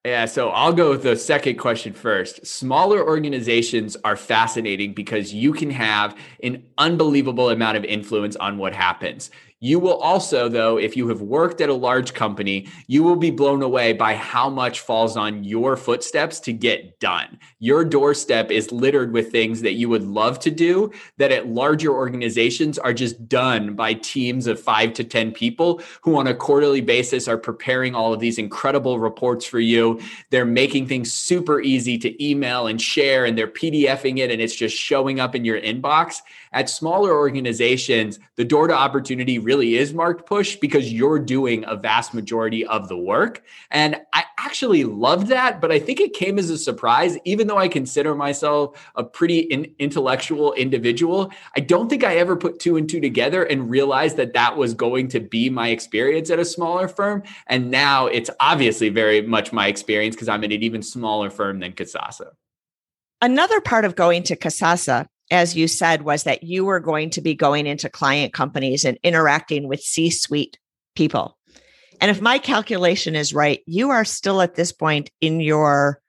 Yeah, 0.05 0.25
so 0.25 0.49
I'll 0.49 0.71
go 0.71 0.91
with 0.91 1.03
the 1.03 1.17
second 1.17 1.57
question 1.57 1.91
first. 1.91 2.45
Smaller 2.45 3.05
organizations 3.05 3.97
are 4.05 4.15
fascinating 4.15 4.93
because 4.93 5.33
you 5.33 5.51
can 5.51 5.69
have 5.71 6.17
an 6.41 6.63
unbelievable 6.77 7.49
amount 7.49 7.75
of 7.75 7.83
influence 7.83 8.37
on 8.37 8.57
what 8.57 8.73
happens 8.73 9.29
You 9.61 9.77
will 9.79 9.97
also, 9.97 10.47
though, 10.47 10.77
if 10.77 10.95
you 10.95 11.09
have 11.09 11.21
worked 11.21 11.59
at 11.59 11.67
a 11.67 11.73
large 11.73 12.13
company, 12.13 12.69
you 12.87 13.03
will 13.03 13.17
be 13.17 13.29
blown 13.29 13.61
away 13.61 13.91
by 13.91 14.15
how 14.15 14.49
much 14.49 14.79
falls 14.79 15.17
on 15.17 15.43
your 15.43 15.75
footsteps 15.75 16.39
to 16.41 16.53
get 16.53 16.97
done. 17.01 17.37
Your 17.59 17.83
doorstep 17.83 18.51
is 18.51 18.71
littered 18.71 19.11
with 19.11 19.33
things 19.33 19.61
that 19.63 19.73
you 19.73 19.89
would 19.89 20.03
love 20.03 20.39
to 20.39 20.51
do 20.51 20.93
that 21.17 21.33
at 21.33 21.49
larger 21.49 21.91
organizations 21.91 22.79
are 22.79 22.93
just 22.93 23.27
done 23.27 23.75
by 23.75 23.95
teams 23.95 24.47
of 24.47 24.61
five 24.61 24.93
to 24.93 25.03
10 25.03 25.33
people 25.33 25.81
who 26.03 26.17
on 26.17 26.27
a 26.27 26.33
quarterly 26.33 26.79
basis 26.79 27.27
are 27.27 27.37
preparing 27.37 27.93
all 27.93 28.13
of 28.13 28.21
these 28.21 28.37
incredible 28.37 28.97
reports 28.97 29.45
for 29.45 29.59
you. 29.59 29.99
They're 30.29 30.45
making 30.45 30.87
things 30.87 31.11
super 31.11 31.59
easy 31.59 31.97
to 31.97 32.25
email 32.25 32.67
and 32.67 32.81
share, 32.81 33.25
and 33.25 33.37
they're 33.37 33.47
PDFing 33.47 34.19
it, 34.19 34.31
and 34.31 34.41
it's 34.41 34.55
just 34.55 34.77
showing 34.77 35.19
up 35.19 35.35
in 35.35 35.43
your 35.43 35.59
inbox. 35.59 36.21
At 36.51 36.67
smaller 36.67 37.15
organizations, 37.15 38.19
the 38.35 38.43
door 38.43 38.67
to 38.67 38.73
opportunity 38.73 39.37
really 39.37 39.75
is 39.75 39.93
marked 39.93 40.25
push 40.25 40.55
because 40.55 40.91
you're 40.91 41.19
doing 41.19 41.63
a 41.67 41.75
vast 41.75 42.13
majority 42.13 42.65
of 42.65 42.87
the 42.87 42.97
work. 42.97 43.43
And 43.69 43.97
I 44.13 44.23
actually 44.39 44.83
loved 44.83 45.27
that, 45.27 45.61
but 45.61 45.71
I 45.71 45.77
think 45.77 45.99
it 45.99 46.13
came 46.13 46.39
as 46.39 46.49
a 46.49 46.57
surprise, 46.57 47.17
even 47.23 47.45
though 47.45 47.59
I 47.59 47.67
consider 47.67 48.15
myself 48.15 48.91
a 48.95 49.03
pretty 49.03 49.39
in- 49.39 49.75
intellectual 49.77 50.53
individual. 50.53 51.31
I 51.55 51.59
don't 51.59 51.87
think 51.87 52.03
I 52.03 52.17
ever 52.17 52.35
put 52.35 52.59
two 52.59 52.77
and 52.77 52.89
two 52.89 52.99
together 52.99 53.43
and 53.43 53.69
realized 53.69 54.17
that 54.17 54.33
that 54.33 54.57
was 54.57 54.73
going 54.73 55.09
to 55.09 55.19
be 55.19 55.51
my 55.51 55.69
experience 55.69 56.31
at 56.31 56.39
a 56.39 56.45
smaller 56.45 56.87
firm. 56.87 57.21
And 57.45 57.69
now 57.69 58.07
it's 58.07 58.31
obviously 58.39 58.89
very 58.89 59.21
much 59.21 59.53
my 59.53 59.67
experience 59.67 60.15
because 60.15 60.29
I'm 60.29 60.43
at 60.43 60.51
an 60.51 60.63
even 60.63 60.81
smaller 60.81 61.29
firm 61.29 61.59
than 61.59 61.73
Kasasa. 61.73 62.31
Another 63.21 63.61
part 63.61 63.85
of 63.85 63.95
going 63.95 64.23
to 64.23 64.35
Kasasa 64.35 65.05
as 65.31 65.55
you 65.55 65.67
said, 65.67 66.03
was 66.03 66.23
that 66.23 66.43
you 66.43 66.65
were 66.65 66.79
going 66.79 67.09
to 67.11 67.21
be 67.21 67.35
going 67.35 67.67
into 67.67 67.89
client 67.89 68.33
companies 68.33 68.85
and 68.85 68.97
interacting 69.03 69.67
with 69.67 69.81
C 69.81 70.09
suite 70.09 70.57
people. 70.95 71.37
And 72.01 72.09
if 72.09 72.21
my 72.21 72.37
calculation 72.37 73.15
is 73.15 73.33
right, 73.33 73.61
you 73.65 73.89
are 73.89 74.05
still 74.05 74.41
at 74.41 74.55
this 74.55 74.71
point 74.71 75.11
in 75.21 75.39
your 75.39 76.01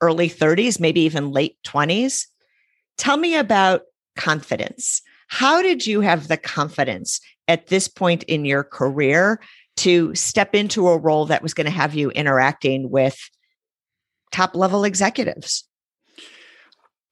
early 0.00 0.28
30s, 0.28 0.78
maybe 0.78 1.00
even 1.02 1.32
late 1.32 1.56
20s. 1.66 2.26
Tell 2.96 3.16
me 3.16 3.36
about 3.36 3.82
confidence. 4.16 5.02
How 5.28 5.60
did 5.60 5.86
you 5.86 6.00
have 6.00 6.28
the 6.28 6.36
confidence 6.36 7.20
at 7.48 7.66
this 7.66 7.88
point 7.88 8.22
in 8.24 8.44
your 8.44 8.64
career 8.64 9.40
to 9.78 10.14
step 10.14 10.54
into 10.54 10.88
a 10.88 10.98
role 10.98 11.26
that 11.26 11.42
was 11.42 11.52
going 11.52 11.66
to 11.66 11.70
have 11.70 11.94
you 11.94 12.10
interacting 12.10 12.90
with 12.90 13.18
top 14.30 14.54
level 14.54 14.84
executives? 14.84 15.65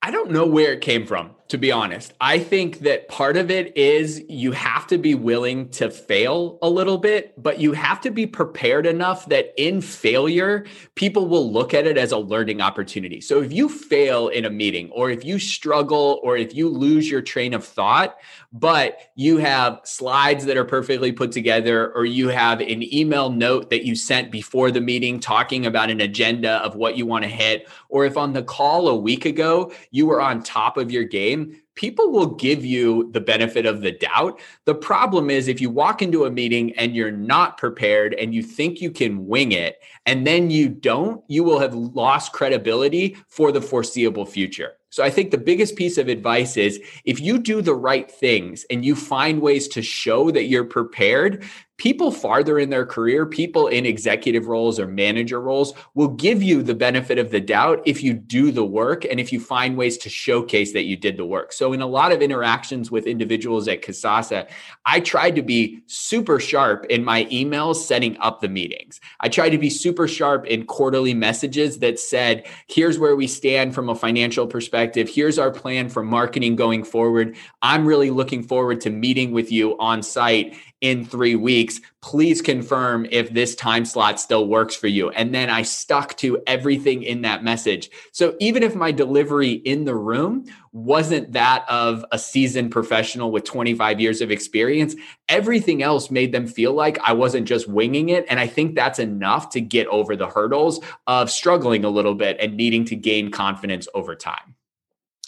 I 0.05 0.11
don't 0.11 0.29
know 0.29 0.45
where 0.45 0.71
it 0.71 0.81
came 0.81 1.07
from 1.07 1.31
to 1.47 1.59
be 1.59 1.71
honest. 1.71 2.13
I 2.19 2.39
think 2.39 2.79
that 2.79 3.07
part 3.07 3.37
of 3.37 3.51
it 3.51 3.77
is 3.77 4.23
you 4.27 4.51
have 4.53 4.87
to 4.87 4.97
be 4.97 5.13
willing 5.13 5.69
to 5.69 5.91
fail 5.91 6.57
a 6.63 6.69
little 6.69 6.97
bit, 6.97 7.33
but 7.41 7.59
you 7.59 7.73
have 7.73 8.01
to 8.01 8.09
be 8.09 8.25
prepared 8.25 8.87
enough 8.87 9.27
that 9.27 9.53
in 9.55 9.81
failure, 9.81 10.65
people 10.95 11.27
will 11.27 11.51
look 11.51 11.75
at 11.75 11.85
it 11.85 11.99
as 11.99 12.11
a 12.11 12.17
learning 12.17 12.61
opportunity. 12.61 13.21
So 13.21 13.43
if 13.43 13.53
you 13.53 13.69
fail 13.69 14.27
in 14.29 14.45
a 14.45 14.49
meeting, 14.49 14.89
or 14.89 15.11
if 15.11 15.23
you 15.23 15.37
struggle, 15.37 16.19
or 16.23 16.35
if 16.35 16.55
you 16.55 16.67
lose 16.67 17.09
your 17.09 17.21
train 17.21 17.53
of 17.53 17.63
thought, 17.63 18.17
but 18.51 19.11
you 19.15 19.37
have 19.37 19.81
slides 19.83 20.45
that 20.45 20.57
are 20.57 20.65
perfectly 20.65 21.11
put 21.11 21.31
together, 21.31 21.91
or 21.93 22.05
you 22.05 22.29
have 22.29 22.59
an 22.59 22.81
email 22.93 23.29
note 23.29 23.69
that 23.69 23.85
you 23.85 23.95
sent 23.95 24.31
before 24.31 24.71
the 24.71 24.81
meeting 24.81 25.19
talking 25.19 25.65
about 25.65 25.91
an 25.91 26.01
agenda 26.01 26.53
of 26.63 26.75
what 26.75 26.97
you 26.97 27.05
want 27.05 27.23
to 27.23 27.29
hit, 27.29 27.67
or 27.89 28.05
if 28.05 28.17
on 28.17 28.33
the 28.33 28.41
call 28.41 28.87
a 28.87 28.95
week 28.95 29.25
ago 29.25 29.71
you 29.91 30.07
were 30.07 30.21
on 30.21 30.41
top 30.41 30.77
of 30.77 30.91
your 30.91 31.03
game 31.03 31.34
game, 31.35 31.61
people 31.75 32.11
will 32.11 32.27
give 32.35 32.65
you 32.65 33.09
the 33.11 33.21
benefit 33.21 33.65
of 33.65 33.81
the 33.81 33.91
doubt. 33.91 34.39
The 34.65 34.75
problem 34.75 35.29
is 35.29 35.47
if 35.47 35.61
you 35.61 35.69
walk 35.69 36.01
into 36.01 36.25
a 36.25 36.31
meeting 36.31 36.73
and 36.77 36.95
you're 36.95 37.11
not 37.11 37.57
prepared 37.57 38.13
and 38.13 38.33
you 38.33 38.41
think 38.41 38.81
you 38.81 38.91
can 38.91 39.27
wing 39.27 39.51
it, 39.51 39.77
and 40.05 40.25
then 40.25 40.49
you 40.49 40.69
don't, 40.69 41.23
you 41.27 41.43
will 41.43 41.59
have 41.59 41.75
lost 41.75 42.33
credibility 42.33 43.17
for 43.27 43.51
the 43.51 43.61
foreseeable 43.61 44.25
future. 44.25 44.73
So 44.95 45.03
I 45.03 45.09
think 45.09 45.31
the 45.31 45.37
biggest 45.37 45.75
piece 45.75 45.97
of 45.97 46.07
advice 46.07 46.55
is 46.55 46.79
if 47.03 47.19
you 47.19 47.37
do 47.37 47.61
the 47.61 47.75
right 47.75 48.09
things 48.09 48.65
and 48.69 48.85
you 48.85 48.95
find 48.95 49.41
ways 49.41 49.67
to 49.69 49.81
show 49.81 50.31
that 50.31 50.45
you're 50.45 50.63
prepared, 50.63 51.43
people 51.75 52.11
farther 52.11 52.57
in 52.59 52.69
their 52.69 52.85
career, 52.85 53.25
people 53.25 53.67
in 53.67 53.85
executive 53.85 54.47
roles 54.47 54.79
or 54.79 54.87
manager 54.87 55.41
roles 55.41 55.73
will 55.95 56.07
give 56.07 56.41
you 56.41 56.63
the 56.63 56.75
benefit 56.75 57.17
of 57.17 57.29
the 57.29 57.41
doubt 57.41 57.81
if 57.85 58.01
you 58.01 58.13
do 58.13 58.53
the 58.53 58.63
work 58.63 59.03
and 59.03 59.19
if 59.19 59.33
you 59.33 59.39
find 59.41 59.75
ways 59.75 59.97
to 59.97 60.09
showcase 60.09 60.71
that 60.71 60.85
you 60.85 60.95
did 60.95 61.17
the 61.17 61.25
work. 61.25 61.51
So 61.51 61.64
in 61.73 61.81
a 61.81 61.87
lot 61.87 62.11
of 62.11 62.21
interactions 62.21 62.91
with 62.91 63.07
individuals 63.07 63.67
at 63.67 63.81
Kasasa, 63.81 64.47
I 64.85 64.99
tried 64.99 65.35
to 65.35 65.41
be 65.41 65.81
super 65.87 66.39
sharp 66.39 66.85
in 66.89 67.03
my 67.03 67.25
emails 67.25 67.77
setting 67.77 68.17
up 68.17 68.41
the 68.41 68.49
meetings. 68.49 68.99
I 69.19 69.29
tried 69.29 69.49
to 69.49 69.57
be 69.57 69.69
super 69.69 70.07
sharp 70.07 70.45
in 70.45 70.65
quarterly 70.65 71.13
messages 71.13 71.79
that 71.79 71.99
said, 71.99 72.45
here's 72.67 72.99
where 72.99 73.15
we 73.15 73.27
stand 73.27 73.75
from 73.75 73.89
a 73.89 73.95
financial 73.95 74.47
perspective. 74.47 75.09
Here's 75.09 75.39
our 75.39 75.51
plan 75.51 75.89
for 75.89 76.03
marketing 76.03 76.55
going 76.55 76.83
forward. 76.83 77.35
I'm 77.61 77.85
really 77.85 78.09
looking 78.09 78.43
forward 78.43 78.81
to 78.81 78.89
meeting 78.89 79.31
with 79.31 79.51
you 79.51 79.77
on 79.79 80.03
site 80.03 80.55
in 80.85 81.03
three 81.03 81.33
weeks. 81.33 81.81
Please 82.01 82.43
confirm 82.43 83.07
if 83.09 83.33
this 83.33 83.55
time 83.55 83.85
slot 83.85 84.19
still 84.19 84.47
works 84.47 84.75
for 84.75 84.85
you. 84.85 85.09
And 85.09 85.33
then 85.33 85.49
I 85.49 85.63
stuck 85.63 86.15
to 86.17 86.43
everything 86.45 87.01
in 87.01 87.23
that 87.23 87.43
message. 87.43 87.89
So 88.11 88.35
even 88.39 88.61
if 88.61 88.75
my 88.75 88.91
delivery 88.91 89.53
in 89.53 89.85
the 89.85 89.95
room 89.95 90.45
wasn't 90.73 91.31
that 91.31 91.65
of 91.67 92.05
a 92.11 92.19
seasoned 92.19 92.69
professional 92.69 93.31
with 93.31 93.45
25 93.45 93.99
years 93.99 94.21
of 94.21 94.29
experience, 94.29 94.95
everything 95.27 95.81
else 95.81 96.11
made 96.11 96.31
them 96.31 96.45
feel 96.45 96.73
like 96.73 96.99
I 97.03 97.13
wasn't 97.13 97.47
just 97.47 97.67
winging 97.67 98.09
it. 98.09 98.23
And 98.29 98.39
I 98.39 98.45
think 98.45 98.75
that's 98.75 98.99
enough 98.99 99.49
to 99.51 99.61
get 99.61 99.87
over 99.87 100.15
the 100.15 100.27
hurdles 100.27 100.81
of 101.07 101.31
struggling 101.31 101.83
a 101.83 101.89
little 101.89 102.13
bit 102.13 102.37
and 102.39 102.55
needing 102.55 102.85
to 102.85 102.95
gain 102.95 103.31
confidence 103.31 103.87
over 103.95 104.15
time. 104.15 104.53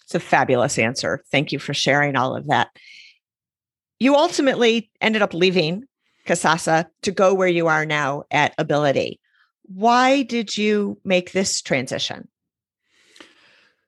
It's 0.04 0.14
a 0.14 0.20
fabulous 0.20 0.78
answer. 0.78 1.24
Thank 1.32 1.52
you 1.52 1.58
for 1.58 1.74
sharing 1.74 2.16
all 2.16 2.36
of 2.36 2.46
that 2.48 2.70
you 4.00 4.16
ultimately 4.16 4.90
ended 5.02 5.22
up 5.22 5.34
leaving 5.34 5.84
Kasasa 6.28 6.88
to 7.04 7.12
go 7.12 7.34
where 7.34 7.48
you 7.48 7.68
are 7.68 7.86
now 7.86 8.24
at 8.32 8.56
Abilitie. 8.58 9.20
Why 9.64 10.24
did 10.24 10.58
you 10.58 11.00
make 11.04 11.32
this 11.32 11.62
transition? 11.62 12.28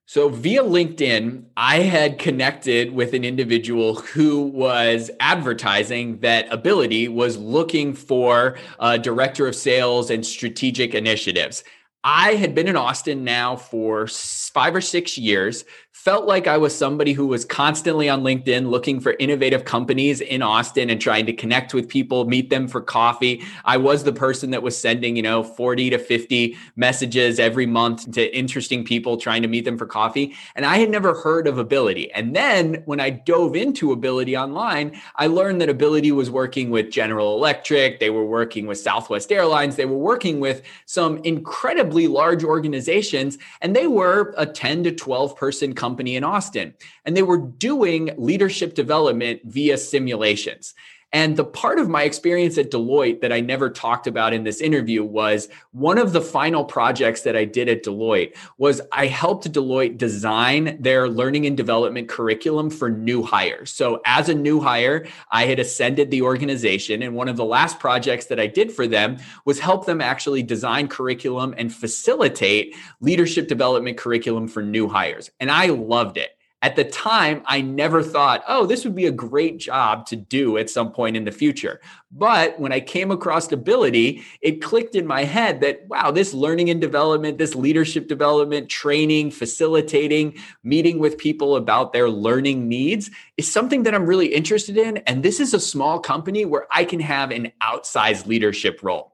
So, 0.05 0.27
via 0.27 0.63
LinkedIn, 0.63 1.43
I 1.55 1.81
had 1.81 2.17
connected 2.17 2.93
with 2.93 3.13
an 3.13 3.23
individual 3.23 3.93
who 3.93 4.41
was 4.41 5.11
advertising 5.19 6.21
that 6.21 6.49
Abilitie 6.49 7.13
was 7.13 7.37
looking 7.37 7.93
for 7.93 8.57
a 8.79 8.97
director 8.97 9.45
of 9.45 9.55
sales 9.55 10.09
and 10.09 10.25
strategic 10.25 10.95
initiatives. 10.95 11.63
I 12.03 12.33
had 12.33 12.55
been 12.55 12.67
in 12.67 12.75
Austin 12.75 13.23
now 13.23 13.55
for 13.55 14.07
five 14.49 14.75
or 14.75 14.81
six 14.81 15.17
years, 15.17 15.63
felt 15.99 16.25
like 16.25 16.47
I 16.47 16.57
was 16.57 16.73
somebody 16.73 17.11
who 17.11 17.27
was 17.27 17.43
constantly 17.43 18.07
on 18.07 18.21
LinkedIn 18.21 18.69
looking 18.69 19.01
for 19.01 19.17
innovative 19.19 19.65
companies 19.65 20.21
in 20.21 20.41
Austin 20.41 20.89
and 20.89 21.01
trying 21.01 21.25
to 21.25 21.33
connect 21.33 21.73
with 21.73 21.89
people, 21.89 22.23
meet 22.23 22.49
them 22.49 22.69
for 22.69 22.79
coffee. 22.79 23.43
I 23.65 23.75
was 23.75 24.05
the 24.05 24.13
person 24.13 24.51
that 24.51 24.63
was 24.63 24.77
sending, 24.77 25.17
you 25.17 25.21
know, 25.21 25.43
40 25.43 25.89
to 25.89 25.99
50 25.99 26.55
messages 26.77 27.37
every 27.37 27.65
month 27.65 28.09
to 28.13 28.37
interesting 28.37 28.85
people 28.85 29.17
trying 29.17 29.41
to 29.41 29.49
meet 29.49 29.65
them 29.65 29.77
for 29.77 29.85
coffee. 29.85 30.33
And 30.55 30.65
I 30.65 30.77
had 30.77 30.89
never 30.89 31.13
heard 31.13 31.47
of 31.47 31.55
Abilitie. 31.55 32.09
And 32.15 32.33
then 32.33 32.81
when 32.85 33.01
I 33.01 33.09
dove 33.09 33.57
into 33.57 33.93
Abilitie 33.93 34.41
online, 34.41 34.99
I 35.17 35.27
learned 35.27 35.59
that 35.59 35.69
Abilitie 35.69 36.11
was 36.11 36.31
working 36.31 36.69
with 36.69 36.91
General 36.91 37.35
Electric, 37.35 37.99
they 37.99 38.09
were 38.09 38.25
working 38.25 38.67
with 38.67 38.79
Southwest 38.79 39.33
Airlines, 39.33 39.75
they 39.75 39.85
were 39.85 39.97
working 39.97 40.39
with 40.39 40.61
some 40.85 41.17
incredibly 41.25 42.07
large 42.07 42.45
organizations, 42.45 43.37
and 43.59 43.75
they 43.75 43.87
were 43.87 44.33
a 44.37 44.45
10 44.55 44.83
to 44.85 44.91
12 44.91 45.35
person 45.35 45.73
company 45.73 46.15
in 46.15 46.23
Austin, 46.23 46.73
and 47.05 47.15
they 47.15 47.23
were 47.23 47.37
doing 47.37 48.11
leadership 48.17 48.75
development 48.75 49.41
via 49.45 49.77
simulations. 49.77 50.73
And 51.11 51.37
the 51.37 51.43
part 51.43 51.79
of 51.79 51.89
my 51.89 52.03
experience 52.03 52.57
at 52.57 52.69
Deloitte 52.69 53.21
that 53.21 53.33
I 53.33 53.39
never 53.39 53.69
talked 53.69 54.05
about 54.05 54.31
in 54.31 54.43
this 54.43 54.61
interview 54.61 55.03
was 55.03 55.49
one 55.71 55.97
of 55.97 56.13
the 56.13 56.21
final 56.21 56.63
projects 56.63 57.21
that 57.21 57.35
I 57.35 57.45
did 57.45 57.67
at 57.67 57.83
Deloitte 57.83 58.35
was 58.57 58.79
I 58.91 59.07
helped 59.07 59.51
Deloitte 59.51 59.97
design 59.97 60.77
their 60.79 61.09
learning 61.09 61.47
and 61.47 61.57
development 61.57 62.09
curriculum 62.09 62.69
for 62.69 62.89
new 62.89 63.23
hires. 63.23 63.71
So 63.71 64.01
as 64.05 64.29
a 64.29 64.35
new 64.35 64.59
hire, 64.59 65.07
I 65.31 65.45
had 65.45 65.59
ascended 65.59 66.11
the 66.11 66.21
organization 66.21 67.01
and 67.01 67.15
one 67.15 67.27
of 67.27 67.37
the 67.37 67.45
last 67.45 67.79
projects 67.79 68.27
that 68.27 68.39
I 68.39 68.45
did 68.47 68.71
for 68.71 68.85
them 68.85 69.17
was 69.45 69.59
help 69.59 69.87
them 69.87 70.01
actually 70.01 70.43
design 70.43 70.87
curriculum 70.87 71.55
and 71.57 71.73
facilitate 71.73 72.75
leadership 73.01 73.47
development 73.47 73.97
curriculum 73.97 74.47
for 74.47 74.61
new 74.61 74.87
hires. 74.87 75.31
And 75.39 75.49
I 75.49 75.67
loved 75.67 76.17
it. 76.17 76.38
At 76.61 76.75
the 76.75 76.83
time, 76.83 77.41
I 77.45 77.61
never 77.61 78.03
thought, 78.03 78.43
oh, 78.45 78.65
this 78.65 78.83
would 78.83 78.95
be 78.95 79.05
a 79.05 79.11
great 79.11 79.59
job 79.59 80.05
to 80.07 80.17
do 80.17 80.57
at 80.57 80.69
some 80.69 80.91
point 80.91 81.15
in 81.15 81.23
the 81.23 81.31
future. 81.31 81.79
But 82.11 82.59
when 82.59 82.73
I 82.73 82.81
came 82.81 83.11
across 83.11 83.47
Abilitie, 83.47 84.23
it 84.41 84.61
clicked 84.61 84.93
in 84.93 85.07
my 85.07 85.23
head 85.23 85.61
that, 85.61 85.87
wow, 85.87 86.11
this 86.11 86.33
learning 86.33 86.69
and 86.69 86.81
development, 86.81 87.37
this 87.37 87.55
leadership 87.55 88.09
development, 88.09 88.67
training, 88.67 89.31
facilitating, 89.31 90.37
meeting 90.63 90.99
with 90.99 91.17
people 91.17 91.55
about 91.55 91.93
their 91.93 92.09
learning 92.09 92.67
needs 92.67 93.09
is 93.37 93.49
something 93.49 93.83
that 93.83 93.95
I'm 93.95 94.05
really 94.05 94.27
interested 94.27 94.75
in. 94.75 94.97
And 94.97 95.23
this 95.23 95.39
is 95.39 95.53
a 95.53 95.61
small 95.61 95.99
company 95.99 96.43
where 96.43 96.67
I 96.71 96.83
can 96.83 96.99
have 96.99 97.31
an 97.31 97.53
outsized 97.63 98.27
leadership 98.27 98.81
role. 98.83 99.13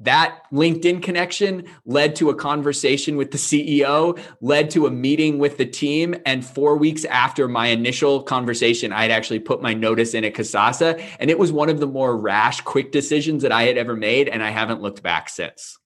That 0.00 0.42
LinkedIn 0.50 1.02
connection 1.02 1.66
led 1.84 2.16
to 2.16 2.30
a 2.30 2.34
conversation 2.34 3.16
with 3.16 3.30
the 3.32 3.38
CEO, 3.38 4.18
led 4.40 4.70
to 4.70 4.86
a 4.86 4.90
meeting 4.90 5.38
with 5.38 5.58
the 5.58 5.66
team. 5.66 6.14
And 6.24 6.44
four 6.44 6.76
weeks 6.76 7.04
after 7.04 7.48
my 7.48 7.66
initial 7.66 8.22
conversation, 8.22 8.92
I 8.92 9.02
had 9.02 9.10
actually 9.10 9.40
put 9.40 9.60
my 9.60 9.74
notice 9.74 10.14
in 10.14 10.24
at 10.24 10.34
Kasasa. 10.34 11.02
And 11.18 11.30
it 11.30 11.38
was 11.38 11.52
one 11.52 11.68
of 11.68 11.80
the 11.80 11.86
more 11.86 12.16
rash, 12.16 12.62
quick 12.62 12.92
decisions 12.92 13.42
that 13.42 13.52
I 13.52 13.64
had 13.64 13.76
ever 13.76 13.94
made. 13.94 14.28
And 14.28 14.42
I 14.42 14.50
haven't 14.50 14.80
looked 14.80 15.02
back 15.02 15.28
since. 15.28 15.78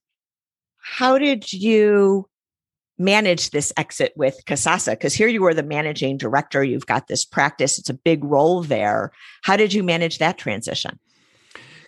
How 0.78 1.18
did 1.18 1.52
you 1.52 2.28
manage 2.98 3.50
this 3.50 3.72
exit 3.76 4.12
with 4.16 4.44
Kasasa? 4.46 4.92
Because 4.92 5.14
here 5.14 5.28
you 5.28 5.44
are 5.46 5.54
the 5.54 5.62
managing 5.62 6.16
director, 6.16 6.62
you've 6.62 6.86
got 6.86 7.08
this 7.08 7.24
practice, 7.24 7.78
it's 7.78 7.90
a 7.90 7.94
big 7.94 8.22
role 8.22 8.62
there. 8.62 9.10
How 9.42 9.56
did 9.56 9.72
you 9.72 9.82
manage 9.82 10.18
that 10.18 10.38
transition? 10.38 10.98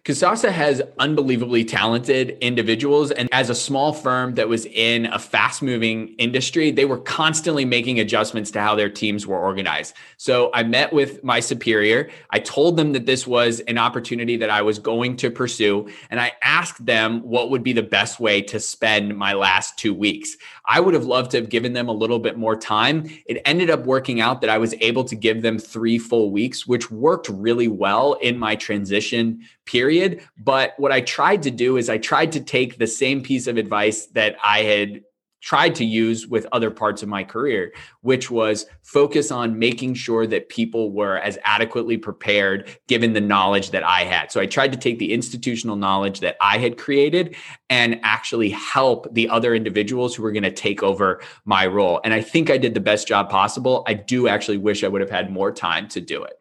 Kasasa 0.06 0.52
has 0.52 0.80
unbelievably 1.00 1.64
talented 1.64 2.38
individuals. 2.40 3.10
And 3.10 3.28
as 3.32 3.50
a 3.50 3.56
small 3.56 3.92
firm 3.92 4.36
that 4.36 4.48
was 4.48 4.64
in 4.66 5.06
a 5.06 5.18
fast 5.18 5.62
moving 5.62 6.14
industry, 6.16 6.70
they 6.70 6.84
were 6.84 6.98
constantly 6.98 7.64
making 7.64 7.98
adjustments 7.98 8.52
to 8.52 8.60
how 8.60 8.76
their 8.76 8.88
teams 8.88 9.26
were 9.26 9.36
organized. 9.36 9.96
So 10.16 10.52
I 10.54 10.62
met 10.62 10.92
with 10.92 11.24
my 11.24 11.40
superior. 11.40 12.08
I 12.30 12.38
told 12.38 12.76
them 12.76 12.92
that 12.92 13.06
this 13.06 13.26
was 13.26 13.58
an 13.66 13.78
opportunity 13.78 14.36
that 14.36 14.48
I 14.48 14.62
was 14.62 14.78
going 14.78 15.16
to 15.16 15.28
pursue. 15.28 15.88
And 16.08 16.20
I 16.20 16.34
asked 16.40 16.86
them 16.86 17.20
what 17.22 17.50
would 17.50 17.64
be 17.64 17.72
the 17.72 17.82
best 17.82 18.20
way 18.20 18.42
to 18.42 18.60
spend 18.60 19.16
my 19.16 19.32
last 19.32 19.76
two 19.76 19.92
weeks. 19.92 20.36
I 20.66 20.80
would 20.80 20.94
have 20.94 21.04
loved 21.04 21.30
to 21.30 21.36
have 21.38 21.48
given 21.48 21.72
them 21.72 21.88
a 21.88 21.92
little 21.92 22.18
bit 22.18 22.36
more 22.36 22.56
time. 22.56 23.08
It 23.26 23.40
ended 23.44 23.70
up 23.70 23.86
working 23.86 24.20
out 24.20 24.40
that 24.40 24.50
I 24.50 24.58
was 24.58 24.74
able 24.80 25.04
to 25.04 25.14
give 25.14 25.42
them 25.42 25.58
three 25.58 25.98
full 25.98 26.30
weeks, 26.30 26.66
which 26.66 26.90
worked 26.90 27.28
really 27.28 27.68
well 27.68 28.14
in 28.14 28.38
my 28.38 28.56
transition 28.56 29.40
period. 29.64 30.22
But 30.36 30.74
what 30.78 30.92
I 30.92 31.00
tried 31.02 31.42
to 31.44 31.50
do 31.50 31.76
is 31.76 31.88
I 31.88 31.98
tried 31.98 32.32
to 32.32 32.40
take 32.40 32.78
the 32.78 32.86
same 32.86 33.22
piece 33.22 33.46
of 33.46 33.56
advice 33.56 34.06
that 34.08 34.36
I 34.42 34.62
had 34.62 35.02
tried 35.46 35.76
to 35.76 35.84
use 35.84 36.26
with 36.26 36.44
other 36.50 36.72
parts 36.72 37.04
of 37.04 37.08
my 37.08 37.22
career, 37.22 37.72
which 38.00 38.32
was 38.32 38.66
focus 38.82 39.30
on 39.30 39.56
making 39.56 39.94
sure 39.94 40.26
that 40.26 40.48
people 40.48 40.90
were 40.90 41.18
as 41.18 41.38
adequately 41.44 41.96
prepared 41.96 42.68
given 42.88 43.12
the 43.12 43.20
knowledge 43.20 43.70
that 43.70 43.84
I 43.84 44.02
had. 44.02 44.32
So 44.32 44.40
I 44.40 44.46
tried 44.46 44.72
to 44.72 44.78
take 44.78 44.98
the 44.98 45.12
institutional 45.12 45.76
knowledge 45.76 46.18
that 46.18 46.36
I 46.40 46.58
had 46.58 46.78
created 46.78 47.36
and 47.70 48.00
actually 48.02 48.50
help 48.50 49.06
the 49.14 49.28
other 49.28 49.54
individuals 49.54 50.16
who 50.16 50.24
were 50.24 50.32
going 50.32 50.42
to 50.42 50.50
take 50.50 50.82
over 50.82 51.22
my 51.44 51.64
role. 51.64 52.00
And 52.02 52.12
I 52.12 52.22
think 52.22 52.50
I 52.50 52.58
did 52.58 52.74
the 52.74 52.80
best 52.80 53.06
job 53.06 53.30
possible. 53.30 53.84
I 53.86 53.94
do 53.94 54.26
actually 54.26 54.58
wish 54.58 54.82
I 54.82 54.88
would 54.88 55.00
have 55.00 55.10
had 55.10 55.30
more 55.30 55.52
time 55.52 55.86
to 55.90 56.00
do 56.00 56.24
it. 56.24 56.40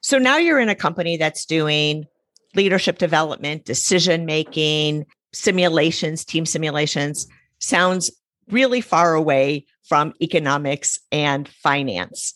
So 0.00 0.16
now 0.16 0.38
you're 0.38 0.58
in 0.58 0.70
a 0.70 0.74
company 0.74 1.18
that's 1.18 1.44
doing 1.44 2.06
leadership 2.54 2.96
development, 2.96 3.66
decision 3.66 4.24
making, 4.24 5.04
simulations, 5.34 6.24
team 6.24 6.46
simulations. 6.46 7.28
Sounds 7.64 8.10
really 8.50 8.82
far 8.82 9.14
away 9.14 9.64
from 9.84 10.12
economics 10.20 10.98
and 11.10 11.48
finance. 11.48 12.34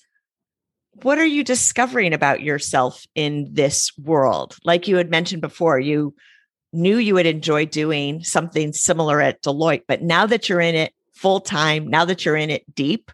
What 1.03 1.19
are 1.19 1.27
you 1.27 1.45
discovering 1.45 2.15
about 2.15 2.41
yourself 2.41 3.05
in 3.15 3.51
this 3.53 3.93
world? 3.99 4.57
Like 4.65 4.89
you 4.89 4.97
had 4.97 5.11
mentioned 5.11 5.43
before, 5.43 5.79
you 5.79 6.15
knew 6.73 6.97
you 6.97 7.13
would 7.13 7.27
enjoy 7.27 7.67
doing 7.67 8.25
something 8.25 8.73
similar 8.73 9.21
at 9.21 9.43
Deloitte, 9.43 9.83
but 9.87 10.01
now 10.01 10.25
that 10.25 10.49
you're 10.49 10.63
in 10.63 10.75
it 10.75 10.95
full 11.13 11.41
time, 11.41 11.89
now 11.89 12.07
that 12.07 12.25
you're 12.25 12.35
in 12.35 12.49
it 12.49 12.75
deep, 12.75 13.11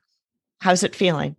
how's 0.61 0.85
it 0.85 0.95
feeling? 0.95 1.35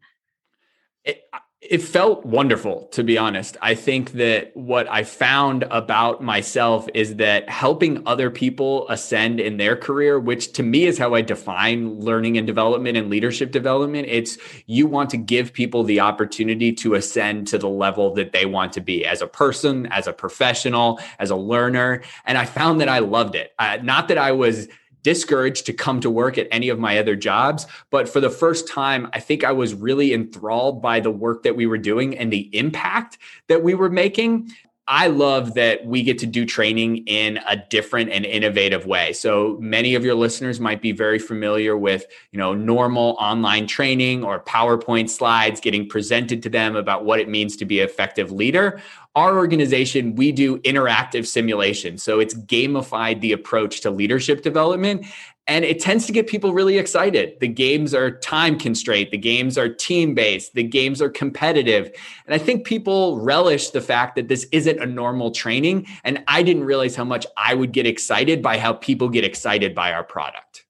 It, 1.05 1.23
it 1.69 1.81
felt 1.81 2.25
wonderful, 2.25 2.87
to 2.91 3.03
be 3.03 3.17
honest. 3.17 3.57
I 3.61 3.75
think 3.75 4.13
that 4.13 4.55
what 4.55 4.89
I 4.89 5.03
found 5.03 5.63
about 5.63 6.23
myself 6.23 6.87
is 6.93 7.15
that 7.15 7.49
helping 7.49 8.05
other 8.07 8.29
people 8.29 8.87
ascend 8.89 9.39
in 9.39 9.57
their 9.57 9.75
career, 9.75 10.19
which 10.19 10.53
to 10.53 10.63
me 10.63 10.85
is 10.85 10.97
how 10.97 11.13
I 11.13 11.21
define 11.21 11.99
learning 11.99 12.37
and 12.37 12.45
development 12.45 12.97
and 12.97 13.09
leadership 13.09 13.51
development, 13.51 14.07
it's 14.09 14.37
you 14.65 14.87
want 14.87 15.09
to 15.11 15.17
give 15.17 15.53
people 15.53 15.83
the 15.83 15.99
opportunity 15.99 16.71
to 16.73 16.93
ascend 16.93 17.47
to 17.47 17.57
the 17.57 17.69
level 17.69 18.13
that 18.15 18.31
they 18.31 18.45
want 18.45 18.73
to 18.73 18.81
be 18.81 19.05
as 19.05 19.21
a 19.21 19.27
person, 19.27 19.87
as 19.87 20.07
a 20.07 20.13
professional, 20.13 20.99
as 21.19 21.29
a 21.29 21.35
learner. 21.35 22.01
And 22.25 22.37
I 22.37 22.45
found 22.45 22.81
that 22.81 22.89
I 22.89 22.99
loved 22.99 23.35
it. 23.35 23.53
Uh, 23.57 23.77
not 23.81 24.07
that 24.09 24.17
I 24.17 24.31
was 24.31 24.67
discouraged 25.05 25.67
to 25.67 25.71
come 25.71 26.01
to 26.01 26.09
work 26.09 26.35
at 26.39 26.47
any 26.49 26.67
of 26.67 26.79
my 26.79 26.97
other 26.97 27.15
jobs. 27.15 27.67
But 27.91 28.09
for 28.09 28.19
the 28.19 28.29
first 28.31 28.67
time, 28.67 29.07
I 29.13 29.19
think 29.19 29.43
I 29.43 29.51
was 29.51 29.75
really 29.75 30.15
enthralled 30.15 30.81
by 30.81 30.99
the 30.99 31.11
work 31.11 31.43
that 31.43 31.55
we 31.55 31.67
were 31.67 31.77
doing 31.77 32.17
and 32.17 32.33
the 32.33 32.49
impact 32.57 33.19
that 33.47 33.63
we 33.63 33.75
were 33.75 33.91
making. 33.91 34.51
I 34.87 35.07
love 35.07 35.55
that 35.55 35.83
we 35.83 36.03
get 36.03 36.19
to 36.19 36.27
do 36.27 36.45
training 36.45 36.97
in 37.07 37.39
a 37.47 37.55
different 37.55 38.11
and 38.11 38.23
innovative 38.23 38.85
way. 38.85 39.13
So 39.13 39.57
many 39.59 39.95
of 39.95 40.05
your 40.05 40.13
listeners 40.13 40.59
might 40.59 40.79
be 40.79 40.91
very 40.91 41.17
familiar 41.17 41.75
with, 41.75 42.05
you 42.31 42.37
know, 42.37 42.53
normal 42.53 43.17
online 43.19 43.65
training 43.65 44.23
or 44.23 44.43
PowerPoint 44.43 45.09
slides 45.09 45.59
getting 45.59 45.89
presented 45.89 46.43
to 46.43 46.49
them 46.49 46.75
about 46.75 47.03
what 47.03 47.19
it 47.19 47.27
means 47.27 47.57
to 47.57 47.65
be 47.65 47.79
an 47.79 47.89
effective 47.89 48.31
leader. 48.31 48.79
Our 49.15 49.37
organization, 49.37 50.13
we 50.13 50.31
do 50.31 50.59
interactive 50.59 51.25
simulation. 51.25 51.97
So 51.97 52.19
it's 52.19 52.35
gamified 52.35 53.21
the 53.21 53.31
approach 53.31 53.81
to 53.81 53.89
leadership 53.89 54.43
development 54.43 55.07
and 55.47 55.63
it 55.63 55.79
tends 55.79 56.07
to 56.07 56.11
get 56.11 56.27
people 56.27 56.53
really 56.53 56.77
excited. 56.77 57.39
The 57.39 57.47
games 57.47 57.93
are 57.93 58.11
time 58.19 58.57
constrained, 58.57 59.09
the 59.11 59.17
games 59.17 59.57
are 59.57 59.69
team 59.69 60.15
based, 60.15 60.53
the 60.53 60.63
games 60.63 61.01
are 61.01 61.09
competitive. 61.09 61.91
And 62.25 62.33
I 62.33 62.37
think 62.39 62.65
people 62.65 63.19
relish 63.19 63.69
the 63.69 63.81
fact 63.81 64.15
that 64.15 64.27
this 64.27 64.47
isn't 64.51 64.79
a 64.79 64.85
normal 64.85 65.31
training. 65.31 65.87
And 66.03 66.23
I 66.27 66.41
didn't 66.41 66.63
realize 66.63 66.95
how 66.95 67.03
much 67.03 67.27
I 67.37 67.53
would 67.53 67.71
get 67.73 67.85
excited 67.85 68.41
by 68.41 68.57
how 68.57 68.73
people 68.73 69.07
get 69.07 69.23
excited 69.23 69.75
by 69.75 69.93
our 69.93 70.03
product. 70.03 70.65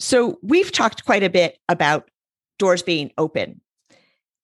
So 0.00 0.38
we've 0.42 0.72
talked 0.72 1.04
quite 1.04 1.22
a 1.22 1.30
bit 1.30 1.58
about 1.68 2.10
doors 2.58 2.82
being 2.82 3.12
open. 3.16 3.60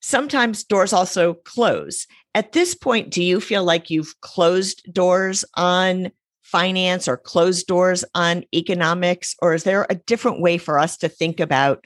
Sometimes 0.01 0.63
doors 0.63 0.93
also 0.93 1.35
close. 1.35 2.07
At 2.35 2.53
this 2.53 2.75
point, 2.75 3.11
do 3.11 3.23
you 3.23 3.41
feel 3.41 3.65
like 3.65 3.91
you've 3.91 4.21
closed 4.21 4.93
doors 4.93 5.45
on 5.55 6.13
finance 6.57 7.07
or 7.07 7.19
closed 7.19 7.67
doors 7.67 8.03
on 8.15 8.43
economics? 8.55 9.35
Or 9.43 9.53
is 9.53 9.65
there 9.65 9.87
a 9.91 9.95
different 9.95 10.41
way 10.41 10.57
for 10.57 10.79
us 10.79 10.97
to 10.99 11.09
think 11.09 11.39
about 11.39 11.85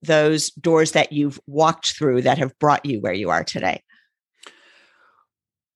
those 0.00 0.50
doors 0.50 0.92
that 0.92 1.10
you've 1.10 1.40
walked 1.48 1.96
through 1.98 2.22
that 2.22 2.38
have 2.38 2.56
brought 2.60 2.86
you 2.86 3.00
where 3.00 3.12
you 3.12 3.30
are 3.30 3.42
today? 3.42 3.82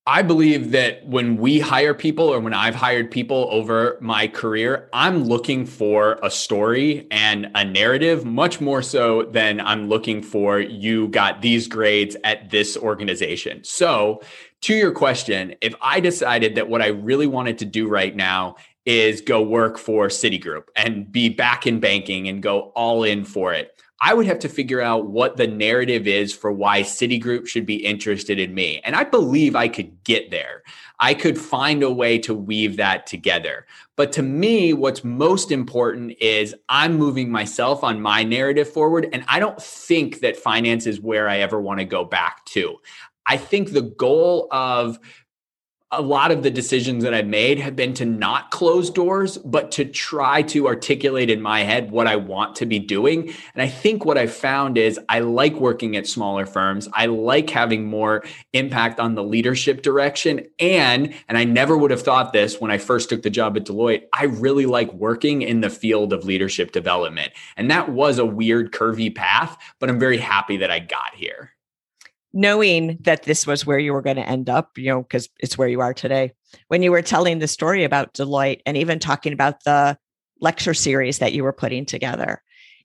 I 0.09 0.23
believe 0.23 0.71
that 0.71 1.05
when 1.05 1.37
we 1.37 1.59
hire 1.59 1.93
people 1.93 2.29
or 2.29 2.39
when 2.39 2.55
I've 2.55 2.77
hired 2.77 3.11
people 3.11 3.49
over 3.51 3.99
my 4.01 4.29
career, 4.29 4.89
I'm 4.93 5.25
looking 5.25 5.67
for 5.67 6.21
a 6.23 6.31
story 6.31 7.09
and 7.11 7.51
a 7.57 7.65
narrative 7.65 8.25
much 8.25 8.61
more 8.61 8.83
so 8.83 9.25
than 9.25 9.61
I'm 9.61 9.89
looking 9.89 10.23
for 10.23 10.61
you 10.61 11.09
got 11.09 11.43
these 11.43 11.67
grades 11.67 12.17
at 12.23 12.51
this 12.51 12.77
organization. 12.77 13.65
So, 13.65 14.23
to 14.63 14.75
your 14.75 14.93
question, 14.93 15.57
if 15.61 15.75
I 15.81 15.99
decided 15.99 16.55
that 16.55 16.69
what 16.69 16.83
I 16.83 16.89
really 16.89 17.27
wanted 17.27 17.59
to 17.59 17.65
do 17.65 17.89
right 17.89 18.15
now 18.15 18.57
is 18.85 19.21
go 19.21 19.43
work 19.43 19.77
for 19.77 20.07
Citigroup 20.07 20.65
and 20.77 21.11
be 21.11 21.29
back 21.29 21.67
in 21.67 21.81
banking 21.81 22.29
and 22.29 22.41
go 22.43 22.73
all 22.77 23.03
in 23.03 23.25
for 23.25 23.53
it, 23.53 23.76
I 24.01 24.13
would 24.13 24.27
have 24.27 24.39
to 24.41 24.49
figure 24.49 24.83
out 24.83 25.07
what 25.07 25.39
the 25.39 25.47
narrative 25.47 26.07
is 26.07 26.35
for 26.35 26.53
why 26.53 26.83
Citigroup 26.83 27.47
should 27.47 27.65
be 27.65 27.77
interested 27.77 28.39
in 28.39 28.55
me. 28.55 28.81
And 28.85 28.95
I 28.95 29.05
believe 29.05 29.57
I 29.57 29.69
could 29.69 30.05
get 30.05 30.31
there. 30.31 30.63
I 31.01 31.15
could 31.15 31.39
find 31.39 31.83
a 31.83 31.91
way 31.91 32.19
to 32.19 32.35
weave 32.35 32.77
that 32.77 33.07
together. 33.07 33.67
But 33.97 34.13
to 34.13 34.23
me, 34.23 34.75
what's 34.75 35.03
most 35.03 35.51
important 35.51 36.13
is 36.21 36.55
I'm 36.69 36.97
moving 36.97 37.31
myself 37.31 37.83
on 37.83 38.03
my 38.03 38.23
narrative 38.23 38.69
forward. 38.69 39.09
And 39.13 39.25
I 39.29 39.39
don't 39.39 39.61
think 39.61 40.21
that 40.21 40.37
finance 40.37 40.87
is 40.87 41.01
where 41.01 41.29
I 41.29 41.39
ever 41.39 41.61
want 41.61 41.81
to 41.81 41.87
go 41.87 42.05
back 42.05 42.45
to. 42.47 42.77
I 43.25 43.39
think 43.39 43.73
the 43.73 43.83
goal 43.83 44.49
of 44.51 44.99
a 45.93 46.03
lot 46.03 46.33
of 46.33 46.43
the 46.43 46.51
decisions 46.51 47.05
that 47.05 47.15
I've 47.15 47.29
made 47.29 47.61
have 47.61 47.77
been 47.77 47.95
to 47.95 48.05
not 48.05 48.51
close 48.51 48.91
doors, 48.91 49.39
but 49.39 49.71
to 49.73 49.85
try 49.85 50.43
to 50.43 50.67
articulate 50.67 51.31
in 51.31 51.41
my 51.41 51.63
head 51.63 51.93
what 51.93 52.09
I 52.09 52.17
want 52.17 52.57
to 52.57 52.67
be 52.67 52.81
doing. 52.81 53.33
And 53.55 53.63
I 53.63 53.69
think 53.69 54.05
what 54.05 54.19
I 54.19 54.27
found 54.27 54.79
is 54.79 54.99
I 55.09 55.21
like 55.21 55.55
working 55.55 55.97
at 55.97 56.09
smaller 56.09 56.45
firms. 56.45 56.89
I 56.93 57.07
like 57.07 57.51
having 57.51 57.85
more 57.85 58.25
impact 58.53 58.99
on 58.99 59.15
the 59.15 59.23
leadership 59.23 59.83
direction. 59.83 60.47
And, 60.59 61.15
and 61.29 61.39
I 61.39 61.45
never 61.45 61.77
would 61.77 61.93
have 61.93 62.03
thought 62.03 62.33
this 62.33 62.61
when 62.61 62.73
I 62.73 62.79
first 62.79 63.09
took 63.09 63.23
the 63.23 63.31
job 63.31 63.57
at 63.57 63.65
Deloitte, 63.65 64.07
I 64.13 64.25
really 64.25 64.67
like 64.67 64.93
working 64.93 65.43
in 65.43 65.61
the 65.61 65.71
field 65.71 66.13
of 66.13 66.25
leadership 66.25 66.73
development. 66.73 67.33
And 67.57 67.71
that 67.71 67.91
was 67.91 68.19
a 68.19 68.27
weird, 68.27 68.73
curvy 68.73 69.15
path, 69.15 69.57
but 69.79 69.89
I'm 69.89 70.01
very 70.01 70.19
happy 70.19 70.57
that 70.57 70.71
I 70.71 70.81
got 70.81 71.15
here 71.15 71.56
knowing 72.37 72.99
that 73.01 73.23
this 73.23 73.47
was 73.47 73.65
where 73.65 73.79
you 73.79 73.95
were 73.95 74.03
going 74.03 74.17
to 74.17 74.29
end 74.29 74.51
up, 74.51 74.77
you 74.77 74.91
know, 74.91 75.01
because 75.03 75.27
it's 75.41 75.57
where 75.57 75.69
you 75.69 75.81
are 75.81 75.95
today. 75.95 76.33
When 76.69 76.83
you 76.83 76.91
were 76.91 77.01
telling 77.01 77.39
the 77.39 77.49
story 77.49 77.83
about 77.83 78.13
Deloitte 78.13 78.61
and 78.67 78.77
even 78.77 78.99
talking 78.99 79.33
about 79.33 79.65
the 79.65 79.97
lecture 80.39 80.75
series 80.75 81.19
that 81.19 81.33
you 81.33 81.43
were 81.43 81.55
putting 81.55 81.87
together, 81.87 82.43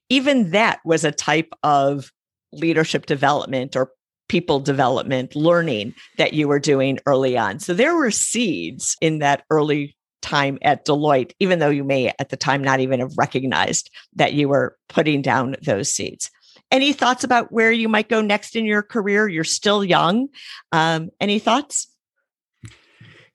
even 0.07 0.51
that 0.51 0.79
was 0.85 1.03
a 1.03 1.11
type 1.11 1.51
of 1.63 2.13
leadership 2.53 3.05
development 3.07 3.75
or 3.75 3.91
people 4.29 4.61
development 4.61 5.35
learning 5.35 5.93
that 6.17 6.31
you 6.31 6.47
were 6.47 6.59
doing 6.59 6.97
early 7.05 7.37
on. 7.37 7.59
So 7.59 7.73
there 7.73 7.93
were 7.93 8.09
seeds 8.09 8.95
in 9.01 9.19
that 9.19 9.43
early 9.49 9.97
time 10.21 10.59
at 10.61 10.85
Deloitte, 10.85 11.33
even 11.41 11.59
though 11.59 11.69
you 11.69 11.83
may 11.83 12.13
at 12.19 12.29
the 12.29 12.37
time 12.37 12.63
not 12.63 12.79
even 12.79 13.01
have 13.01 13.17
recognized 13.17 13.89
that 14.15 14.31
you 14.31 14.47
were 14.47 14.77
putting 14.87 15.21
down 15.21 15.57
those 15.61 15.93
seeds. 15.93 16.31
Any 16.71 16.93
thoughts 16.93 17.23
about 17.23 17.51
where 17.51 17.71
you 17.71 17.89
might 17.89 18.09
go 18.09 18.21
next 18.21 18.55
in 18.55 18.65
your 18.65 18.81
career? 18.81 19.27
You're 19.27 19.43
still 19.43 19.83
young. 19.83 20.29
Um, 20.71 21.09
any 21.19 21.37
thoughts? 21.37 21.87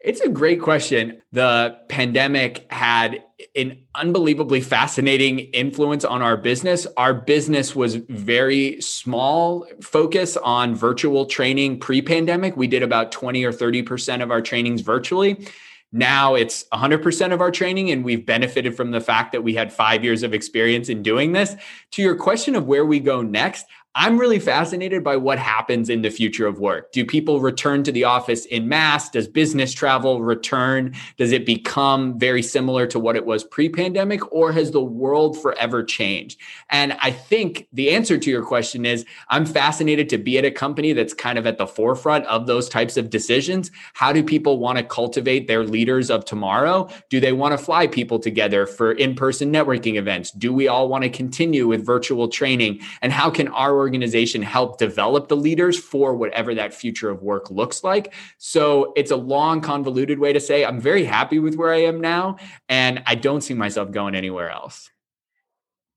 It's 0.01 0.21
a 0.21 0.29
great 0.29 0.61
question. 0.61 1.21
The 1.33 1.77
pandemic 1.89 2.71
had 2.71 3.25
an 3.57 3.83
unbelievably 3.95 4.61
fascinating 4.61 5.41
influence 5.41 6.05
on 6.05 6.23
our 6.23 6.37
business. 6.37 6.87
Our 6.97 7.13
business 7.13 7.75
was 7.75 7.97
very 7.97 8.81
small 8.81 9.67
focus 9.83 10.37
on 10.37 10.77
virtual 10.77 11.27
training 11.27 11.81
pre-pandemic. 11.81 12.57
We 12.57 12.69
did 12.69 12.85
about 12.85 13.11
20 13.11 13.45
or 13.45 13.53
30% 13.53 14.23
of 14.23 14.31
our 14.31 14.41
trainings 14.41 14.81
virtually. 14.81 15.45
Now 15.93 16.35
it's 16.35 16.65
100% 16.73 17.33
of 17.33 17.41
our 17.41 17.51
training, 17.51 17.91
and 17.91 18.05
we've 18.05 18.27
benefited 18.27 18.77
from 18.77 18.91
the 18.91 19.01
fact 19.01 19.33
that 19.33 19.43
we 19.43 19.55
had 19.55 19.73
five 19.73 20.05
years 20.05 20.23
of 20.23 20.35
experience 20.35 20.89
in 20.89 21.03
doing 21.03 21.33
this. 21.33 21.55
To 21.93 22.03
your 22.03 22.17
question 22.17 22.55
of 22.55 22.67
where 22.67 22.85
we 22.85 23.01
go 23.01 23.23
next, 23.23 23.67
I'm 23.99 24.19
really 24.19 24.39
fascinated 24.39 25.03
by 25.03 25.17
what 25.17 25.39
happens 25.39 25.89
in 25.89 26.03
the 26.03 26.11
future 26.11 26.47
of 26.47 26.61
work. 26.61 26.93
Do 26.93 27.03
people 27.03 27.41
return 27.41 27.83
to 27.85 27.91
the 27.91 28.05
office 28.05 28.45
in 28.45 28.69
mass? 28.69 29.09
Does 29.09 29.27
business 29.27 29.73
travel 29.73 30.21
return? 30.21 30.95
Does 31.17 31.33
it 31.33 31.47
become 31.47 32.19
very 32.19 32.43
similar 32.43 32.87
to 32.89 32.99
what 32.99 33.17
it 33.17 33.25
was 33.25 33.43
pre 33.43 33.71
pandemic, 33.71 34.21
or 34.31 34.53
has 34.53 34.71
the 34.71 34.83
world 34.83 35.41
forever 35.41 35.83
changed? 35.83 36.39
And 36.69 36.93
I 37.01 37.11
think 37.11 37.69
the 37.73 37.89
answer 37.91 38.19
to 38.19 38.31
your 38.31 38.45
question 38.45 38.85
is 38.85 39.07
I'm 39.31 39.47
fascinated 39.47 40.11
to 40.11 40.19
be 40.19 40.37
at 40.37 40.45
a 40.45 40.51
company 40.51 40.93
that's 40.93 41.15
kind 41.15 41.39
of 41.39 41.47
at 41.47 41.57
the 41.57 41.67
forefront 41.67 42.27
of 42.27 42.47
those 42.47 42.69
types 42.69 42.99
of 42.99 43.09
decisions. 43.09 43.71
How 43.95 44.13
do 44.13 44.23
people 44.23 44.59
want 44.59 44.77
to 44.77 44.85
cultivate 44.85 45.49
their 45.49 45.65
leaders 45.65 46.11
of 46.11 46.27
tomorrow? 46.27 46.91
Do 47.09 47.19
they 47.19 47.33
want 47.33 47.59
to 47.59 47.65
fly 47.65 47.87
people 47.87 48.19
together 48.19 48.67
for 48.67 48.93
in 48.93 49.15
person 49.15 49.51
networking 49.51 49.97
events? 49.97 50.33
Do 50.33 50.53
we 50.53 50.69
all 50.69 50.91
want 50.91 51.05
to 51.05 51.09
continue 51.09 51.67
with 51.67 51.87
virtual 51.87 52.29
training? 52.29 52.81
And 53.01 53.11
how 53.11 53.31
can 53.31 53.49
our 53.49 53.86
organization 53.87 54.43
help 54.43 54.79
develop 54.79 55.29
the 55.29 55.37
leaders 55.37 55.79
for 55.79 56.17
whatever 56.17 56.57
that 56.57 56.75
future 56.75 57.09
of 57.09 57.23
work 57.23 57.53
looks 57.53 57.85
like. 57.85 58.13
So 58.39 58.93
it's 58.97 59.13
a 59.13 59.17
long, 59.17 59.61
convoluted 59.61 60.19
way 60.19 60.33
to 60.33 60.41
say 60.41 60.65
I'm 60.65 60.81
very 60.81 61.05
happy 61.05 61.39
with 61.39 61.55
where 61.55 61.73
I 61.73 61.83
am 61.83 62.01
now, 62.01 62.39
and 62.69 63.01
I 63.07 63.15
don't 63.15 63.43
see 63.43 63.55
myself 63.55 63.93
going 63.93 64.17
anywhere 64.17 64.51
else. 64.51 64.91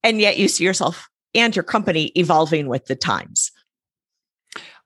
And 0.03 0.21
yet 0.21 0.37
you 0.37 0.47
see 0.47 0.63
yourself 0.63 1.09
and 1.33 1.55
your 1.55 1.63
company 1.63 2.11
evolving 2.15 2.67
with 2.67 2.85
the 2.85 2.95
times. 2.95 3.51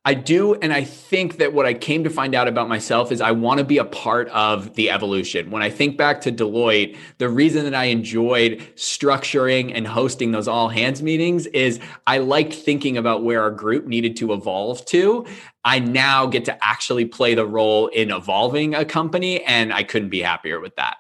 I 0.06 0.16
do. 0.16 0.56
And 0.56 0.74
I 0.74 0.84
think 0.84 1.38
that 1.38 1.54
what 1.54 1.66
I 1.66 1.74
came 1.74 2.04
to 2.04 2.10
find 2.10 2.36
out 2.36 2.50
about 2.50 2.68
myself 2.68 3.10
is 3.10 3.22
I 3.22 3.32
want 3.32 3.60
to 3.60 3.64
be 3.64 3.78
a 3.78 3.86
part 3.86 4.28
of 4.30 4.76
the 4.76 4.90
evolution. 4.90 5.50
When 5.50 5.64
I 5.64 5.70
think 5.70 5.98
back 5.98 6.20
to 6.22 6.32
Deloitte, 6.32 6.98
the 7.20 7.30
reason 7.30 7.64
that 7.64 7.74
I 7.74 7.86
enjoyed 7.86 8.60
structuring 8.76 9.72
and 9.74 9.88
hosting 9.88 10.32
those 10.32 10.48
all 10.48 10.68
hands 10.68 11.02
meetings 11.02 11.46
is 11.48 11.80
I 12.06 12.18
liked 12.18 12.54
thinking 12.54 12.98
about 12.98 13.24
where 13.24 13.42
our 13.42 13.52
group 13.52 13.86
needed 13.86 14.18
to 14.18 14.34
evolve 14.34 14.86
to. 14.88 15.26
I 15.64 15.80
now 15.80 16.26
get 16.26 16.44
to 16.46 16.66
actually 16.66 17.06
play 17.06 17.34
the 17.34 17.46
role 17.46 17.88
in 17.88 18.12
evolving 18.12 18.76
a 18.76 18.84
company, 18.84 19.42
and 19.44 19.72
I 19.72 19.84
couldn't 19.84 20.10
be 20.10 20.22
happier 20.22 20.60
with 20.60 20.76
that. 20.76 20.98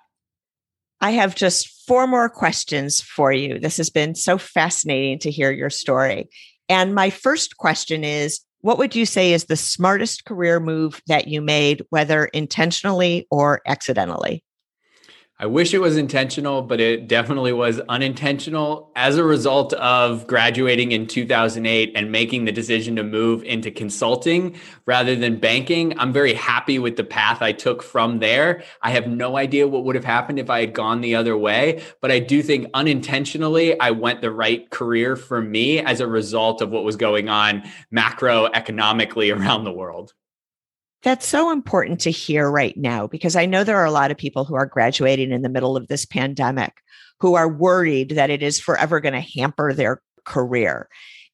I 1.01 1.12
have 1.12 1.36
just 1.36 1.68
four 1.86 2.08
more 2.08 2.30
questions 2.30 3.01
for 3.01 3.34
you. 3.34 3.60
This 3.60 3.76
has 3.76 3.89
been 3.89 4.16
so 4.16 4.38
fascinating 4.38 5.20
to 5.20 5.32
hear 5.32 5.51
your 5.51 5.70
story. 5.70 6.30
And 6.70 6.95
my 6.95 7.10
first 7.10 7.58
question 7.58 8.06
is 8.06 8.39
what 8.64 8.78
would 8.78 8.95
you 8.95 9.05
say 9.05 9.34
is 9.34 9.45
the 9.45 9.57
smartest 9.57 10.24
career 10.24 10.57
move 10.61 11.01
that 11.07 11.28
you 11.28 11.41
made, 11.41 11.84
whether 11.89 12.26
intentionally 12.28 13.28
or 13.30 13.61
accidentally? 13.68 14.41
I 15.39 15.47
wish 15.47 15.73
it 15.73 15.79
was 15.79 15.97
intentional, 15.97 16.61
but 16.61 16.79
it 16.79 17.07
definitely 17.07 17.53
was 17.53 17.79
unintentional 17.89 18.91
as 18.95 19.17
a 19.17 19.23
result 19.23 19.73
of 19.73 20.27
graduating 20.27 20.91
in 20.91 21.07
2008 21.07 21.91
and 21.95 22.11
making 22.11 22.45
the 22.45 22.51
decision 22.51 22.95
to 22.97 23.03
move 23.03 23.43
into 23.43 23.71
consulting 23.71 24.55
rather 24.86 25.15
than 25.15 25.39
banking. 25.39 25.97
I'm 25.97 26.13
very 26.13 26.36
happy 26.36 26.77
with 26.77 26.97
the 26.97 27.03
path 27.03 27.41
I 27.41 27.51
took 27.51 27.81
from 27.81 28.19
there. 28.19 28.63
I 28.84 28.91
have 28.91 29.07
no 29.07 29.36
idea 29.36 29.67
what 29.67 29.86
would 29.86 29.95
have 29.95 30.05
happened 30.05 30.38
if 30.38 30.51
I 30.51 30.59
had 30.59 30.73
gone 30.73 31.01
the 31.01 31.15
other 31.15 31.36
way, 31.36 31.81
but 31.99 32.11
I 32.11 32.19
do 32.19 32.43
think 32.43 32.67
unintentionally 32.75 33.77
I 33.79 33.89
went 33.89 34.21
the 34.21 34.31
right 34.31 34.69
career 34.69 35.15
for 35.15 35.41
me 35.41 35.79
as 35.79 35.99
a 35.99 36.07
result 36.07 36.61
of 36.61 36.69
what 36.69 36.84
was 36.84 36.95
going 36.95 37.27
on 37.27 37.63
macroeconomically 37.91 39.36
around 39.36 39.63
the 39.63 39.73
world. 39.73 40.13
That's 41.04 41.28
so 41.28 41.51
important 41.51 41.99
to 42.01 42.12
hear 42.12 42.49
right 42.49 42.78
now 42.78 43.08
because 43.08 43.36
I 43.36 43.45
know 43.45 43.64
there 43.64 43.78
are 43.78 43.86
a 43.86 43.91
lot 43.91 44.12
of 44.12 44.18
people 44.18 44.45
who 44.45 44.56
are 44.56 44.66
graduating 44.66 45.32
in 45.32 45.41
the 45.41 45.49
middle 45.49 45.76
of 45.76 45.88
this 45.88 46.06
pandemic 46.06 46.74
who 47.20 47.36
are 47.36 47.47
worried 47.47 48.12
that 48.12 48.30
it 48.30 48.41
is 48.41 48.60
forever 48.60 49.01
going 49.01 49.14
to 49.14 49.39
hamper 49.39 49.74
their 49.74 50.01
career. 50.24 50.88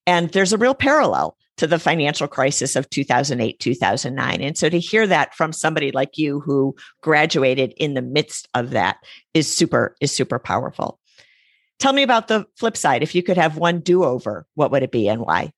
And 0.07 0.31
there's 0.31 0.53
a 0.53 0.57
real 0.57 0.73
parallel 0.73 1.37
to 1.57 1.67
the 1.67 1.77
financial 1.77 2.27
crisis 2.27 2.75
of 2.75 2.89
2008, 2.89 3.59
2009. 3.59 4.41
And 4.41 4.57
so 4.57 4.69
to 4.69 4.79
hear 4.79 5.05
that 5.05 5.35
from 5.35 5.53
somebody 5.53 5.91
like 5.91 6.17
you 6.17 6.39
who 6.39 6.75
graduated 7.01 7.73
in 7.77 7.93
the 7.93 8.01
midst 8.01 8.47
of 8.55 8.71
that 8.71 8.97
is 9.33 9.53
super 9.53 9.95
is 10.01 10.11
super 10.11 10.39
powerful. 10.39 10.99
Tell 11.77 11.93
me 11.93 12.01
about 12.01 12.27
the 12.27 12.45
flip 12.57 12.75
side. 12.75 13.03
If 13.03 13.13
you 13.13 13.21
could 13.21 13.37
have 13.37 13.57
one 13.57 13.81
do-over, 13.81 14.47
what 14.55 14.71
would 14.71 14.83
it 14.83 14.91
be 14.91 15.07
and 15.07 15.21
why? 15.21 15.53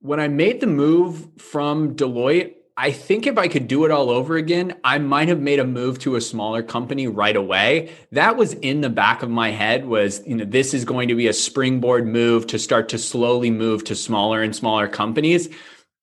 When 0.00 0.18
I 0.18 0.28
made 0.28 0.60
the 0.60 0.66
move 0.66 1.28
from 1.38 1.94
Deloitte, 1.94 2.54
I 2.76 2.90
think 2.90 3.26
if 3.26 3.36
I 3.36 3.48
could 3.48 3.68
do 3.68 3.84
it 3.84 3.90
all 3.90 4.08
over 4.08 4.36
again, 4.36 4.74
I 4.82 4.96
might 4.98 5.28
have 5.28 5.40
made 5.40 5.58
a 5.58 5.64
move 5.64 5.98
to 6.00 6.16
a 6.16 6.22
smaller 6.22 6.62
company 6.62 7.06
right 7.06 7.36
away. 7.36 7.92
That 8.12 8.36
was 8.36 8.54
in 8.54 8.80
the 8.80 8.88
back 8.88 9.22
of 9.22 9.28
my 9.28 9.50
head 9.50 9.84
was, 9.84 10.26
you 10.26 10.36
know, 10.36 10.46
this 10.46 10.72
is 10.72 10.86
going 10.86 11.08
to 11.08 11.14
be 11.14 11.28
a 11.28 11.34
springboard 11.34 12.06
move 12.06 12.46
to 12.46 12.58
start 12.58 12.88
to 12.90 12.98
slowly 12.98 13.50
move 13.50 13.84
to 13.84 13.94
smaller 13.94 14.40
and 14.42 14.56
smaller 14.56 14.88
companies. 14.88 15.50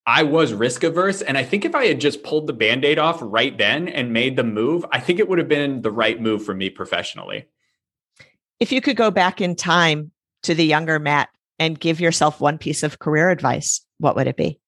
I 0.05 0.23
was 0.23 0.53
risk 0.53 0.83
averse. 0.83 1.23
And 1.23 1.39
I 1.39 1.43
think 1.43 1.65
if 1.65 1.73
I 1.73 1.87
had 1.87 1.99
just 1.99 2.23
pulled 2.23 2.45
the 2.45 2.53
band 2.53 2.85
aid 2.85 2.99
off 2.99 3.17
right 3.19 3.57
then 3.57 3.87
and 3.87 4.13
made 4.13 4.35
the 4.35 4.43
move, 4.43 4.85
I 4.91 4.99
think 4.99 5.19
it 5.19 5.27
would 5.27 5.39
have 5.39 5.49
been 5.49 5.81
the 5.81 5.91
right 5.91 6.21
move 6.21 6.45
for 6.45 6.53
me 6.53 6.69
professionally. 6.69 7.47
If 8.59 8.71
you 8.71 8.81
could 8.81 8.95
go 8.95 9.09
back 9.09 9.41
in 9.41 9.55
time 9.55 10.11
to 10.43 10.53
the 10.53 10.65
younger 10.65 10.99
Matt 10.99 11.29
and 11.57 11.79
give 11.79 11.99
yourself 11.99 12.39
one 12.39 12.59
piece 12.59 12.83
of 12.83 12.99
career 12.99 13.31
advice, 13.31 13.83
what 13.97 14.15
would 14.15 14.27
it 14.27 14.37
be? 14.37 14.59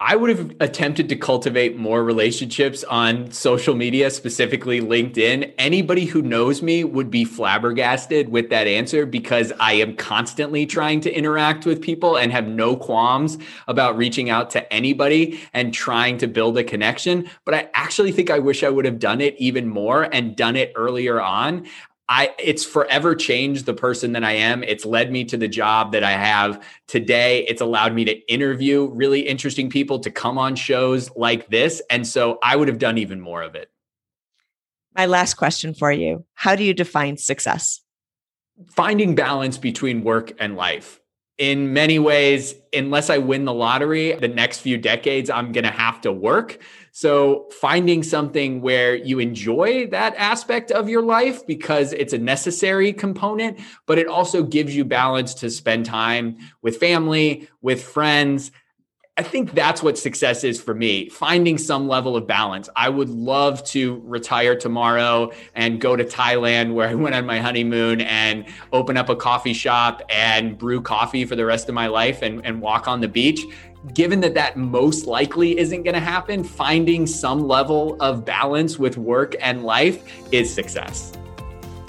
I 0.00 0.14
would 0.14 0.30
have 0.30 0.54
attempted 0.60 1.08
to 1.08 1.16
cultivate 1.16 1.76
more 1.76 2.04
relationships 2.04 2.84
on 2.84 3.32
social 3.32 3.74
media, 3.74 4.10
specifically 4.10 4.80
LinkedIn. 4.80 5.54
Anybody 5.58 6.04
who 6.04 6.22
knows 6.22 6.62
me 6.62 6.84
would 6.84 7.10
be 7.10 7.24
flabbergasted 7.24 8.28
with 8.28 8.48
that 8.50 8.68
answer 8.68 9.06
because 9.06 9.52
I 9.58 9.72
am 9.72 9.96
constantly 9.96 10.66
trying 10.66 11.00
to 11.00 11.12
interact 11.12 11.66
with 11.66 11.82
people 11.82 12.16
and 12.16 12.30
have 12.30 12.46
no 12.46 12.76
qualms 12.76 13.38
about 13.66 13.96
reaching 13.96 14.30
out 14.30 14.50
to 14.50 14.72
anybody 14.72 15.40
and 15.52 15.74
trying 15.74 16.16
to 16.18 16.28
build 16.28 16.56
a 16.58 16.62
connection. 16.62 17.28
But 17.44 17.54
I 17.54 17.68
actually 17.74 18.12
think 18.12 18.30
I 18.30 18.38
wish 18.38 18.62
I 18.62 18.68
would 18.68 18.84
have 18.84 19.00
done 19.00 19.20
it 19.20 19.34
even 19.38 19.66
more 19.66 20.04
and 20.04 20.36
done 20.36 20.54
it 20.54 20.72
earlier 20.76 21.20
on. 21.20 21.66
I 22.08 22.34
it's 22.38 22.64
forever 22.64 23.14
changed 23.14 23.66
the 23.66 23.74
person 23.74 24.12
that 24.12 24.24
I 24.24 24.32
am. 24.32 24.62
It's 24.62 24.84
led 24.84 25.12
me 25.12 25.24
to 25.26 25.36
the 25.36 25.48
job 25.48 25.92
that 25.92 26.02
I 26.02 26.12
have 26.12 26.64
today. 26.86 27.44
It's 27.46 27.60
allowed 27.60 27.94
me 27.94 28.04
to 28.06 28.32
interview 28.32 28.88
really 28.92 29.20
interesting 29.20 29.68
people 29.68 29.98
to 30.00 30.10
come 30.10 30.38
on 30.38 30.56
shows 30.56 31.10
like 31.16 31.48
this. 31.48 31.82
And 31.90 32.06
so 32.06 32.38
I 32.42 32.56
would 32.56 32.68
have 32.68 32.78
done 32.78 32.98
even 32.98 33.20
more 33.20 33.42
of 33.42 33.54
it. 33.54 33.70
My 34.96 35.06
last 35.06 35.34
question 35.34 35.74
for 35.74 35.92
you. 35.92 36.24
How 36.34 36.56
do 36.56 36.64
you 36.64 36.72
define 36.72 37.18
success? 37.18 37.82
Finding 38.70 39.14
balance 39.14 39.58
between 39.58 40.02
work 40.02 40.32
and 40.40 40.56
life 40.56 41.00
in 41.38 41.72
many 41.72 42.00
ways, 42.00 42.56
unless 42.72 43.10
I 43.10 43.18
win 43.18 43.44
the 43.44 43.54
lottery, 43.54 44.12
the 44.12 44.28
next 44.28 44.58
few 44.58 44.76
decades, 44.76 45.30
I'm 45.30 45.52
going 45.52 45.64
to 45.64 45.70
have 45.70 46.00
to 46.00 46.12
work. 46.12 46.58
So, 47.00 47.46
finding 47.60 48.02
something 48.02 48.60
where 48.60 48.96
you 48.96 49.20
enjoy 49.20 49.86
that 49.90 50.16
aspect 50.16 50.72
of 50.72 50.88
your 50.88 51.02
life 51.02 51.46
because 51.46 51.92
it's 51.92 52.12
a 52.12 52.18
necessary 52.18 52.92
component, 52.92 53.60
but 53.86 53.98
it 53.98 54.08
also 54.08 54.42
gives 54.42 54.74
you 54.74 54.84
balance 54.84 55.32
to 55.34 55.48
spend 55.48 55.86
time 55.86 56.38
with 56.60 56.78
family, 56.78 57.48
with 57.62 57.84
friends, 57.84 58.50
I 59.18 59.22
think 59.24 59.50
that's 59.50 59.82
what 59.82 59.98
success 59.98 60.44
is 60.44 60.60
for 60.60 60.72
me, 60.72 61.08
finding 61.08 61.58
some 61.58 61.88
level 61.88 62.14
of 62.14 62.28
balance. 62.28 62.68
I 62.76 62.88
would 62.88 63.08
love 63.08 63.64
to 63.64 64.00
retire 64.04 64.54
tomorrow 64.54 65.32
and 65.56 65.80
go 65.80 65.96
to 65.96 66.04
Thailand 66.04 66.72
where 66.72 66.88
I 66.88 66.94
went 66.94 67.16
on 67.16 67.26
my 67.26 67.40
honeymoon 67.40 68.00
and 68.00 68.46
open 68.72 68.96
up 68.96 69.08
a 69.08 69.16
coffee 69.16 69.54
shop 69.54 70.02
and 70.08 70.56
brew 70.56 70.80
coffee 70.80 71.24
for 71.24 71.34
the 71.34 71.44
rest 71.44 71.68
of 71.68 71.74
my 71.74 71.88
life 71.88 72.22
and, 72.22 72.46
and 72.46 72.60
walk 72.60 72.86
on 72.86 73.00
the 73.00 73.08
beach. 73.08 73.44
Given 73.94 74.20
that 74.20 74.34
that 74.34 74.56
most 74.56 75.06
likely 75.06 75.58
isn't 75.58 75.82
going 75.82 75.94
to 75.94 76.00
happen, 76.00 76.44
finding 76.44 77.06
some 77.06 77.46
level 77.46 77.96
of 78.00 78.24
balance 78.24 78.78
with 78.78 78.96
work 78.96 79.34
and 79.40 79.64
life 79.64 80.02
is 80.32 80.52
success. 80.52 81.12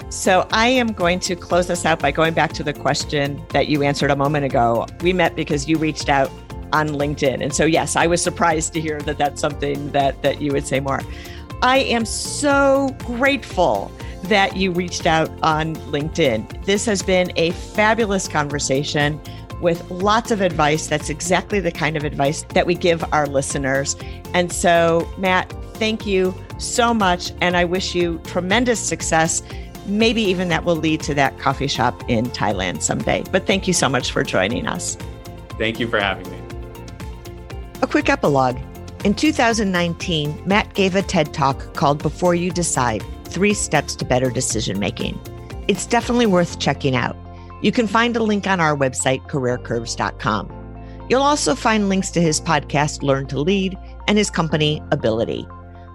So, 0.08 0.48
I 0.50 0.66
am 0.66 0.88
going 0.88 1.20
to 1.20 1.36
close 1.36 1.68
this 1.68 1.86
out 1.86 2.00
by 2.00 2.10
going 2.10 2.34
back 2.34 2.52
to 2.54 2.64
the 2.64 2.72
question 2.72 3.40
that 3.50 3.68
you 3.68 3.84
answered 3.84 4.10
a 4.10 4.16
moment 4.16 4.44
ago. 4.44 4.86
We 5.02 5.12
met 5.12 5.36
because 5.36 5.68
you 5.68 5.78
reached 5.78 6.08
out 6.08 6.30
on 6.72 6.88
LinkedIn. 6.88 7.42
And 7.42 7.54
so, 7.54 7.64
yes, 7.64 7.94
I 7.94 8.08
was 8.08 8.22
surprised 8.22 8.72
to 8.72 8.80
hear 8.80 9.00
that 9.02 9.18
that's 9.18 9.40
something 9.40 9.92
that, 9.92 10.20
that 10.22 10.40
you 10.40 10.52
would 10.52 10.66
say 10.66 10.80
more. 10.80 11.00
I 11.62 11.78
am 11.78 12.04
so 12.04 12.96
grateful 13.04 13.92
that 14.24 14.56
you 14.56 14.72
reached 14.72 15.06
out 15.06 15.30
on 15.42 15.76
LinkedIn. 15.76 16.64
This 16.64 16.86
has 16.86 17.02
been 17.02 17.32
a 17.36 17.50
fabulous 17.52 18.28
conversation 18.28 19.20
with 19.60 19.88
lots 19.90 20.30
of 20.30 20.40
advice. 20.40 20.86
That's 20.86 21.10
exactly 21.10 21.60
the 21.60 21.72
kind 21.72 21.96
of 21.96 22.04
advice 22.04 22.42
that 22.54 22.66
we 22.66 22.74
give 22.74 23.04
our 23.12 23.26
listeners. 23.26 23.96
And 24.34 24.52
so, 24.52 25.08
Matt, 25.18 25.50
thank 25.74 26.06
you 26.06 26.34
so 26.58 26.92
much. 26.94 27.32
And 27.40 27.56
I 27.56 27.64
wish 27.64 27.94
you 27.94 28.18
tremendous 28.24 28.80
success. 28.80 29.42
Maybe 29.86 30.22
even 30.22 30.48
that 30.48 30.64
will 30.64 30.76
lead 30.76 31.00
to 31.02 31.14
that 31.14 31.38
coffee 31.38 31.66
shop 31.66 32.02
in 32.08 32.26
Thailand 32.26 32.82
someday. 32.82 33.24
But 33.30 33.46
thank 33.46 33.66
you 33.66 33.72
so 33.72 33.88
much 33.88 34.12
for 34.12 34.22
joining 34.22 34.66
us. 34.66 34.96
Thank 35.58 35.80
you 35.80 35.88
for 35.88 35.98
having 36.00 36.30
me. 36.30 36.38
A 37.82 37.86
quick 37.86 38.08
epilogue. 38.08 38.58
In 39.04 39.14
2019, 39.14 40.42
Matt 40.44 40.74
gave 40.74 40.94
a 40.94 41.00
TED 41.00 41.32
talk 41.32 41.74
called 41.74 42.02
Before 42.02 42.34
You 42.34 42.50
Decide 42.50 43.02
Three 43.24 43.54
Steps 43.54 43.94
to 43.96 44.04
Better 44.04 44.30
Decision 44.30 44.78
Making. 44.78 45.18
It's 45.68 45.86
definitely 45.86 46.26
worth 46.26 46.58
checking 46.58 46.94
out. 46.94 47.16
You 47.62 47.72
can 47.72 47.86
find 47.86 48.16
a 48.16 48.22
link 48.22 48.46
on 48.46 48.60
our 48.60 48.76
website, 48.76 49.26
careercurves.com. 49.28 51.06
You'll 51.08 51.22
also 51.22 51.54
find 51.54 51.88
links 51.88 52.10
to 52.12 52.20
his 52.20 52.40
podcast, 52.40 53.02
Learn 53.02 53.26
to 53.26 53.40
Lead, 53.40 53.76
and 54.06 54.16
his 54.16 54.30
company, 54.30 54.80
Abilitie. 54.90 55.48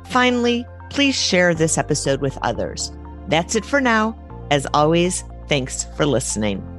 Finally, 0.08 0.66
please 0.90 1.16
share 1.16 1.56
this 1.56 1.78
episode 1.78 2.22
with 2.22 2.38
others. 2.42 2.92
That's 3.28 3.56
it 3.56 3.66
for 3.66 3.80
now. 3.82 4.18
As 4.52 4.68
always, 4.74 5.24
thanks 5.48 5.86
for 5.96 6.06
listening. 6.06 6.75